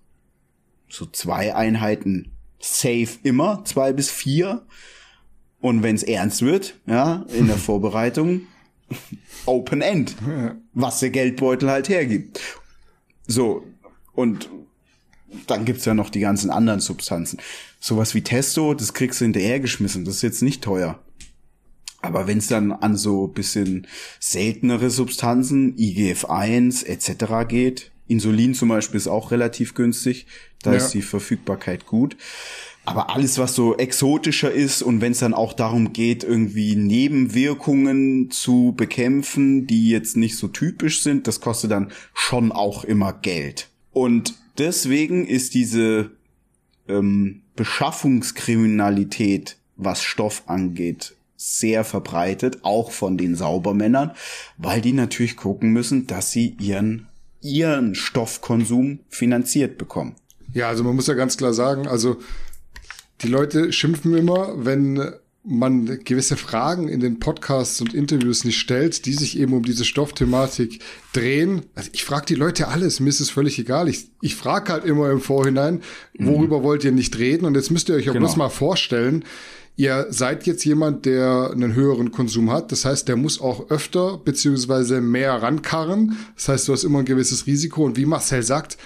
[0.90, 4.66] so zwei Einheiten safe immer, zwei bis vier.
[5.62, 8.42] Und wenn es ernst wird, ja, in der Vorbereitung,
[9.46, 10.16] Open End,
[10.74, 12.42] was der Geldbeutel halt hergibt.
[13.28, 13.64] So,
[14.14, 14.50] und
[15.48, 17.40] dann gibt's ja noch die ganzen anderen Substanzen.
[17.80, 21.00] Sowas wie Testo, das kriegst du hinterhergeschmissen, das ist jetzt nicht teuer.
[22.02, 23.88] Aber wenn es dann an so bisschen
[24.20, 27.48] seltenere Substanzen, IGF-1 etc.
[27.48, 30.26] geht, Insulin zum Beispiel ist auch relativ günstig,
[30.64, 30.78] da ja.
[30.78, 32.18] ist die Verfügbarkeit gut.
[32.84, 38.32] Aber alles, was so exotischer ist und wenn es dann auch darum geht, irgendwie Nebenwirkungen
[38.32, 43.70] zu bekämpfen, die jetzt nicht so typisch sind, das kostet dann schon auch immer Geld.
[43.92, 46.10] Und deswegen ist diese
[46.88, 54.12] ähm, Beschaffungskriminalität, was Stoff angeht, sehr verbreitet, auch von den Saubermännern,
[54.58, 57.08] weil die natürlich gucken müssen, dass sie ihren,
[57.42, 60.16] ihren Stoffkonsum finanziert bekommen.
[60.54, 62.18] Ja, also man muss ja ganz klar sagen, also
[63.22, 65.14] die Leute schimpfen immer, wenn
[65.44, 69.86] man gewisse Fragen in den Podcasts und Interviews nicht stellt, die sich eben um diese
[69.86, 70.80] Stoffthematik
[71.14, 71.64] drehen.
[71.74, 73.90] Also ich frage die Leute alles, mir ist es völlig egal.
[73.90, 75.82] Ich, ich frage halt immer im Vorhinein,
[76.20, 76.64] worüber mhm.
[76.64, 77.46] wollt ihr nicht reden?
[77.46, 78.28] Und jetzt müsst ihr euch auch genau.
[78.28, 79.26] bloß mal vorstellen,
[79.82, 82.72] Ihr seid jetzt jemand, der einen höheren Konsum hat.
[82.72, 86.18] Das heißt, der muss auch öfter beziehungsweise mehr rankarren.
[86.36, 87.84] Das heißt, du hast immer ein gewisses Risiko.
[87.84, 88.78] Und wie Marcel sagt,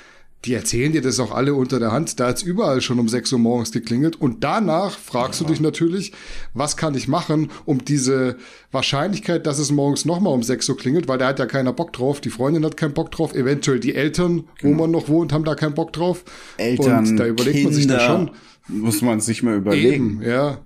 [0.45, 2.21] die erzählen dir das auch alle unter der Hand.
[2.21, 4.15] Da hat's überall schon um 6 Uhr morgens geklingelt.
[4.21, 5.45] Und danach fragst ja.
[5.45, 6.13] du dich natürlich,
[6.53, 8.37] was kann ich machen, um diese
[8.71, 11.91] Wahrscheinlichkeit, dass es morgens nochmal um 6 Uhr klingelt, weil da hat ja keiner Bock
[11.91, 14.77] drauf, die Freundin hat keinen Bock drauf, eventuell die Eltern, genau.
[14.77, 16.23] wo man noch wohnt, haben da keinen Bock drauf.
[16.55, 18.31] Eltern, Und da überlegt Kinder, man sich da schon.
[18.69, 20.21] Muss man sich mal überlegen.
[20.21, 20.59] Eben, ja.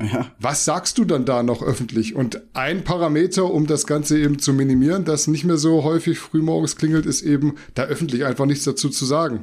[0.00, 0.32] Ja.
[0.40, 2.14] Was sagst du dann da noch öffentlich?
[2.14, 6.76] Und ein Parameter, um das Ganze eben zu minimieren, dass nicht mehr so häufig frühmorgens
[6.76, 9.42] klingelt, ist eben, da öffentlich einfach nichts dazu zu sagen.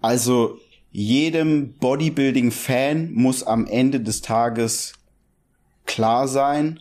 [0.00, 0.58] Also
[0.92, 4.92] jedem Bodybuilding-Fan muss am Ende des Tages
[5.86, 6.80] klar sein,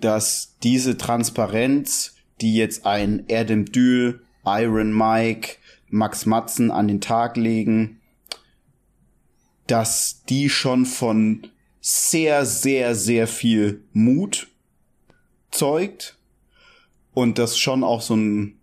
[0.00, 5.56] dass diese Transparenz, die jetzt ein Erdem Dül, Iron Mike,
[5.88, 8.00] Max Matzen an den Tag legen,
[9.66, 11.46] dass die schon von
[11.80, 14.48] sehr, sehr, sehr viel Mut
[15.50, 16.18] zeugt
[17.12, 18.58] und das schon auch so ein,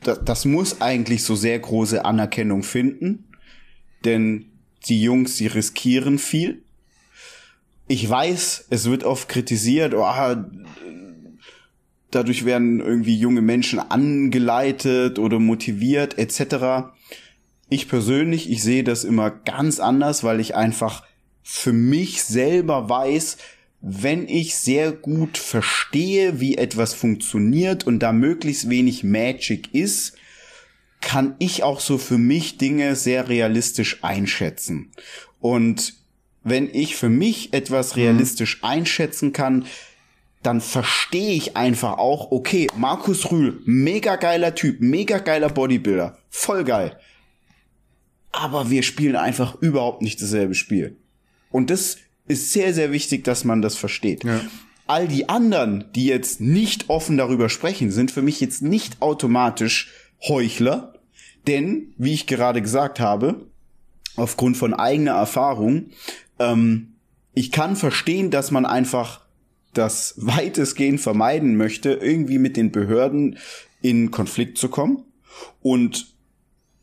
[0.00, 3.24] das, das muss eigentlich so sehr große Anerkennung finden,
[4.04, 4.46] denn
[4.86, 6.62] die Jungs, die riskieren viel.
[7.86, 10.06] Ich weiß, es wird oft kritisiert, oh,
[12.10, 16.92] dadurch werden irgendwie junge Menschen angeleitet oder motiviert etc.
[17.68, 21.04] Ich persönlich, ich sehe das immer ganz anders, weil ich einfach
[21.42, 23.36] für mich selber weiß,
[23.80, 30.14] wenn ich sehr gut verstehe, wie etwas funktioniert und da möglichst wenig Magic ist,
[31.00, 34.92] kann ich auch so für mich Dinge sehr realistisch einschätzen.
[35.40, 35.94] Und
[36.44, 39.66] wenn ich für mich etwas realistisch einschätzen kann,
[40.42, 46.64] dann verstehe ich einfach auch, okay, Markus Rühl, mega geiler Typ, mega geiler Bodybuilder, voll
[46.64, 46.98] geil.
[48.32, 50.96] Aber wir spielen einfach überhaupt nicht dasselbe Spiel.
[51.52, 54.24] Und das ist sehr, sehr wichtig, dass man das versteht.
[54.24, 54.40] Ja.
[54.86, 59.92] All die anderen, die jetzt nicht offen darüber sprechen, sind für mich jetzt nicht automatisch
[60.26, 60.94] Heuchler.
[61.46, 63.46] Denn, wie ich gerade gesagt habe,
[64.16, 65.90] aufgrund von eigener Erfahrung,
[66.38, 66.94] ähm,
[67.34, 69.22] ich kann verstehen, dass man einfach
[69.72, 73.38] das weitestgehend vermeiden möchte, irgendwie mit den Behörden
[73.80, 75.04] in Konflikt zu kommen.
[75.60, 76.11] Und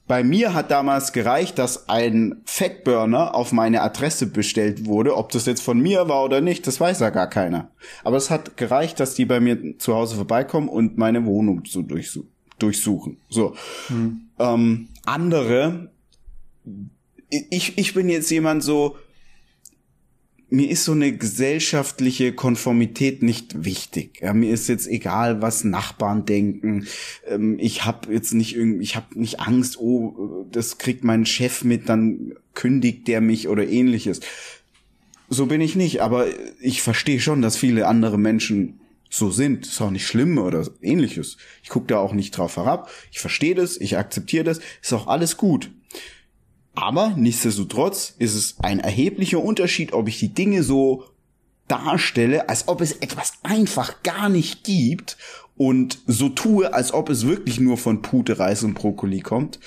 [0.09, 5.15] bei mir hat damals gereicht, dass ein Fettburner auf meine Adresse bestellt wurde.
[5.15, 7.69] Ob das jetzt von mir war oder nicht, das weiß ja gar keiner.
[8.03, 11.83] Aber es hat gereicht, dass die bei mir zu Hause vorbeikommen und meine Wohnung so
[11.83, 13.17] durchsuchen.
[13.29, 13.53] So.
[13.89, 14.21] Hm.
[14.39, 15.91] Ähm, andere,
[17.29, 18.97] ich, ich bin jetzt jemand so,
[20.49, 24.19] mir ist so eine gesellschaftliche Konformität nicht wichtig.
[24.21, 26.87] Ja, mir ist jetzt egal, was Nachbarn denken.
[27.27, 31.63] Ähm, ich habe jetzt nicht irgendwie, ich habe nicht Angst, oh, das kriegt mein Chef
[31.63, 34.21] mit, dann kündigt der mich oder ähnliches.
[35.29, 36.25] So bin ich nicht, aber
[36.59, 38.79] ich verstehe schon, dass viele andere Menschen
[39.09, 39.67] so sind.
[39.67, 41.37] Ist auch nicht schlimm oder ähnliches.
[41.63, 42.89] Ich gucke da auch nicht drauf herab.
[43.11, 45.69] Ich verstehe das, ich akzeptiere das, ist auch alles gut.
[46.79, 51.03] Aber nichtsdestotrotz ist es ein erheblicher Unterschied, ob ich die Dinge so
[51.67, 55.17] darstelle, als ob es etwas einfach gar nicht gibt
[55.57, 59.59] und so tue, als ob es wirklich nur von Pute, Reis und Brokkoli kommt.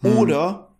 [0.00, 0.16] Hm.
[0.16, 0.74] Oder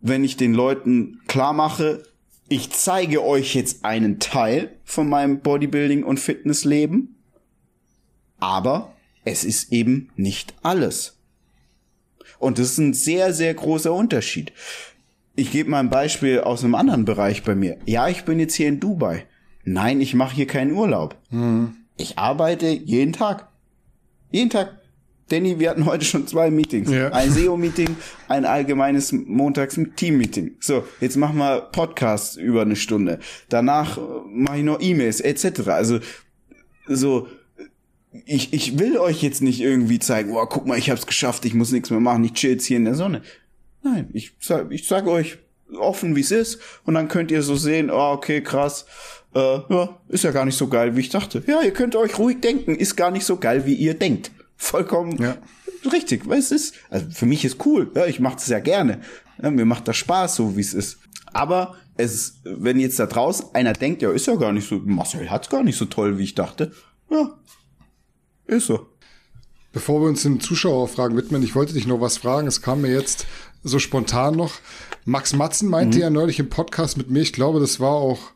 [0.00, 2.02] wenn ich den Leuten klar mache,
[2.48, 7.16] ich zeige euch jetzt einen Teil von meinem Bodybuilding und Fitnessleben,
[8.38, 8.94] aber
[9.26, 11.18] es ist eben nicht alles.
[12.38, 14.52] Und das ist ein sehr, sehr großer Unterschied
[15.40, 17.78] ich gebe mal ein Beispiel aus einem anderen Bereich bei mir.
[17.86, 19.24] Ja, ich bin jetzt hier in Dubai.
[19.64, 21.16] Nein, ich mache hier keinen Urlaub.
[21.30, 21.76] Mhm.
[21.96, 23.48] Ich arbeite jeden Tag.
[24.30, 24.78] Jeden Tag.
[25.30, 26.90] Danny, wir hatten heute schon zwei Meetings.
[26.90, 27.08] Ja.
[27.12, 27.96] Ein SEO-Meeting,
[28.28, 30.56] ein allgemeines Montags-Team-Meeting.
[30.60, 33.18] So, jetzt machen wir Podcasts über eine Stunde.
[33.48, 35.68] Danach äh, mache ich noch E-Mails etc.
[35.68, 36.00] Also
[36.86, 37.28] so,
[38.26, 41.54] ich, ich will euch jetzt nicht irgendwie zeigen, oh, guck mal, ich hab's geschafft, ich
[41.54, 43.22] muss nichts mehr machen, ich chill jetzt hier in der Sonne.
[43.82, 45.38] Nein, ich sag, ich sag euch
[45.78, 48.86] offen, wie es ist, und dann könnt ihr so sehen, oh, okay, krass,
[49.34, 51.42] äh, ja, ist ja gar nicht so geil, wie ich dachte.
[51.46, 54.32] Ja, ihr könnt euch ruhig denken, ist gar nicht so geil, wie ihr denkt.
[54.56, 55.36] Vollkommen ja.
[55.92, 59.00] richtig, weil es ist, also für mich ist cool, ja, ich mache es ja gerne.
[59.42, 60.98] Ja, mir macht das Spaß, so wie es ist.
[61.32, 65.30] Aber es, wenn jetzt da draußen einer denkt, ja, ist ja gar nicht so, Marcel
[65.30, 66.72] hat's gar nicht so toll, wie ich dachte.
[67.10, 67.38] Ja,
[68.46, 68.88] ist so.
[69.72, 72.48] Bevor wir uns den Zuschauerfragen widmen, ich wollte dich noch was fragen.
[72.48, 73.26] Es kam mir jetzt
[73.62, 74.54] so spontan noch.
[75.04, 76.02] Max Matzen meinte mhm.
[76.02, 78.32] ja neulich im Podcast mit mir, ich glaube, das war auch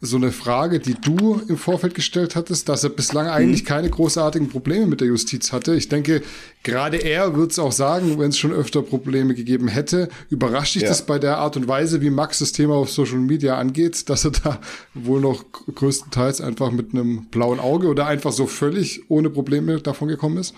[0.00, 3.32] so eine Frage, die du im Vorfeld gestellt hattest, dass er bislang mhm.
[3.32, 5.74] eigentlich keine großartigen Probleme mit der Justiz hatte.
[5.74, 6.22] Ich denke,
[6.62, 10.08] gerade er wird es auch sagen, wenn es schon öfter Probleme gegeben hätte.
[10.30, 10.88] Überrascht dich ja.
[10.88, 14.24] das bei der Art und Weise, wie Max das Thema auf Social Media angeht, dass
[14.24, 14.60] er da
[14.94, 15.44] wohl noch
[15.74, 20.54] größtenteils einfach mit einem blauen Auge oder einfach so völlig ohne Probleme davon gekommen ist?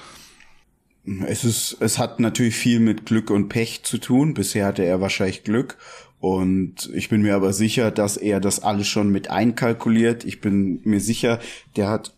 [1.26, 4.34] Es ist, es hat natürlich viel mit Glück und Pech zu tun.
[4.34, 5.78] Bisher hatte er wahrscheinlich Glück.
[6.20, 10.24] Und ich bin mir aber sicher, dass er das alles schon mit einkalkuliert.
[10.24, 11.40] Ich bin mir sicher,
[11.76, 12.14] der hat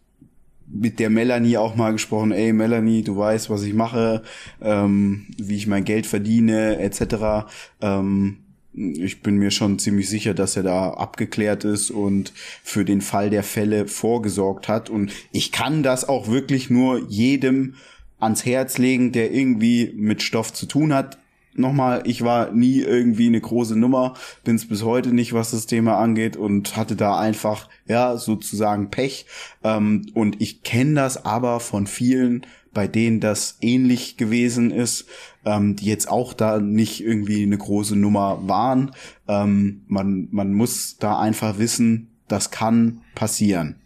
[0.66, 4.22] mit der Melanie auch mal gesprochen, ey Melanie, du weißt, was ich mache,
[4.60, 7.46] ähm, wie ich mein Geld verdiene, etc.
[7.80, 8.38] Ähm,
[8.74, 12.32] ich bin mir schon ziemlich sicher, dass er da abgeklärt ist und
[12.64, 14.88] für den Fall der Fälle vorgesorgt hat.
[14.88, 17.74] Und ich kann das auch wirklich nur jedem
[18.22, 21.18] ans Herz legen, der irgendwie mit Stoff zu tun hat.
[21.54, 25.66] Nochmal, ich war nie irgendwie eine große Nummer, bin es bis heute nicht, was das
[25.66, 29.26] Thema angeht und hatte da einfach, ja, sozusagen Pech.
[29.62, 35.04] Ähm, und ich kenne das aber von vielen, bei denen das ähnlich gewesen ist,
[35.44, 38.92] ähm, die jetzt auch da nicht irgendwie eine große Nummer waren.
[39.28, 43.76] Ähm, man, man muss da einfach wissen, das kann passieren.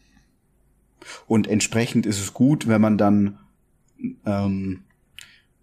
[1.26, 3.38] Und entsprechend ist es gut, wenn man dann
[4.24, 4.80] ähm,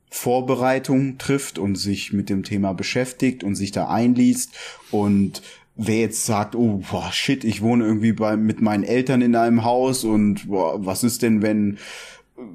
[0.09, 4.51] Vorbereitung trifft und sich mit dem Thema beschäftigt und sich da einliest
[4.91, 5.41] und
[5.75, 9.63] wer jetzt sagt, oh boah, shit, ich wohne irgendwie bei mit meinen Eltern in einem
[9.63, 11.77] Haus und boah, was ist denn, wenn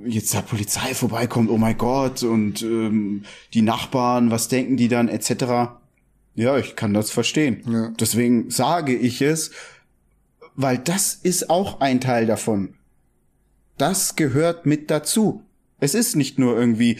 [0.04, 3.24] jetzt da Polizei vorbeikommt, oh mein Gott, und ähm,
[3.54, 5.72] die Nachbarn, was denken die dann, etc.
[6.34, 7.62] Ja, ich kann das verstehen.
[7.68, 7.92] Ja.
[7.98, 9.50] Deswegen sage ich es,
[10.54, 12.74] weil das ist auch ein Teil davon.
[13.76, 15.42] Das gehört mit dazu.
[15.80, 16.98] Es ist nicht nur irgendwie,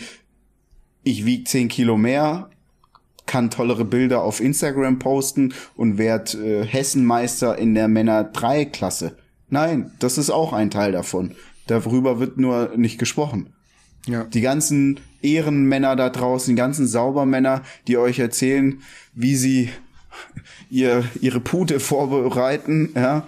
[1.02, 2.50] ich wiege 10 Kilo mehr,
[3.26, 9.16] kann tollere Bilder auf Instagram posten und werd äh, Hessenmeister in der Männer 3 Klasse.
[9.50, 11.34] Nein, das ist auch ein Teil davon.
[11.66, 13.52] Darüber wird nur nicht gesprochen.
[14.06, 14.24] Ja.
[14.24, 18.80] Die ganzen Ehrenmänner da draußen, die ganzen Saubermänner, die euch erzählen,
[19.14, 19.70] wie sie
[20.70, 23.26] ihr, ihre Pute vorbereiten, ja,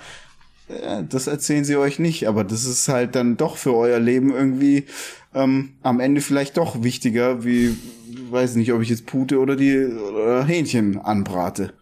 [0.69, 4.33] äh, das erzählen sie euch nicht, aber das ist halt dann doch für euer Leben
[4.33, 4.87] irgendwie
[5.35, 7.77] ähm, am Ende vielleicht doch wichtiger, wie,
[8.31, 11.73] weiß nicht, ob ich jetzt Pute oder die oder Hähnchen anbrate.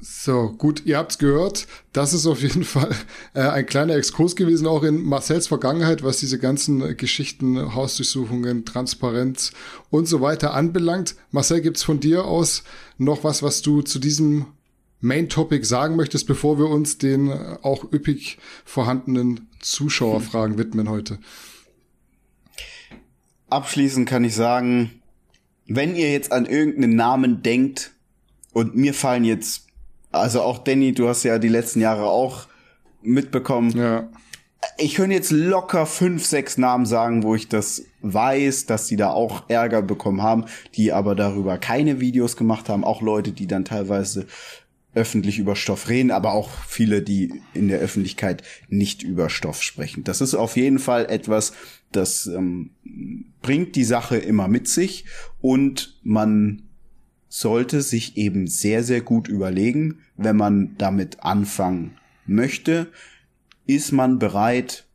[0.00, 1.66] So, gut, ihr habt's gehört.
[1.92, 2.94] Das ist auf jeden Fall
[3.34, 8.64] äh, ein kleiner Exkurs gewesen, auch in Marcells Vergangenheit, was diese ganzen äh, Geschichten, Hausdurchsuchungen,
[8.64, 9.52] Transparenz
[9.90, 11.16] und so weiter anbelangt.
[11.32, 12.62] Marcel, gibt's von dir aus
[12.96, 14.46] noch was, was du zu diesem
[15.00, 21.18] Main Topic sagen möchtest, bevor wir uns den äh, auch üppig vorhandenen Zuschauerfragen widmen heute?
[23.50, 25.00] Abschließend kann ich sagen,
[25.66, 27.92] wenn ihr jetzt an irgendeinen Namen denkt
[28.52, 29.66] und mir fallen jetzt,
[30.12, 32.46] also auch Danny, du hast ja die letzten Jahre auch
[33.02, 33.70] mitbekommen.
[33.76, 34.08] Ja.
[34.76, 39.10] Ich könnte jetzt locker fünf, sechs Namen sagen, wo ich das weiß, dass die da
[39.10, 42.84] auch Ärger bekommen haben, die aber darüber keine Videos gemacht haben.
[42.84, 44.26] Auch Leute, die dann teilweise
[44.94, 50.02] öffentlich über Stoff reden, aber auch viele, die in der Öffentlichkeit nicht über Stoff sprechen.
[50.02, 51.52] Das ist auf jeden Fall etwas,
[51.92, 52.70] das ähm,
[53.42, 55.04] bringt die Sache immer mit sich
[55.40, 56.62] und man
[57.28, 61.96] sollte sich eben sehr, sehr gut überlegen, wenn man damit anfangen
[62.26, 62.88] möchte,
[63.66, 64.86] ist man bereit,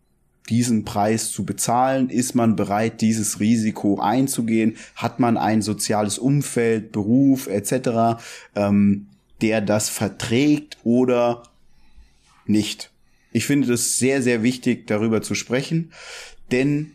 [0.50, 2.10] diesen Preis zu bezahlen?
[2.10, 4.76] Ist man bereit, dieses Risiko einzugehen?
[4.96, 8.20] Hat man ein soziales Umfeld, Beruf etc.,
[8.56, 9.08] ähm,
[9.42, 11.44] der das verträgt oder
[12.46, 12.93] nicht?
[13.34, 15.92] Ich finde das sehr, sehr wichtig, darüber zu sprechen,
[16.52, 16.92] denn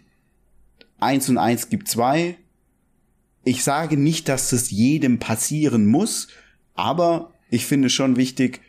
[0.98, 2.36] eins und eins gibt zwei.
[3.44, 6.28] Ich sage nicht, dass das jedem passieren muss,
[6.74, 8.60] aber ich finde schon wichtig,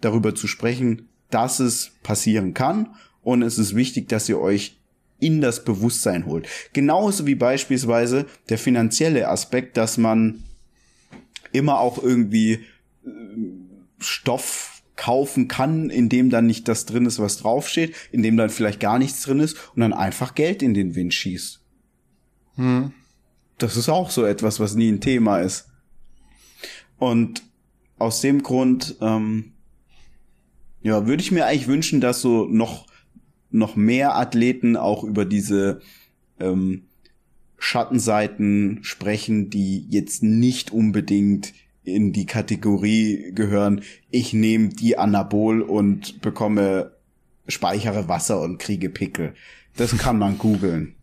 [0.00, 2.94] darüber zu sprechen, dass es passieren kann.
[3.22, 4.78] Und es ist wichtig, dass ihr euch
[5.20, 6.46] in das Bewusstsein holt.
[6.72, 10.44] Genauso wie beispielsweise der finanzielle Aspekt, dass man
[11.52, 13.08] immer auch irgendwie äh,
[13.98, 18.50] Stoff kaufen kann, in dem dann nicht das drin ist, was draufsteht, in dem dann
[18.50, 21.62] vielleicht gar nichts drin ist und dann einfach Geld in den Wind schießt.
[22.56, 22.92] Hm.
[23.56, 25.68] Das ist auch so etwas, was nie ein Thema ist.
[26.98, 27.42] Und
[27.98, 29.52] aus dem Grund, ähm,
[30.82, 32.86] ja, würde ich mir eigentlich wünschen, dass so noch,
[33.50, 35.80] noch mehr Athleten auch über diese
[36.40, 36.88] ähm,
[37.56, 41.52] Schattenseiten sprechen, die jetzt nicht unbedingt
[41.88, 46.92] in die Kategorie gehören, ich nehme die Anabol und bekomme,
[47.46, 49.34] speichere Wasser und kriege Pickel.
[49.76, 50.94] Das kann man googeln.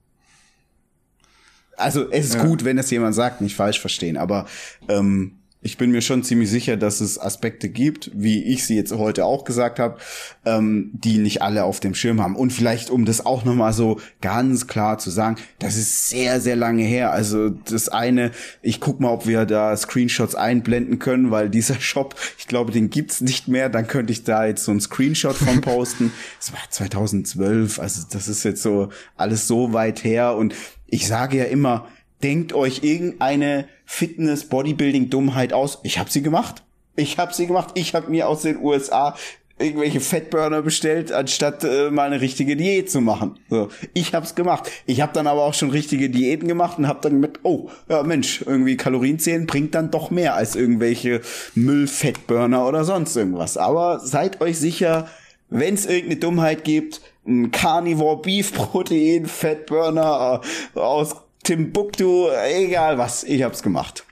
[1.78, 2.45] Also es ist Ja.
[2.45, 4.45] gut, wenn es jemand sagt, nicht falsch verstehen, aber
[4.88, 8.94] ähm, ich bin mir schon ziemlich sicher, dass es Aspekte gibt, wie ich sie jetzt
[8.94, 9.98] heute auch gesagt habe,
[10.46, 12.36] ähm, die nicht alle auf dem Schirm haben.
[12.36, 16.56] Und vielleicht, um das auch nochmal so ganz klar zu sagen, das ist sehr, sehr
[16.56, 17.12] lange her.
[17.12, 18.30] Also das eine,
[18.62, 22.92] ich guck mal, ob wir da Screenshots einblenden können, weil dieser Shop, ich glaube, den
[22.92, 23.70] gibt's nicht mehr.
[23.70, 26.12] Dann könnte ich da jetzt so einen Screenshot von posten.
[26.40, 30.36] Es war 2012, also das ist jetzt so alles so weit her.
[30.36, 30.54] Und
[30.86, 31.88] ich sage ja immer,
[32.24, 35.80] denkt euch irgendeine Fitness, Bodybuilding Dummheit aus.
[35.84, 36.64] Ich habe sie gemacht.
[36.96, 37.72] Ich habe sie gemacht.
[37.76, 39.16] Ich habe mir aus den USA
[39.58, 43.40] irgendwelche Fettburner bestellt, anstatt äh, mal eine richtige Diät zu machen.
[43.50, 44.70] So, ich hab's gemacht.
[44.86, 48.04] Ich habe dann aber auch schon richtige Diäten gemacht und habe dann mit, oh, ja
[48.04, 51.22] Mensch, irgendwie Kalorienzählen bringt dann doch mehr als irgendwelche
[51.56, 53.56] Müllfettburner oder sonst irgendwas.
[53.58, 55.08] Aber seid euch sicher,
[55.50, 60.42] wenn es irgendeine Dummheit gibt, ein Carnivore Beef Protein Fettburner
[60.76, 64.03] äh, aus Timbuktu, egal was, ich hab's gemacht.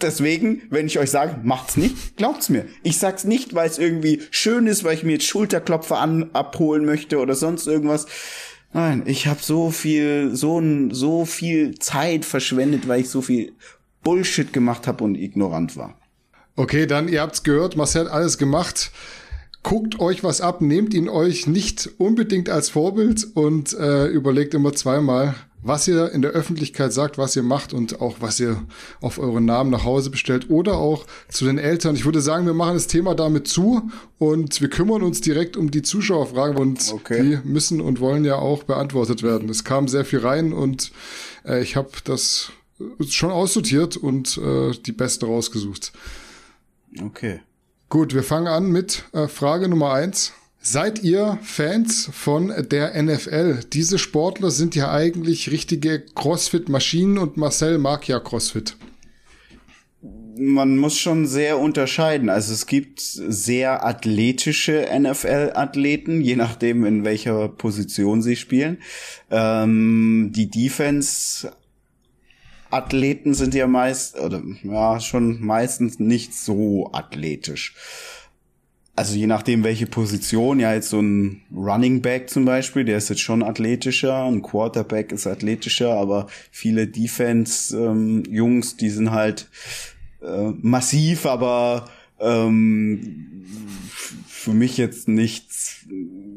[0.00, 2.66] Deswegen, wenn ich euch sage, macht's nicht, glaubt's mir.
[2.82, 6.84] Ich sag's nicht, weil es irgendwie schön ist, weil ich mir jetzt Schulterklopfer an abholen
[6.84, 8.06] möchte oder sonst irgendwas.
[8.72, 13.52] Nein, ich habe so viel, so so viel Zeit verschwendet, weil ich so viel
[14.04, 15.98] Bullshit gemacht habe und ignorant war.
[16.54, 18.92] Okay, dann, ihr habt's gehört, Marcel hat alles gemacht.
[19.62, 24.72] Guckt euch was ab, nehmt ihn euch nicht unbedingt als Vorbild und äh, überlegt immer
[24.72, 25.34] zweimal,
[25.68, 28.62] was ihr in der Öffentlichkeit sagt, was ihr macht und auch was ihr
[29.00, 31.94] auf euren Namen nach Hause bestellt oder auch zu den Eltern.
[31.94, 35.70] Ich würde sagen, wir machen das Thema damit zu und wir kümmern uns direkt um
[35.70, 37.22] die Zuschauerfragen und Okay.
[37.42, 39.48] die müssen und wollen ja auch beantwortet werden.
[39.48, 40.90] Es kam sehr viel rein und
[41.44, 42.50] äh, ich habe das
[43.08, 45.92] schon aussortiert und äh, die beste rausgesucht.
[47.02, 47.40] Okay.
[47.88, 50.32] Gut, wir fangen an mit äh, Frage Nummer eins.
[50.60, 53.60] Seid ihr Fans von der NFL?
[53.72, 58.76] Diese Sportler sind ja eigentlich richtige CrossFit-Maschinen und Marcel mag ja CrossFit.
[60.36, 62.28] Man muss schon sehr unterscheiden.
[62.28, 68.78] Also es gibt sehr athletische NFL-Athleten, je nachdem in welcher Position sie spielen.
[69.30, 71.52] Ähm, die Defense
[72.70, 77.74] Athleten sind ja meist, oder ja, schon meistens nicht so athletisch
[78.98, 83.08] also je nachdem, welche Position, ja, jetzt so ein Running Back zum Beispiel, der ist
[83.08, 89.48] jetzt schon athletischer, ein Quarterback ist athletischer, aber viele Defense-Jungs, ähm, die sind halt
[90.20, 91.88] äh, massiv, aber
[92.20, 93.44] ähm,
[94.26, 95.86] für mich jetzt nichts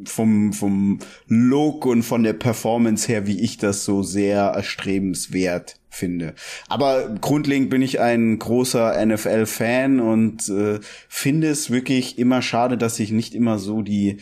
[0.06, 6.34] vom, vom Look und von der Performance her, wie ich das so sehr erstrebenswert finde.
[6.68, 10.80] Aber grundlegend bin ich ein großer NFL-Fan und äh,
[11.10, 14.18] finde es wirklich immer schade, dass ich nicht immer so die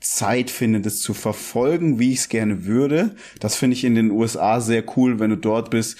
[0.00, 3.16] Zeit finde, das zu verfolgen, wie ich es gerne würde.
[3.40, 5.98] Das finde ich in den USA sehr cool, wenn du dort bist.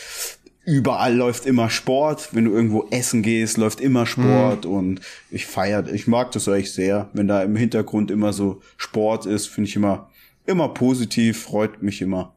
[0.65, 2.31] Überall läuft immer Sport.
[2.33, 4.65] Wenn du irgendwo essen gehst, läuft immer Sport.
[4.65, 4.71] Mhm.
[4.71, 5.01] Und
[5.31, 7.11] ich feiere, ich mag das eigentlich sehr.
[7.13, 10.11] Wenn da im Hintergrund immer so Sport ist, finde ich immer,
[10.47, 12.35] immer positiv, freut mich immer.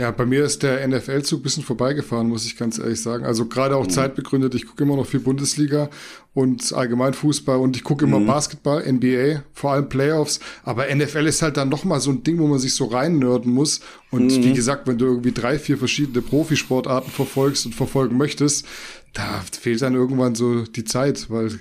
[0.00, 3.26] Ja, bei mir ist der NFL-Zug bisschen vorbeigefahren, muss ich ganz ehrlich sagen.
[3.26, 3.90] Also gerade auch mhm.
[3.90, 5.90] zeitbegründet, ich gucke immer noch viel Bundesliga
[6.32, 8.26] und allgemein Fußball und ich gucke immer mhm.
[8.26, 10.40] Basketball, NBA, vor allem Playoffs.
[10.62, 13.52] Aber NFL ist halt dann noch mal so ein Ding, wo man sich so reinnörden
[13.52, 13.82] muss.
[14.10, 14.42] Und mhm.
[14.42, 18.64] wie gesagt, wenn du irgendwie drei, vier verschiedene Profisportarten verfolgst und verfolgen möchtest,
[19.12, 21.60] da fehlt dann irgendwann so die Zeit, weil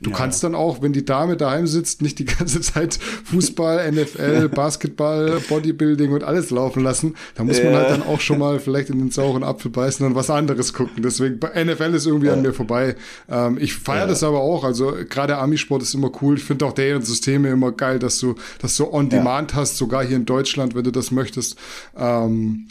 [0.00, 0.16] Du ja.
[0.16, 5.40] kannst dann auch, wenn die Dame daheim sitzt, nicht die ganze Zeit Fußball, NFL, Basketball,
[5.48, 7.14] Bodybuilding und alles laufen lassen.
[7.34, 10.14] Da muss man halt dann auch schon mal vielleicht in den sauren Apfel beißen und
[10.14, 11.02] was anderes gucken.
[11.02, 12.34] Deswegen, NFL ist irgendwie ja.
[12.34, 12.96] an mir vorbei.
[13.28, 14.64] Ähm, ich feiere das aber auch.
[14.64, 16.36] Also gerade Amisport ist immer cool.
[16.36, 20.04] Ich finde auch deren Systeme immer geil, dass du das so on demand hast, sogar
[20.04, 21.56] hier in Deutschland, wenn du das möchtest.
[21.96, 22.68] Ähm,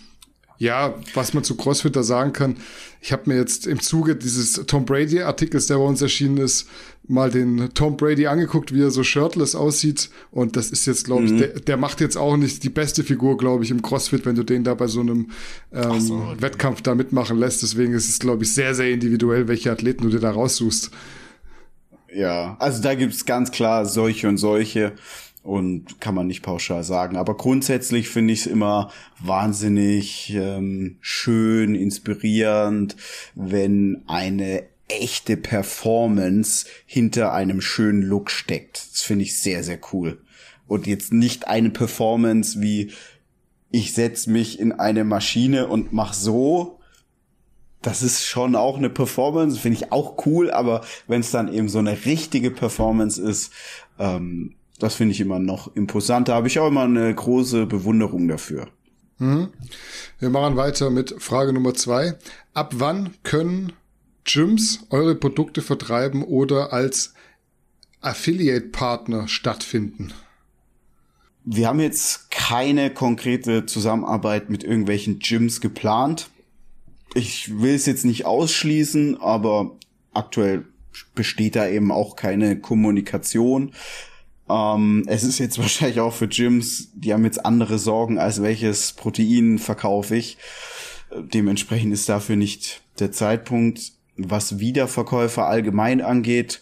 [0.60, 2.58] ja, was man zu CrossFit da sagen kann,
[3.02, 6.68] ich habe mir jetzt im Zuge dieses Tom Brady-Artikels, der bei uns erschienen ist,
[7.10, 10.10] mal den Tom Brady angeguckt, wie er so shirtless aussieht.
[10.32, 11.38] Und das ist jetzt, glaube ich, mhm.
[11.38, 14.44] der, der macht jetzt auch nicht die beste Figur, glaube ich, im CrossFit, wenn du
[14.44, 15.32] den da bei so einem
[15.74, 16.42] ähm, so, okay.
[16.42, 17.64] Wettkampf da mitmachen lässt.
[17.64, 20.92] Deswegen ist es, glaube ich, sehr, sehr individuell, welche Athleten du dir da raussuchst.
[22.14, 24.94] Ja, also da gibt's ganz klar solche und solche
[25.42, 27.18] und kann man nicht pauschal sagen.
[27.18, 32.96] Aber grundsätzlich finde ich es immer wahnsinnig ähm, schön, inspirierend,
[33.36, 38.90] wenn eine echte Performance hinter einem schönen Look steckt.
[38.92, 40.22] Das finde ich sehr, sehr cool.
[40.68, 42.92] Und jetzt nicht eine Performance wie
[43.72, 46.80] ich setz mich in eine Maschine und mach so.
[47.82, 51.70] Das ist schon auch eine Performance, finde ich auch cool, aber wenn es dann eben
[51.70, 53.54] so eine richtige Performance ist,
[54.00, 56.34] ähm, das finde ich immer noch imposanter.
[56.34, 58.68] Habe ich auch immer eine große Bewunderung dafür.
[59.18, 59.50] Mhm.
[60.20, 62.16] Wir machen weiter mit Frage Nummer zwei.
[62.54, 63.74] Ab wann können
[64.24, 67.14] Gyms eure Produkte vertreiben oder als
[68.02, 70.14] Affiliate-Partner stattfinden?
[71.46, 76.30] Wir haben jetzt keine konkrete Zusammenarbeit mit irgendwelchen Gyms geplant.
[77.16, 79.78] Ich will es jetzt nicht ausschließen, aber
[80.14, 80.66] aktuell
[81.16, 83.74] besteht da eben auch keine Kommunikation.
[84.50, 88.94] Ähm, es ist jetzt wahrscheinlich auch für Gyms, die haben jetzt andere Sorgen, als welches
[88.94, 90.38] Protein verkaufe ich.
[91.12, 93.94] Dementsprechend ist dafür nicht der Zeitpunkt.
[94.22, 96.62] Was Wiederverkäufer allgemein angeht,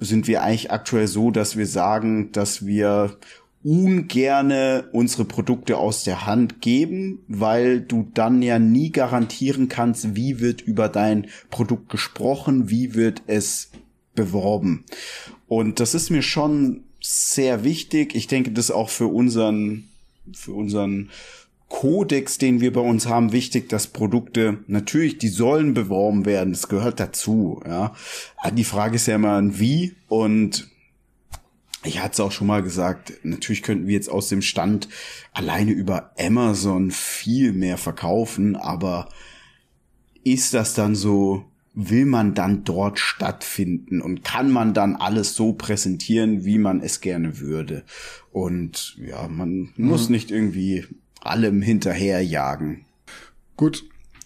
[0.00, 3.16] sind wir eigentlich aktuell so, dass wir sagen, dass wir
[3.64, 10.40] ungerne unsere Produkte aus der Hand geben, weil du dann ja nie garantieren kannst, wie
[10.40, 13.70] wird über dein Produkt gesprochen, wie wird es
[14.14, 14.84] beworben.
[15.48, 18.14] Und das ist mir schon sehr wichtig.
[18.14, 19.88] Ich denke, das auch für unseren,
[20.32, 21.10] für unseren
[21.68, 26.52] Kodex, den wir bei uns haben, wichtig, dass Produkte natürlich, die sollen beworben werden.
[26.52, 27.62] Das gehört dazu.
[27.66, 27.94] Ja,
[28.52, 30.68] die Frage ist ja immer ein Wie und
[31.84, 34.88] ich hatte es auch schon mal gesagt, natürlich könnten wir jetzt aus dem Stand
[35.32, 39.08] alleine über Amazon viel mehr verkaufen, aber
[40.24, 41.44] ist das dann so
[41.80, 47.00] will man dann dort stattfinden und kann man dann alles so präsentieren, wie man es
[47.00, 47.84] gerne würde.
[48.32, 49.86] Und ja, man mhm.
[49.86, 50.86] muss nicht irgendwie
[51.20, 52.84] allem hinterherjagen.
[53.56, 53.84] Gut,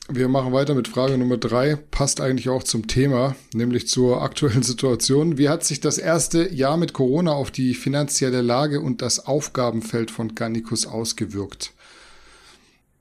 [0.09, 1.77] wir machen weiter mit Frage Nummer drei.
[1.91, 5.39] Passt eigentlich auch zum Thema, nämlich zur aktuellen Situation.
[5.39, 10.11] Wie hat sich das erste Jahr mit Corona auf die finanzielle Lage und das Aufgabenfeld
[10.11, 11.73] von Garnicus ausgewirkt?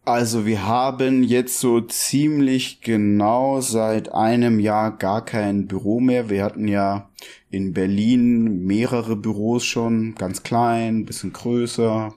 [0.04, 6.30] Also wir haben jetzt so ziemlich genau seit einem Jahr gar kein Büro mehr.
[6.30, 7.10] Wir hatten ja
[7.52, 12.16] in Berlin mehrere Büros schon, ganz klein, bisschen größer,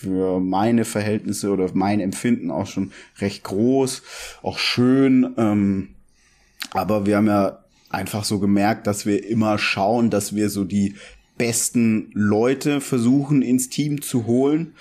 [0.00, 4.02] für meine Verhältnisse oder mein Empfinden auch schon recht groß,
[4.42, 5.34] auch schön.
[5.38, 5.88] Ähm,
[6.72, 10.96] aber wir haben ja einfach so gemerkt, dass wir immer schauen, dass wir so die
[11.38, 14.74] besten Leute versuchen ins Team zu holen.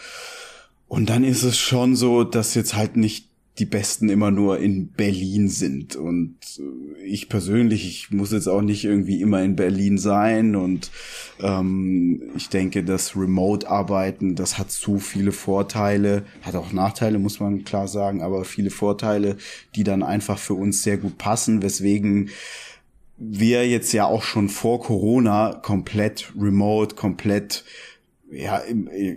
[0.88, 4.90] Und dann ist es schon so, dass jetzt halt nicht die Besten immer nur in
[4.90, 5.96] Berlin sind.
[5.96, 10.56] Und äh, ich persönlich, ich muss jetzt auch nicht irgendwie immer in Berlin sein.
[10.56, 10.92] Und
[11.42, 17.64] ähm, ich denke, das Remote-Arbeiten, das hat zu viele Vorteile, hat auch Nachteile, muss man
[17.64, 19.38] klar sagen, aber viele Vorteile,
[19.76, 22.30] die dann einfach für uns sehr gut passen, weswegen
[23.18, 27.64] wir jetzt ja auch schon vor Corona komplett remote, komplett
[28.32, 28.64] ja,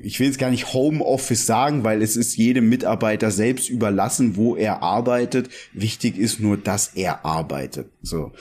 [0.02, 4.54] ich will jetzt gar nicht Homeoffice sagen, weil es ist jedem Mitarbeiter selbst überlassen, wo
[4.54, 5.48] er arbeitet.
[5.72, 7.88] Wichtig ist nur, dass er arbeitet.
[8.02, 8.32] So.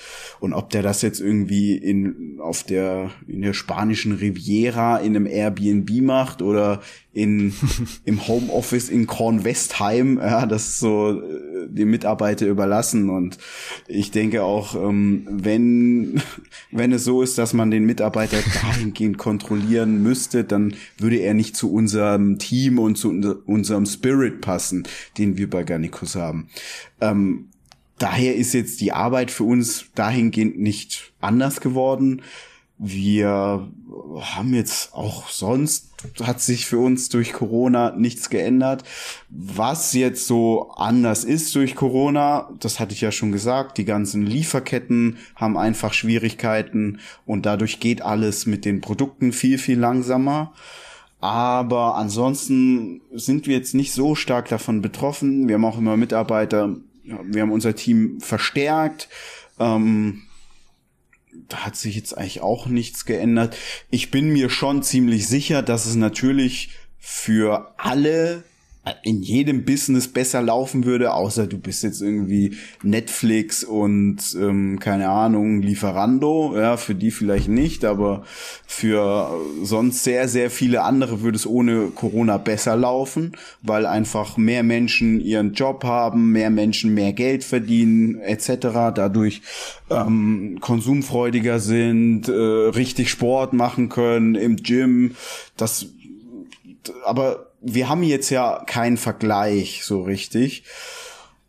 [0.41, 5.25] Und ob der das jetzt irgendwie in, auf der, in der spanischen Riviera in einem
[5.25, 6.81] Airbnb macht oder
[7.17, 7.53] in,
[8.05, 13.09] im Homeoffice in Kornwestheim, ja, das so äh, die Mitarbeiter überlassen.
[13.09, 13.37] Und
[13.87, 16.21] ich denke auch, ähm, wenn,
[16.71, 21.57] wenn es so ist, dass man den Mitarbeiter dahingehend kontrollieren müsste, dann würde er nicht
[21.57, 23.09] zu unserem Team und zu
[23.45, 24.87] unserem Spirit passen,
[25.17, 26.49] den wir bei Garnicus haben.
[27.01, 27.49] Ähm,
[27.97, 32.21] daher ist jetzt die Arbeit für uns dahingehend nicht anders geworden.
[32.79, 33.67] Wir
[34.19, 35.87] haben jetzt auch sonst
[36.21, 38.83] hat sich für uns durch Corona nichts geändert.
[39.29, 44.25] Was jetzt so anders ist durch Corona, das hatte ich ja schon gesagt, die ganzen
[44.25, 50.53] Lieferketten haben einfach Schwierigkeiten und dadurch geht alles mit den Produkten viel, viel langsamer.
[51.19, 55.47] Aber ansonsten sind wir jetzt nicht so stark davon betroffen.
[55.47, 59.09] Wir haben auch immer Mitarbeiter, wir haben unser Team verstärkt.
[59.59, 60.26] Ähm,
[61.49, 63.55] da hat sich jetzt eigentlich auch nichts geändert.
[63.89, 68.43] Ich bin mir schon ziemlich sicher, dass es natürlich für alle
[69.03, 75.09] in jedem Business besser laufen würde, außer du bist jetzt irgendwie Netflix und ähm, keine
[75.09, 78.23] Ahnung, Lieferando, ja, für die vielleicht nicht, aber
[78.65, 79.31] für
[79.63, 85.21] sonst sehr, sehr viele andere würde es ohne Corona besser laufen, weil einfach mehr Menschen
[85.21, 88.47] ihren Job haben, mehr Menschen mehr Geld verdienen, etc.,
[88.93, 89.41] dadurch
[89.89, 95.15] ähm, konsumfreudiger sind, äh, richtig Sport machen können im Gym,
[95.55, 95.87] das
[97.05, 100.63] aber wir haben jetzt ja keinen Vergleich so richtig.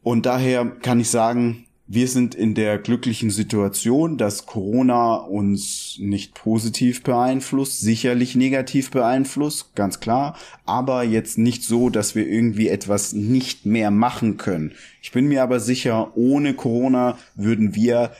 [0.03, 6.35] Und daher kann ich sagen, wir sind in der glücklichen Situation, dass Corona uns nicht
[6.35, 10.37] positiv beeinflusst, sicherlich negativ beeinflusst, ganz klar,
[10.67, 14.73] aber jetzt nicht so, dass wir irgendwie etwas nicht mehr machen können.
[15.01, 18.13] Ich bin mir aber sicher, ohne Corona würden wir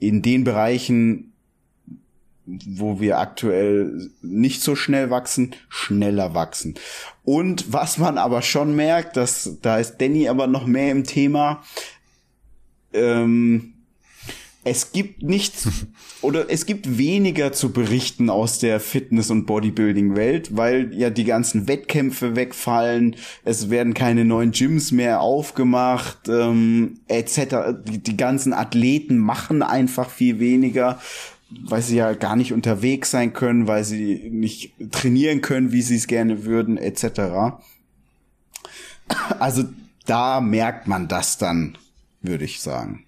[0.00, 1.32] in den Bereichen
[2.46, 6.74] wo wir aktuell nicht so schnell wachsen, schneller wachsen.
[7.24, 11.62] Und was man aber schon merkt, dass da ist Danny aber noch mehr im Thema.
[12.92, 13.74] Ähm,
[14.62, 15.68] es gibt nichts
[16.22, 21.68] oder es gibt weniger zu berichten aus der Fitness- und Bodybuilding-Welt, weil ja die ganzen
[21.68, 27.78] Wettkämpfe wegfallen, es werden keine neuen Gyms mehr aufgemacht, ähm, etc.
[27.86, 31.00] Die, die ganzen Athleten machen einfach viel weniger
[31.50, 35.96] weil sie ja gar nicht unterwegs sein können, weil sie nicht trainieren können, wie sie
[35.96, 37.56] es gerne würden, etc.
[39.38, 39.64] Also
[40.06, 41.78] da merkt man das dann,
[42.22, 43.05] würde ich sagen.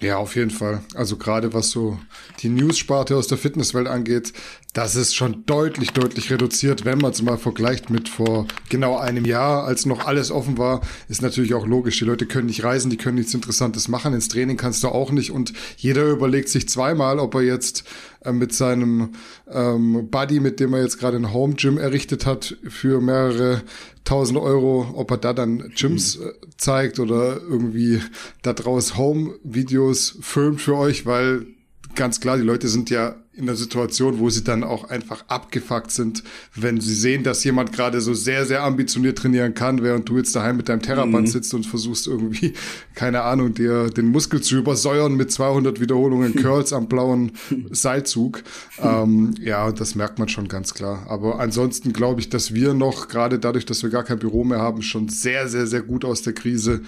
[0.00, 0.82] Ja, auf jeden Fall.
[0.94, 1.98] Also gerade was so
[2.40, 4.32] die News-Sparte aus der Fitnesswelt angeht,
[4.72, 6.84] das ist schon deutlich, deutlich reduziert.
[6.84, 10.82] Wenn man es mal vergleicht mit vor genau einem Jahr, als noch alles offen war,
[11.08, 11.98] ist natürlich auch logisch.
[11.98, 14.14] Die Leute können nicht reisen, die können nichts Interessantes machen.
[14.14, 15.32] Ins Training kannst du auch nicht.
[15.32, 17.82] Und jeder überlegt sich zweimal, ob er jetzt
[18.24, 19.10] äh, mit seinem
[19.50, 23.62] ähm, Buddy, mit dem er jetzt gerade ein Home Gym errichtet hat, für mehrere
[24.04, 26.26] tausend Euro, ob er da dann Gyms mhm.
[26.26, 28.00] äh, zeigt oder irgendwie
[28.42, 31.46] da draus Home-Videos filmt für euch, weil
[31.94, 35.92] ganz klar, die Leute sind ja in der Situation, wo sie dann auch einfach abgefuckt
[35.92, 36.24] sind,
[36.56, 40.34] wenn sie sehen, dass jemand gerade so sehr, sehr ambitioniert trainieren kann, während du jetzt
[40.34, 41.30] daheim mit deinem Terraband mhm.
[41.30, 42.54] sitzt und versuchst irgendwie,
[42.94, 47.32] keine Ahnung, dir den Muskel zu übersäuern mit 200 Wiederholungen Curls am blauen
[47.70, 48.42] Seilzug.
[48.82, 51.06] ähm, ja, das merkt man schon ganz klar.
[51.08, 54.58] Aber ansonsten glaube ich, dass wir noch, gerade dadurch, dass wir gar kein Büro mehr
[54.58, 56.82] haben, schon sehr, sehr, sehr gut aus der Krise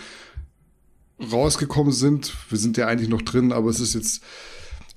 [1.31, 2.35] rausgekommen sind.
[2.49, 4.23] Wir sind ja eigentlich noch drin, aber es ist jetzt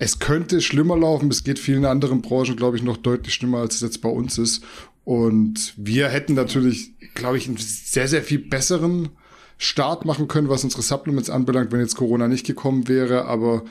[0.04, 1.30] es könnte schlimmer laufen.
[1.32, 4.38] Es geht vielen anderen Branchen, glaube ich, noch deutlich schlimmer, als es jetzt bei uns
[4.38, 4.64] ist.
[5.06, 9.10] Und wir hätten natürlich, glaube ich, einen sehr, sehr viel besseren
[9.58, 13.26] Start machen können, was unsere Supplements anbelangt, wenn jetzt Corona nicht gekommen wäre.
[13.26, 13.64] Aber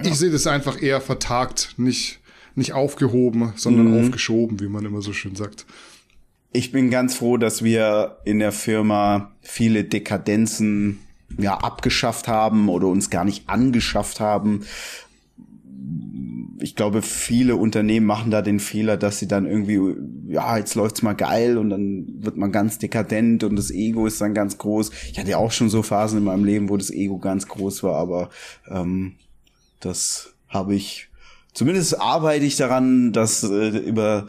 [0.00, 2.20] Ich sehe das einfach eher vertagt, nicht,
[2.54, 4.00] nicht aufgehoben, sondern Mhm.
[4.04, 5.66] aufgeschoben, wie man immer so schön sagt.
[6.52, 11.00] Ich bin ganz froh, dass wir in der Firma viele Dekadenzen
[11.36, 14.60] ja abgeschafft haben oder uns gar nicht angeschafft haben.
[16.60, 19.78] Ich glaube, viele Unternehmen machen da den Fehler, dass sie dann irgendwie,
[20.32, 24.20] ja, jetzt läuft's mal geil und dann wird man ganz dekadent und das Ego ist
[24.20, 24.90] dann ganz groß.
[25.12, 27.84] Ich hatte ja auch schon so Phasen in meinem Leben, wo das Ego ganz groß
[27.84, 28.30] war, aber
[28.68, 29.12] ähm,
[29.80, 31.08] das habe ich
[31.58, 34.26] zumindest arbeite ich daran, dass äh, über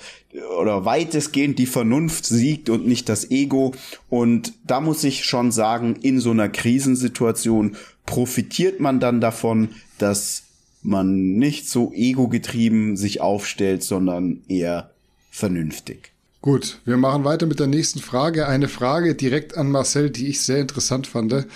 [0.59, 3.73] oder weitestgehend die Vernunft siegt und nicht das Ego.
[4.09, 10.43] Und da muss ich schon sagen, in so einer Krisensituation profitiert man dann davon, dass
[10.81, 14.91] man nicht so ego-getrieben sich aufstellt, sondern eher
[15.31, 16.11] vernünftig.
[16.41, 18.47] Gut, wir machen weiter mit der nächsten Frage.
[18.47, 21.47] Eine Frage direkt an Marcel, die ich sehr interessant fand.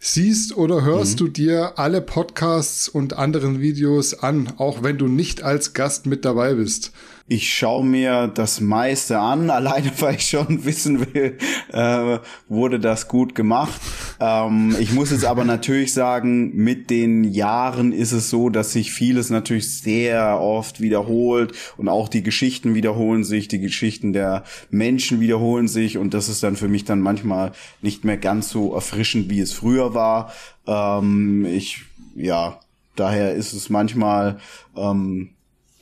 [0.00, 5.42] Siehst oder hörst du dir alle Podcasts und anderen Videos an, auch wenn du nicht
[5.42, 6.92] als Gast mit dabei bist?
[7.26, 11.38] Ich schaue mir das meiste an, alleine weil ich schon wissen will,
[11.72, 12.18] äh,
[12.48, 13.80] wurde das gut gemacht.
[14.20, 18.92] Ähm, ich muss jetzt aber natürlich sagen, mit den Jahren ist es so, dass sich
[18.92, 25.20] vieles natürlich sehr oft wiederholt und auch die Geschichten wiederholen sich, die Geschichten der Menschen
[25.20, 29.30] wiederholen sich und das ist dann für mich dann manchmal nicht mehr ganz so erfrischend,
[29.30, 30.30] wie es früher war.
[30.66, 31.82] Ähm, ich,
[32.14, 32.60] ja,
[32.96, 34.38] daher ist es manchmal,
[34.76, 35.30] ähm,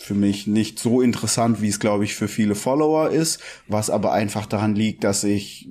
[0.03, 4.13] für mich nicht so interessant, wie es, glaube ich, für viele Follower ist, was aber
[4.13, 5.69] einfach daran liegt, dass ich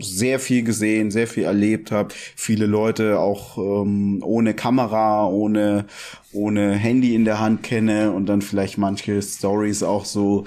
[0.00, 5.86] sehr viel gesehen, sehr viel erlebt habe, viele Leute auch ähm, ohne Kamera, ohne
[6.32, 10.44] ohne Handy in der Hand kenne und dann vielleicht manche Stories auch so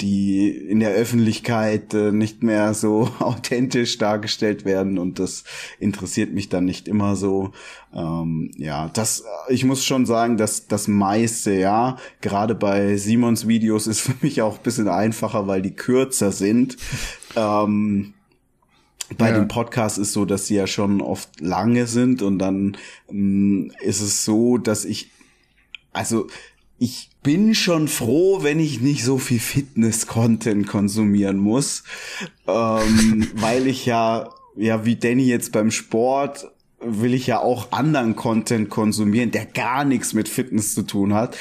[0.00, 5.44] die in der Öffentlichkeit äh, nicht mehr so authentisch dargestellt werden und das
[5.78, 7.52] interessiert mich dann nicht immer so.
[7.94, 13.86] Ähm, ja, das, ich muss schon sagen, dass das meiste, ja, gerade bei Simons Videos
[13.86, 16.76] ist für mich auch ein bisschen einfacher, weil die kürzer sind.
[17.34, 18.12] Ähm,
[19.16, 19.34] bei Ja.
[19.38, 22.76] dem Podcast ist so, dass sie ja schon oft lange sind und dann
[23.10, 25.10] ähm, ist es so, dass ich,
[25.94, 26.26] also
[26.82, 31.84] ich bin schon froh, wenn ich nicht so viel Fitness-Content konsumieren muss,
[32.48, 36.50] ähm, weil ich ja, ja wie Danny jetzt beim Sport
[36.84, 41.36] will ich ja auch anderen Content konsumieren, der gar nichts mit Fitness zu tun hat.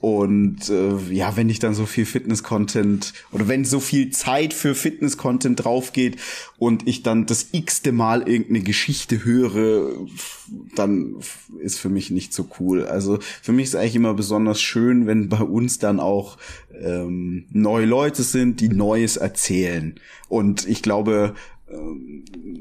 [0.00, 4.74] Und äh, ja, wenn ich dann so viel Fitness-Content oder wenn so viel Zeit für
[4.74, 6.16] Fitness-Content draufgeht
[6.58, 9.92] und ich dann das x-te Mal irgendeine Geschichte höre,
[10.74, 11.16] dann
[11.60, 12.86] ist für mich nicht so cool.
[12.86, 16.36] Also für mich ist eigentlich immer besonders schön, wenn bei uns dann auch
[16.80, 19.94] ähm, neue Leute sind, die Neues erzählen.
[20.28, 21.34] Und ich glaube,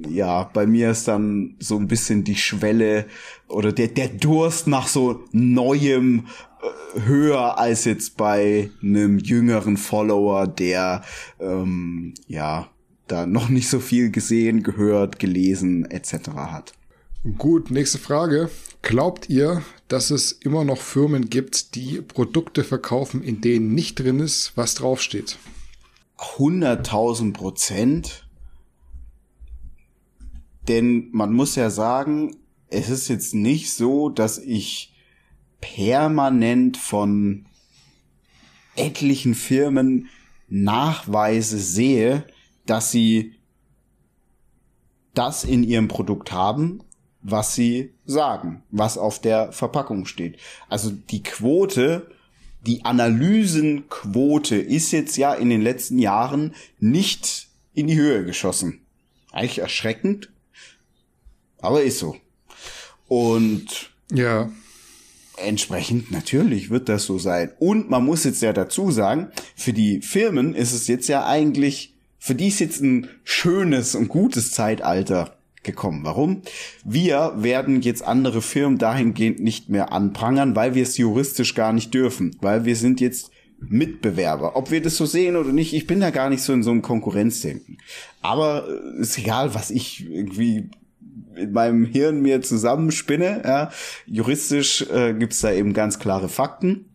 [0.10, 3.06] ja, bei mir ist dann so ein bisschen die Schwelle
[3.48, 6.28] oder der, der Durst nach so Neuem
[6.62, 11.04] äh, höher als jetzt bei einem jüngeren Follower, der
[11.40, 12.70] ähm, ja
[13.08, 16.30] da noch nicht so viel gesehen, gehört, gelesen etc.
[16.36, 16.74] hat.
[17.38, 18.50] Gut, nächste Frage.
[18.82, 24.20] Glaubt ihr, dass es immer noch Firmen gibt, die Produkte verkaufen, in denen nicht drin
[24.20, 25.38] ist, was draufsteht?
[26.18, 28.26] 100.000 Prozent.
[30.68, 32.36] Denn man muss ja sagen,
[32.68, 34.94] es ist jetzt nicht so, dass ich
[35.60, 37.46] permanent von
[38.76, 40.10] etlichen Firmen
[40.48, 42.26] Nachweise sehe,
[42.66, 43.36] dass sie
[45.14, 46.82] das in ihrem Produkt haben,
[47.22, 50.38] was sie sagen, was auf der Verpackung steht.
[50.70, 52.10] Also die Quote,
[52.66, 58.82] die Analysenquote ist jetzt ja in den letzten Jahren nicht in die Höhe geschossen.
[59.32, 60.32] Eigentlich erschreckend,
[61.62, 62.16] aber ist so.
[63.08, 64.50] Und Ja,
[65.38, 67.52] entsprechend natürlich wird das so sein.
[67.60, 71.94] Und man muss jetzt ja dazu sagen, für die Firmen ist es jetzt ja eigentlich,
[72.20, 76.02] für die ist jetzt ein schönes und gutes Zeitalter gekommen.
[76.04, 76.42] Warum?
[76.84, 81.94] Wir werden jetzt andere Firmen dahingehend nicht mehr anprangern, weil wir es juristisch gar nicht
[81.94, 84.56] dürfen, weil wir sind jetzt Mitbewerber.
[84.56, 86.72] Ob wir das so sehen oder nicht, ich bin da gar nicht so in so
[86.72, 87.78] einem Konkurrenzdenken.
[88.22, 90.70] Aber äh, ist egal, was ich irgendwie
[91.36, 93.42] in meinem Hirn mir zusammenspinne.
[93.44, 93.72] Ja.
[94.06, 96.86] Juristisch äh, gibt's da eben ganz klare Fakten.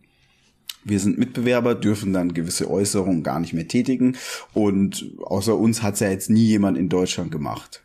[0.83, 4.15] Wir sind Mitbewerber, dürfen dann gewisse Äußerungen gar nicht mehr tätigen.
[4.53, 7.83] Und außer uns hat's ja jetzt nie jemand in Deutschland gemacht.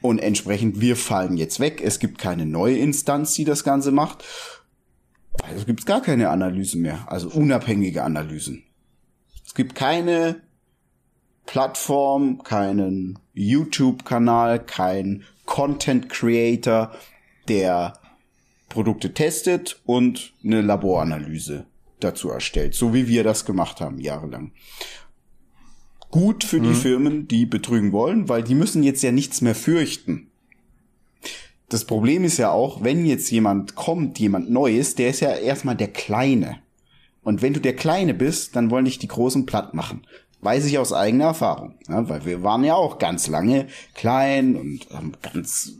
[0.00, 1.82] Und entsprechend, wir fallen jetzt weg.
[1.84, 4.24] Es gibt keine neue Instanz, die das Ganze macht.
[5.42, 7.04] Also gibt's gar keine Analysen mehr.
[7.06, 8.64] Also unabhängige Analysen.
[9.46, 10.40] Es gibt keine
[11.44, 16.92] Plattform, keinen YouTube-Kanal, kein Content Creator,
[17.48, 17.94] der
[18.68, 21.66] Produkte testet und eine Laboranalyse
[21.98, 24.52] dazu erstellt, so wie wir das gemacht haben jahrelang.
[26.12, 30.30] Gut für die Firmen, die betrügen wollen, weil die müssen jetzt ja nichts mehr fürchten.
[31.68, 35.76] Das Problem ist ja auch, wenn jetzt jemand kommt, jemand Neues, der ist ja erstmal
[35.76, 36.60] der Kleine.
[37.22, 40.06] Und wenn du der Kleine bist, dann wollen dich die Großen platt machen.
[40.42, 41.74] Weiß ich aus eigener Erfahrung.
[41.88, 45.74] Ja, weil wir waren ja auch ganz lange klein und haben ganz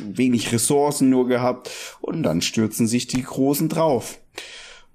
[0.00, 1.70] wenig Ressourcen nur gehabt.
[2.00, 4.18] Und dann stürzen sich die Großen drauf.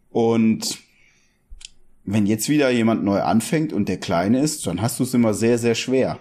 [0.10, 0.80] Und
[2.04, 5.34] wenn jetzt wieder jemand neu anfängt und der Kleine ist, dann hast du es immer
[5.34, 6.20] sehr, sehr schwer.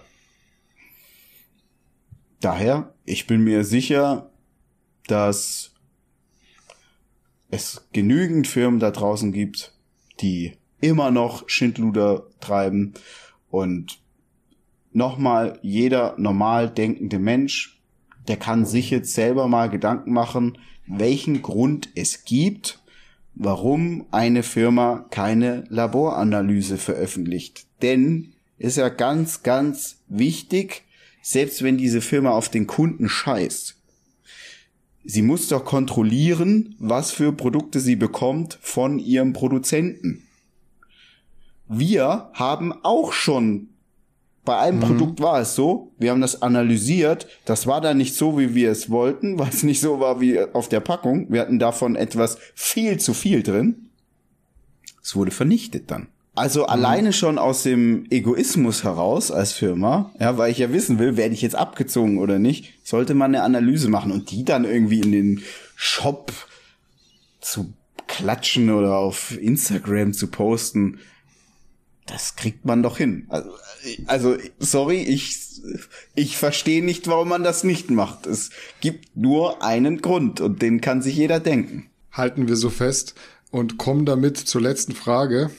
[2.39, 4.29] Daher, ich bin mir sicher,
[5.07, 5.71] dass
[7.49, 9.73] es genügend Firmen da draußen gibt,
[10.21, 12.93] die immer noch Schindluder treiben
[13.49, 13.99] und
[14.93, 17.79] nochmal jeder normal denkende Mensch,
[18.27, 22.79] der kann sich jetzt selber mal Gedanken machen, welchen Grund es gibt,
[23.35, 27.67] warum eine Firma keine Laboranalyse veröffentlicht.
[27.81, 30.83] Denn ist ja ganz, ganz wichtig,
[31.21, 33.75] selbst wenn diese Firma auf den Kunden scheißt.
[35.03, 40.26] Sie muss doch kontrollieren, was für Produkte sie bekommt von ihrem Produzenten.
[41.67, 43.69] Wir haben auch schon
[44.47, 48.39] bei einem Produkt war es so, wir haben das analysiert, das war dann nicht so,
[48.39, 51.27] wie wir es wollten, weil es nicht so war wie auf der Packung.
[51.29, 53.89] Wir hatten davon etwas viel zu viel drin.
[55.03, 56.07] Es wurde vernichtet dann.
[56.33, 61.17] Also alleine schon aus dem Egoismus heraus als Firma, ja, weil ich ja wissen will,
[61.17, 65.01] werde ich jetzt abgezogen oder nicht, sollte man eine Analyse machen und die dann irgendwie
[65.01, 65.41] in den
[65.75, 66.31] Shop
[67.41, 67.73] zu
[68.05, 70.99] klatschen oder auf Instagram zu posten.
[72.07, 73.27] Das kriegt man doch hin.
[73.29, 73.51] Also,
[74.07, 75.61] also sorry, ich,
[76.15, 78.25] ich verstehe nicht, warum man das nicht macht.
[78.25, 81.89] Es gibt nur einen Grund und den kann sich jeder denken.
[82.11, 83.13] Halten wir so fest
[83.51, 85.51] und kommen damit zur letzten Frage.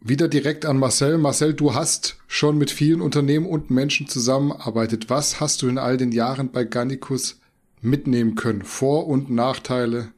[0.00, 1.16] Wieder direkt an Marcel.
[1.18, 5.08] Marcel, du hast schon mit vielen Unternehmen und Menschen zusammenarbeitet.
[5.08, 7.38] Was hast du in all den Jahren bei Gannicus
[7.80, 8.62] mitnehmen können?
[8.62, 10.12] Vor- und Nachteile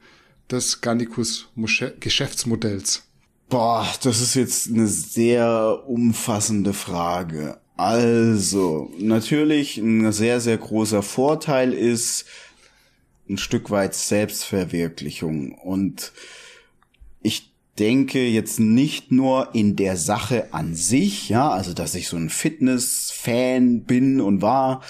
[0.49, 1.49] des Gannicus
[1.99, 3.04] Geschäftsmodells?
[3.47, 7.59] Boah, das ist jetzt eine sehr umfassende Frage.
[7.77, 12.25] Also, natürlich ein sehr, sehr großer Vorteil ist
[13.29, 15.53] ein Stück weit Selbstverwirklichung.
[15.53, 16.11] Und
[17.21, 22.17] ich denke jetzt nicht nur in der Sache an sich, ja, also dass ich so
[22.17, 24.81] ein Fitness-Fan bin und war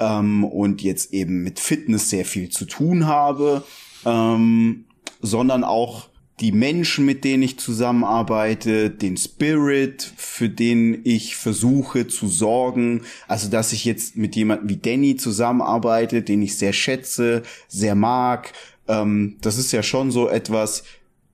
[0.00, 3.62] ähm, und jetzt eben mit Fitness sehr viel zu tun habe,
[4.04, 4.86] ähm,
[5.20, 6.09] sondern auch
[6.40, 13.02] die Menschen, mit denen ich zusammenarbeite, den Spirit, für den ich versuche zu sorgen.
[13.28, 18.52] Also, dass ich jetzt mit jemandem wie Danny zusammenarbeite, den ich sehr schätze, sehr mag.
[18.88, 20.84] Ähm, das ist ja schon so etwas,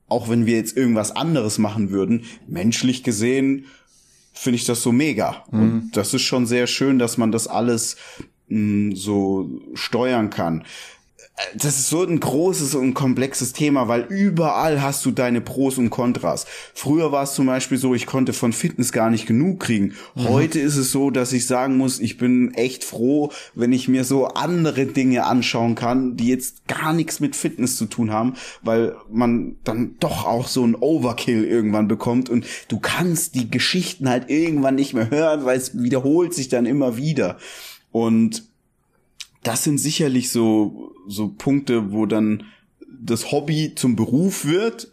[0.08, 3.66] auch wenn wir jetzt irgendwas anderes machen würden, menschlich gesehen,
[4.32, 5.44] finde ich das so mega.
[5.50, 7.96] Und das ist schon sehr schön, dass man das alles
[8.48, 10.64] mh, so steuern kann
[11.54, 15.90] das ist so ein großes und komplexes Thema, weil überall hast du deine Pros und
[15.90, 16.46] Kontras.
[16.72, 19.94] Früher war es zum Beispiel so, ich konnte von Fitness gar nicht genug kriegen.
[20.16, 24.04] Heute ist es so, dass ich sagen muss, ich bin echt froh, wenn ich mir
[24.04, 28.96] so andere Dinge anschauen kann, die jetzt gar nichts mit Fitness zu tun haben, weil
[29.10, 34.30] man dann doch auch so ein Overkill irgendwann bekommt und du kannst die Geschichten halt
[34.30, 37.36] irgendwann nicht mehr hören, weil es wiederholt sich dann immer wieder.
[37.92, 38.45] Und
[39.46, 42.44] das sind sicherlich so, so Punkte, wo dann
[43.00, 44.88] das Hobby zum Beruf wird,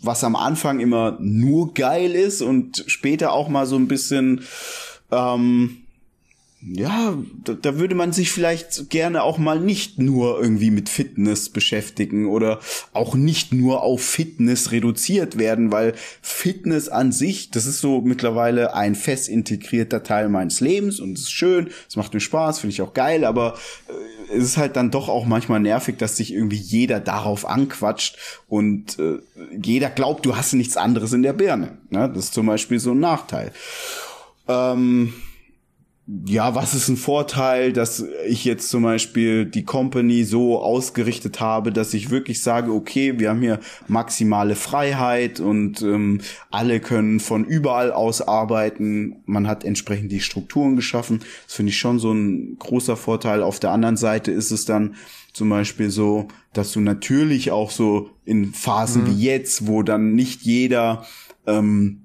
[0.00, 4.42] was am Anfang immer nur geil ist und später auch mal so ein bisschen,
[5.12, 5.83] ähm,
[6.66, 11.50] ja, da, da würde man sich vielleicht gerne auch mal nicht nur irgendwie mit Fitness
[11.50, 12.60] beschäftigen oder
[12.94, 18.74] auch nicht nur auf Fitness reduziert werden, weil Fitness an sich, das ist so mittlerweile
[18.74, 22.72] ein fest integrierter Teil meines Lebens und es ist schön, es macht mir Spaß, finde
[22.72, 23.58] ich auch geil, aber
[23.88, 28.16] äh, es ist halt dann doch auch manchmal nervig, dass sich irgendwie jeder darauf anquatscht
[28.48, 29.18] und äh,
[29.60, 31.76] jeder glaubt, du hast nichts anderes in der Birne.
[31.90, 32.10] Ne?
[32.14, 33.52] Das ist zum Beispiel so ein Nachteil.
[34.48, 35.12] Ähm,
[36.06, 41.72] ja, was ist ein Vorteil, dass ich jetzt zum Beispiel die Company so ausgerichtet habe,
[41.72, 43.58] dass ich wirklich sage, okay, wir haben hier
[43.88, 46.20] maximale Freiheit und ähm,
[46.50, 49.22] alle können von überall aus arbeiten.
[49.24, 51.20] Man hat entsprechend die Strukturen geschaffen.
[51.46, 53.42] Das finde ich schon so ein großer Vorteil.
[53.42, 54.96] Auf der anderen Seite ist es dann
[55.32, 60.42] zum Beispiel so, dass du natürlich auch so in Phasen wie jetzt, wo dann nicht
[60.42, 61.06] jeder
[61.46, 62.03] ähm,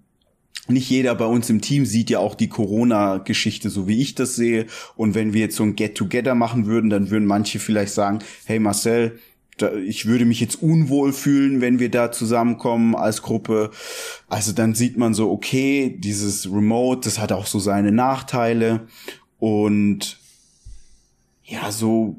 [0.70, 4.36] nicht jeder bei uns im Team sieht ja auch die Corona-Geschichte, so wie ich das
[4.36, 4.66] sehe.
[4.96, 8.60] Und wenn wir jetzt so ein Get-Together machen würden, dann würden manche vielleicht sagen, hey
[8.60, 9.20] Marcel,
[9.86, 13.72] ich würde mich jetzt unwohl fühlen, wenn wir da zusammenkommen als Gruppe.
[14.28, 18.88] Also dann sieht man so, okay, dieses Remote, das hat auch so seine Nachteile.
[19.38, 20.20] Und
[21.44, 22.18] ja, so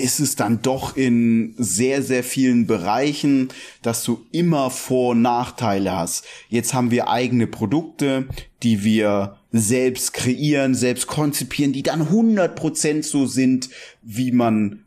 [0.00, 3.48] ist es dann doch in sehr, sehr vielen Bereichen,
[3.82, 6.24] dass du immer Vor- und Nachteile hast.
[6.48, 8.26] Jetzt haben wir eigene Produkte,
[8.62, 13.70] die wir selbst kreieren, selbst konzipieren, die dann 100% so sind,
[14.02, 14.84] wie man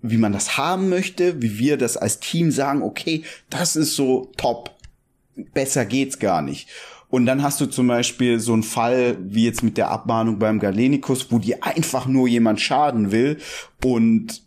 [0.00, 4.30] wie man das haben möchte, wie wir das als Team sagen, okay, das ist so
[4.36, 4.76] top.
[5.54, 6.68] Besser geht's gar nicht.
[7.10, 10.58] Und dann hast du zum Beispiel so einen Fall wie jetzt mit der Abmahnung beim
[10.58, 13.38] Galenikus, wo dir einfach nur jemand schaden will.
[13.82, 14.42] Und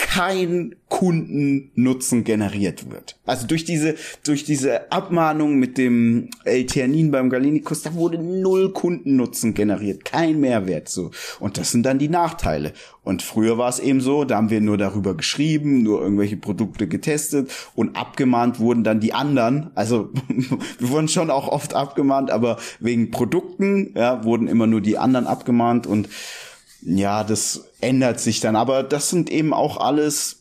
[0.00, 3.16] kein Kundennutzen generiert wird.
[3.26, 3.94] Also durch diese,
[4.24, 10.88] durch diese Abmahnung mit dem L-Theanin beim Galenikus, da wurde null Kundennutzen generiert, kein Mehrwert
[10.88, 11.10] so.
[11.38, 12.72] Und das sind dann die Nachteile.
[13.02, 16.88] Und früher war es eben so, da haben wir nur darüber geschrieben, nur irgendwelche Produkte
[16.88, 19.70] getestet und abgemahnt wurden dann die anderen.
[19.74, 20.10] Also
[20.78, 25.26] wir wurden schon auch oft abgemahnt, aber wegen Produkten ja, wurden immer nur die anderen
[25.26, 26.08] abgemahnt und
[26.82, 28.56] ja, das ändert sich dann.
[28.56, 30.40] Aber das sind eben auch alles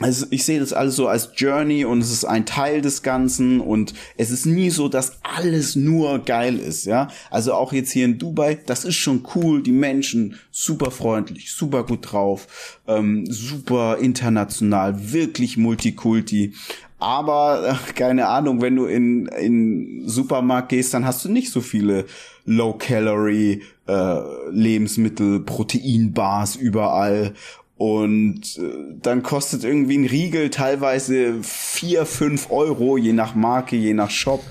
[0.00, 3.60] also ich sehe das alles so als Journey und es ist ein Teil des Ganzen
[3.60, 7.08] und es ist nie so, dass alles nur geil ist, ja.
[7.30, 11.82] Also auch jetzt hier in Dubai, das ist schon cool, die Menschen super freundlich, super
[11.84, 16.54] gut drauf, ähm, super international, wirklich Multikulti.
[17.00, 22.06] Aber keine Ahnung, wenn du in in Supermarkt gehst, dann hast du nicht so viele
[22.44, 27.34] Low Calorie äh, Lebensmittel, Proteinbars überall
[27.76, 33.94] und äh, dann kostet irgendwie ein Riegel teilweise vier, fünf Euro, je nach Marke, je
[33.94, 34.42] nach Shop.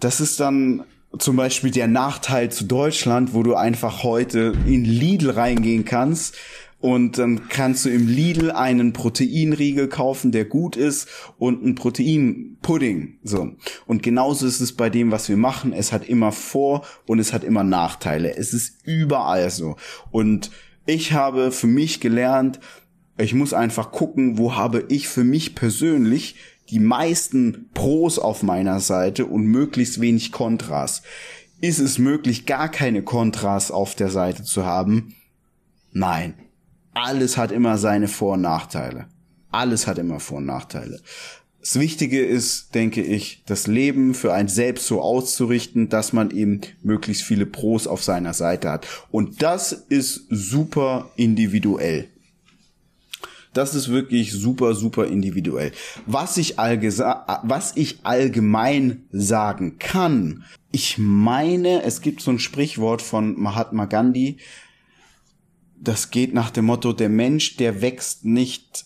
[0.00, 0.84] Das ist dann
[1.18, 6.36] zum Beispiel der Nachteil zu Deutschland, wo du einfach heute in Lidl reingehen kannst
[6.82, 13.18] und dann kannst du im Lidl einen Proteinriegel kaufen, der gut ist und einen Proteinpudding.
[13.22, 13.52] So.
[13.86, 15.72] Und genauso ist es bei dem, was wir machen.
[15.72, 18.36] Es hat immer Vor- und es hat immer Nachteile.
[18.36, 19.76] Es ist überall so.
[20.10, 20.50] Und
[20.84, 22.58] ich habe für mich gelernt,
[23.16, 26.34] ich muss einfach gucken, wo habe ich für mich persönlich
[26.68, 31.02] die meisten Pros auf meiner Seite und möglichst wenig Kontras.
[31.60, 35.14] Ist es möglich, gar keine Kontras auf der Seite zu haben?
[35.92, 36.34] Nein
[36.94, 39.06] alles hat immer seine Vor- und Nachteile.
[39.50, 41.00] Alles hat immer Vor- und Nachteile.
[41.60, 46.62] Das Wichtige ist, denke ich, das Leben für einen selbst so auszurichten, dass man eben
[46.82, 48.86] möglichst viele Pros auf seiner Seite hat.
[49.12, 52.08] Und das ist super individuell.
[53.54, 55.72] Das ist wirklich super, super individuell.
[56.06, 63.38] Was ich, was ich allgemein sagen kann, ich meine, es gibt so ein Sprichwort von
[63.38, 64.38] Mahatma Gandhi,
[65.82, 68.84] das geht nach dem Motto, der Mensch, der wächst nicht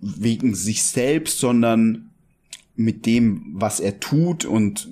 [0.00, 2.10] wegen sich selbst, sondern
[2.74, 4.88] mit dem, was er tut und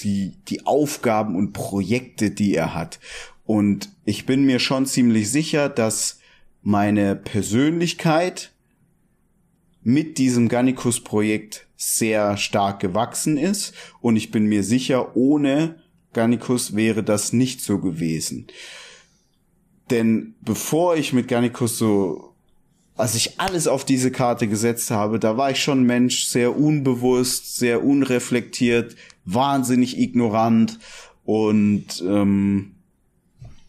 [0.00, 2.98] die, die Aufgaben und Projekte, die er hat.
[3.44, 6.18] Und ich bin mir schon ziemlich sicher, dass
[6.62, 8.52] meine Persönlichkeit
[9.82, 13.72] mit diesem Gannikus-Projekt sehr stark gewachsen ist.
[14.00, 15.76] Und ich bin mir sicher, ohne
[16.12, 18.48] Gannikus wäre das nicht so gewesen.
[19.90, 22.34] Denn bevor ich mit Garnicus so,
[22.96, 27.56] als ich alles auf diese Karte gesetzt habe, da war ich schon Mensch, sehr unbewusst,
[27.56, 30.78] sehr unreflektiert, wahnsinnig ignorant
[31.24, 32.74] und ähm,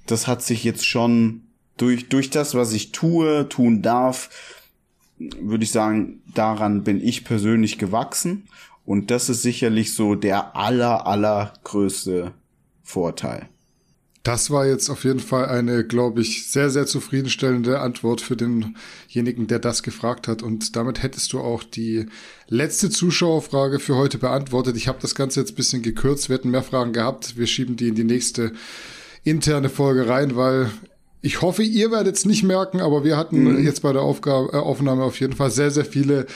[0.05, 1.43] das hat sich jetzt schon
[1.77, 4.29] durch, durch das, was ich tue, tun darf,
[5.17, 8.47] würde ich sagen, daran bin ich persönlich gewachsen.
[8.85, 12.33] Und das ist sicherlich so der aller, allergrößte
[12.81, 13.47] Vorteil.
[14.29, 19.47] Das war jetzt auf jeden Fall eine, glaube ich, sehr, sehr zufriedenstellende Antwort für denjenigen,
[19.47, 20.43] der das gefragt hat.
[20.43, 22.05] Und damit hättest du auch die
[22.47, 24.77] letzte Zuschauerfrage für heute beantwortet.
[24.77, 26.29] Ich habe das Ganze jetzt bisschen gekürzt.
[26.29, 27.39] Wir hätten mehr Fragen gehabt.
[27.39, 28.51] Wir schieben die in die nächste
[29.23, 30.69] interne Folge rein, weil
[31.23, 33.63] ich hoffe, ihr werdet es nicht merken, aber wir hatten mhm.
[33.63, 36.27] jetzt bei der Aufgabe, äh, Aufnahme auf jeden Fall sehr, sehr viele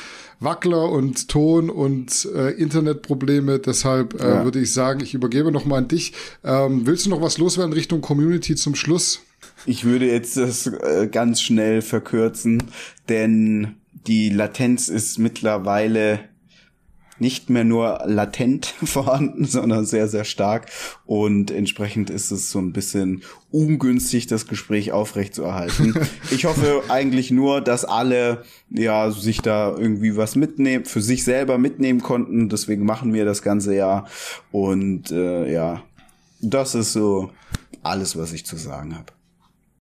[0.44, 3.60] Wackler und Ton und äh, Internetprobleme.
[3.60, 4.44] Deshalb äh, ja.
[4.44, 6.14] würde ich sagen, ich übergebe noch mal an dich.
[6.44, 9.22] Ähm, willst du noch was loswerden Richtung Community zum Schluss?
[9.66, 12.64] Ich würde jetzt das äh, ganz schnell verkürzen,
[13.10, 13.76] denn
[14.08, 16.20] die Latenz ist mittlerweile
[17.24, 20.70] nicht mehr nur latent vorhanden, sondern sehr, sehr stark.
[21.06, 25.96] Und entsprechend ist es so ein bisschen ungünstig, das Gespräch aufrechtzuerhalten.
[26.32, 31.58] ich hoffe eigentlich nur, dass alle ja sich da irgendwie was mitnehmen, für sich selber
[31.58, 32.50] mitnehmen konnten.
[32.50, 34.06] Deswegen machen wir das ganze ja.
[34.52, 35.82] Und äh, ja,
[36.42, 37.32] das ist so
[37.84, 39.14] alles, was ich zu sagen habe.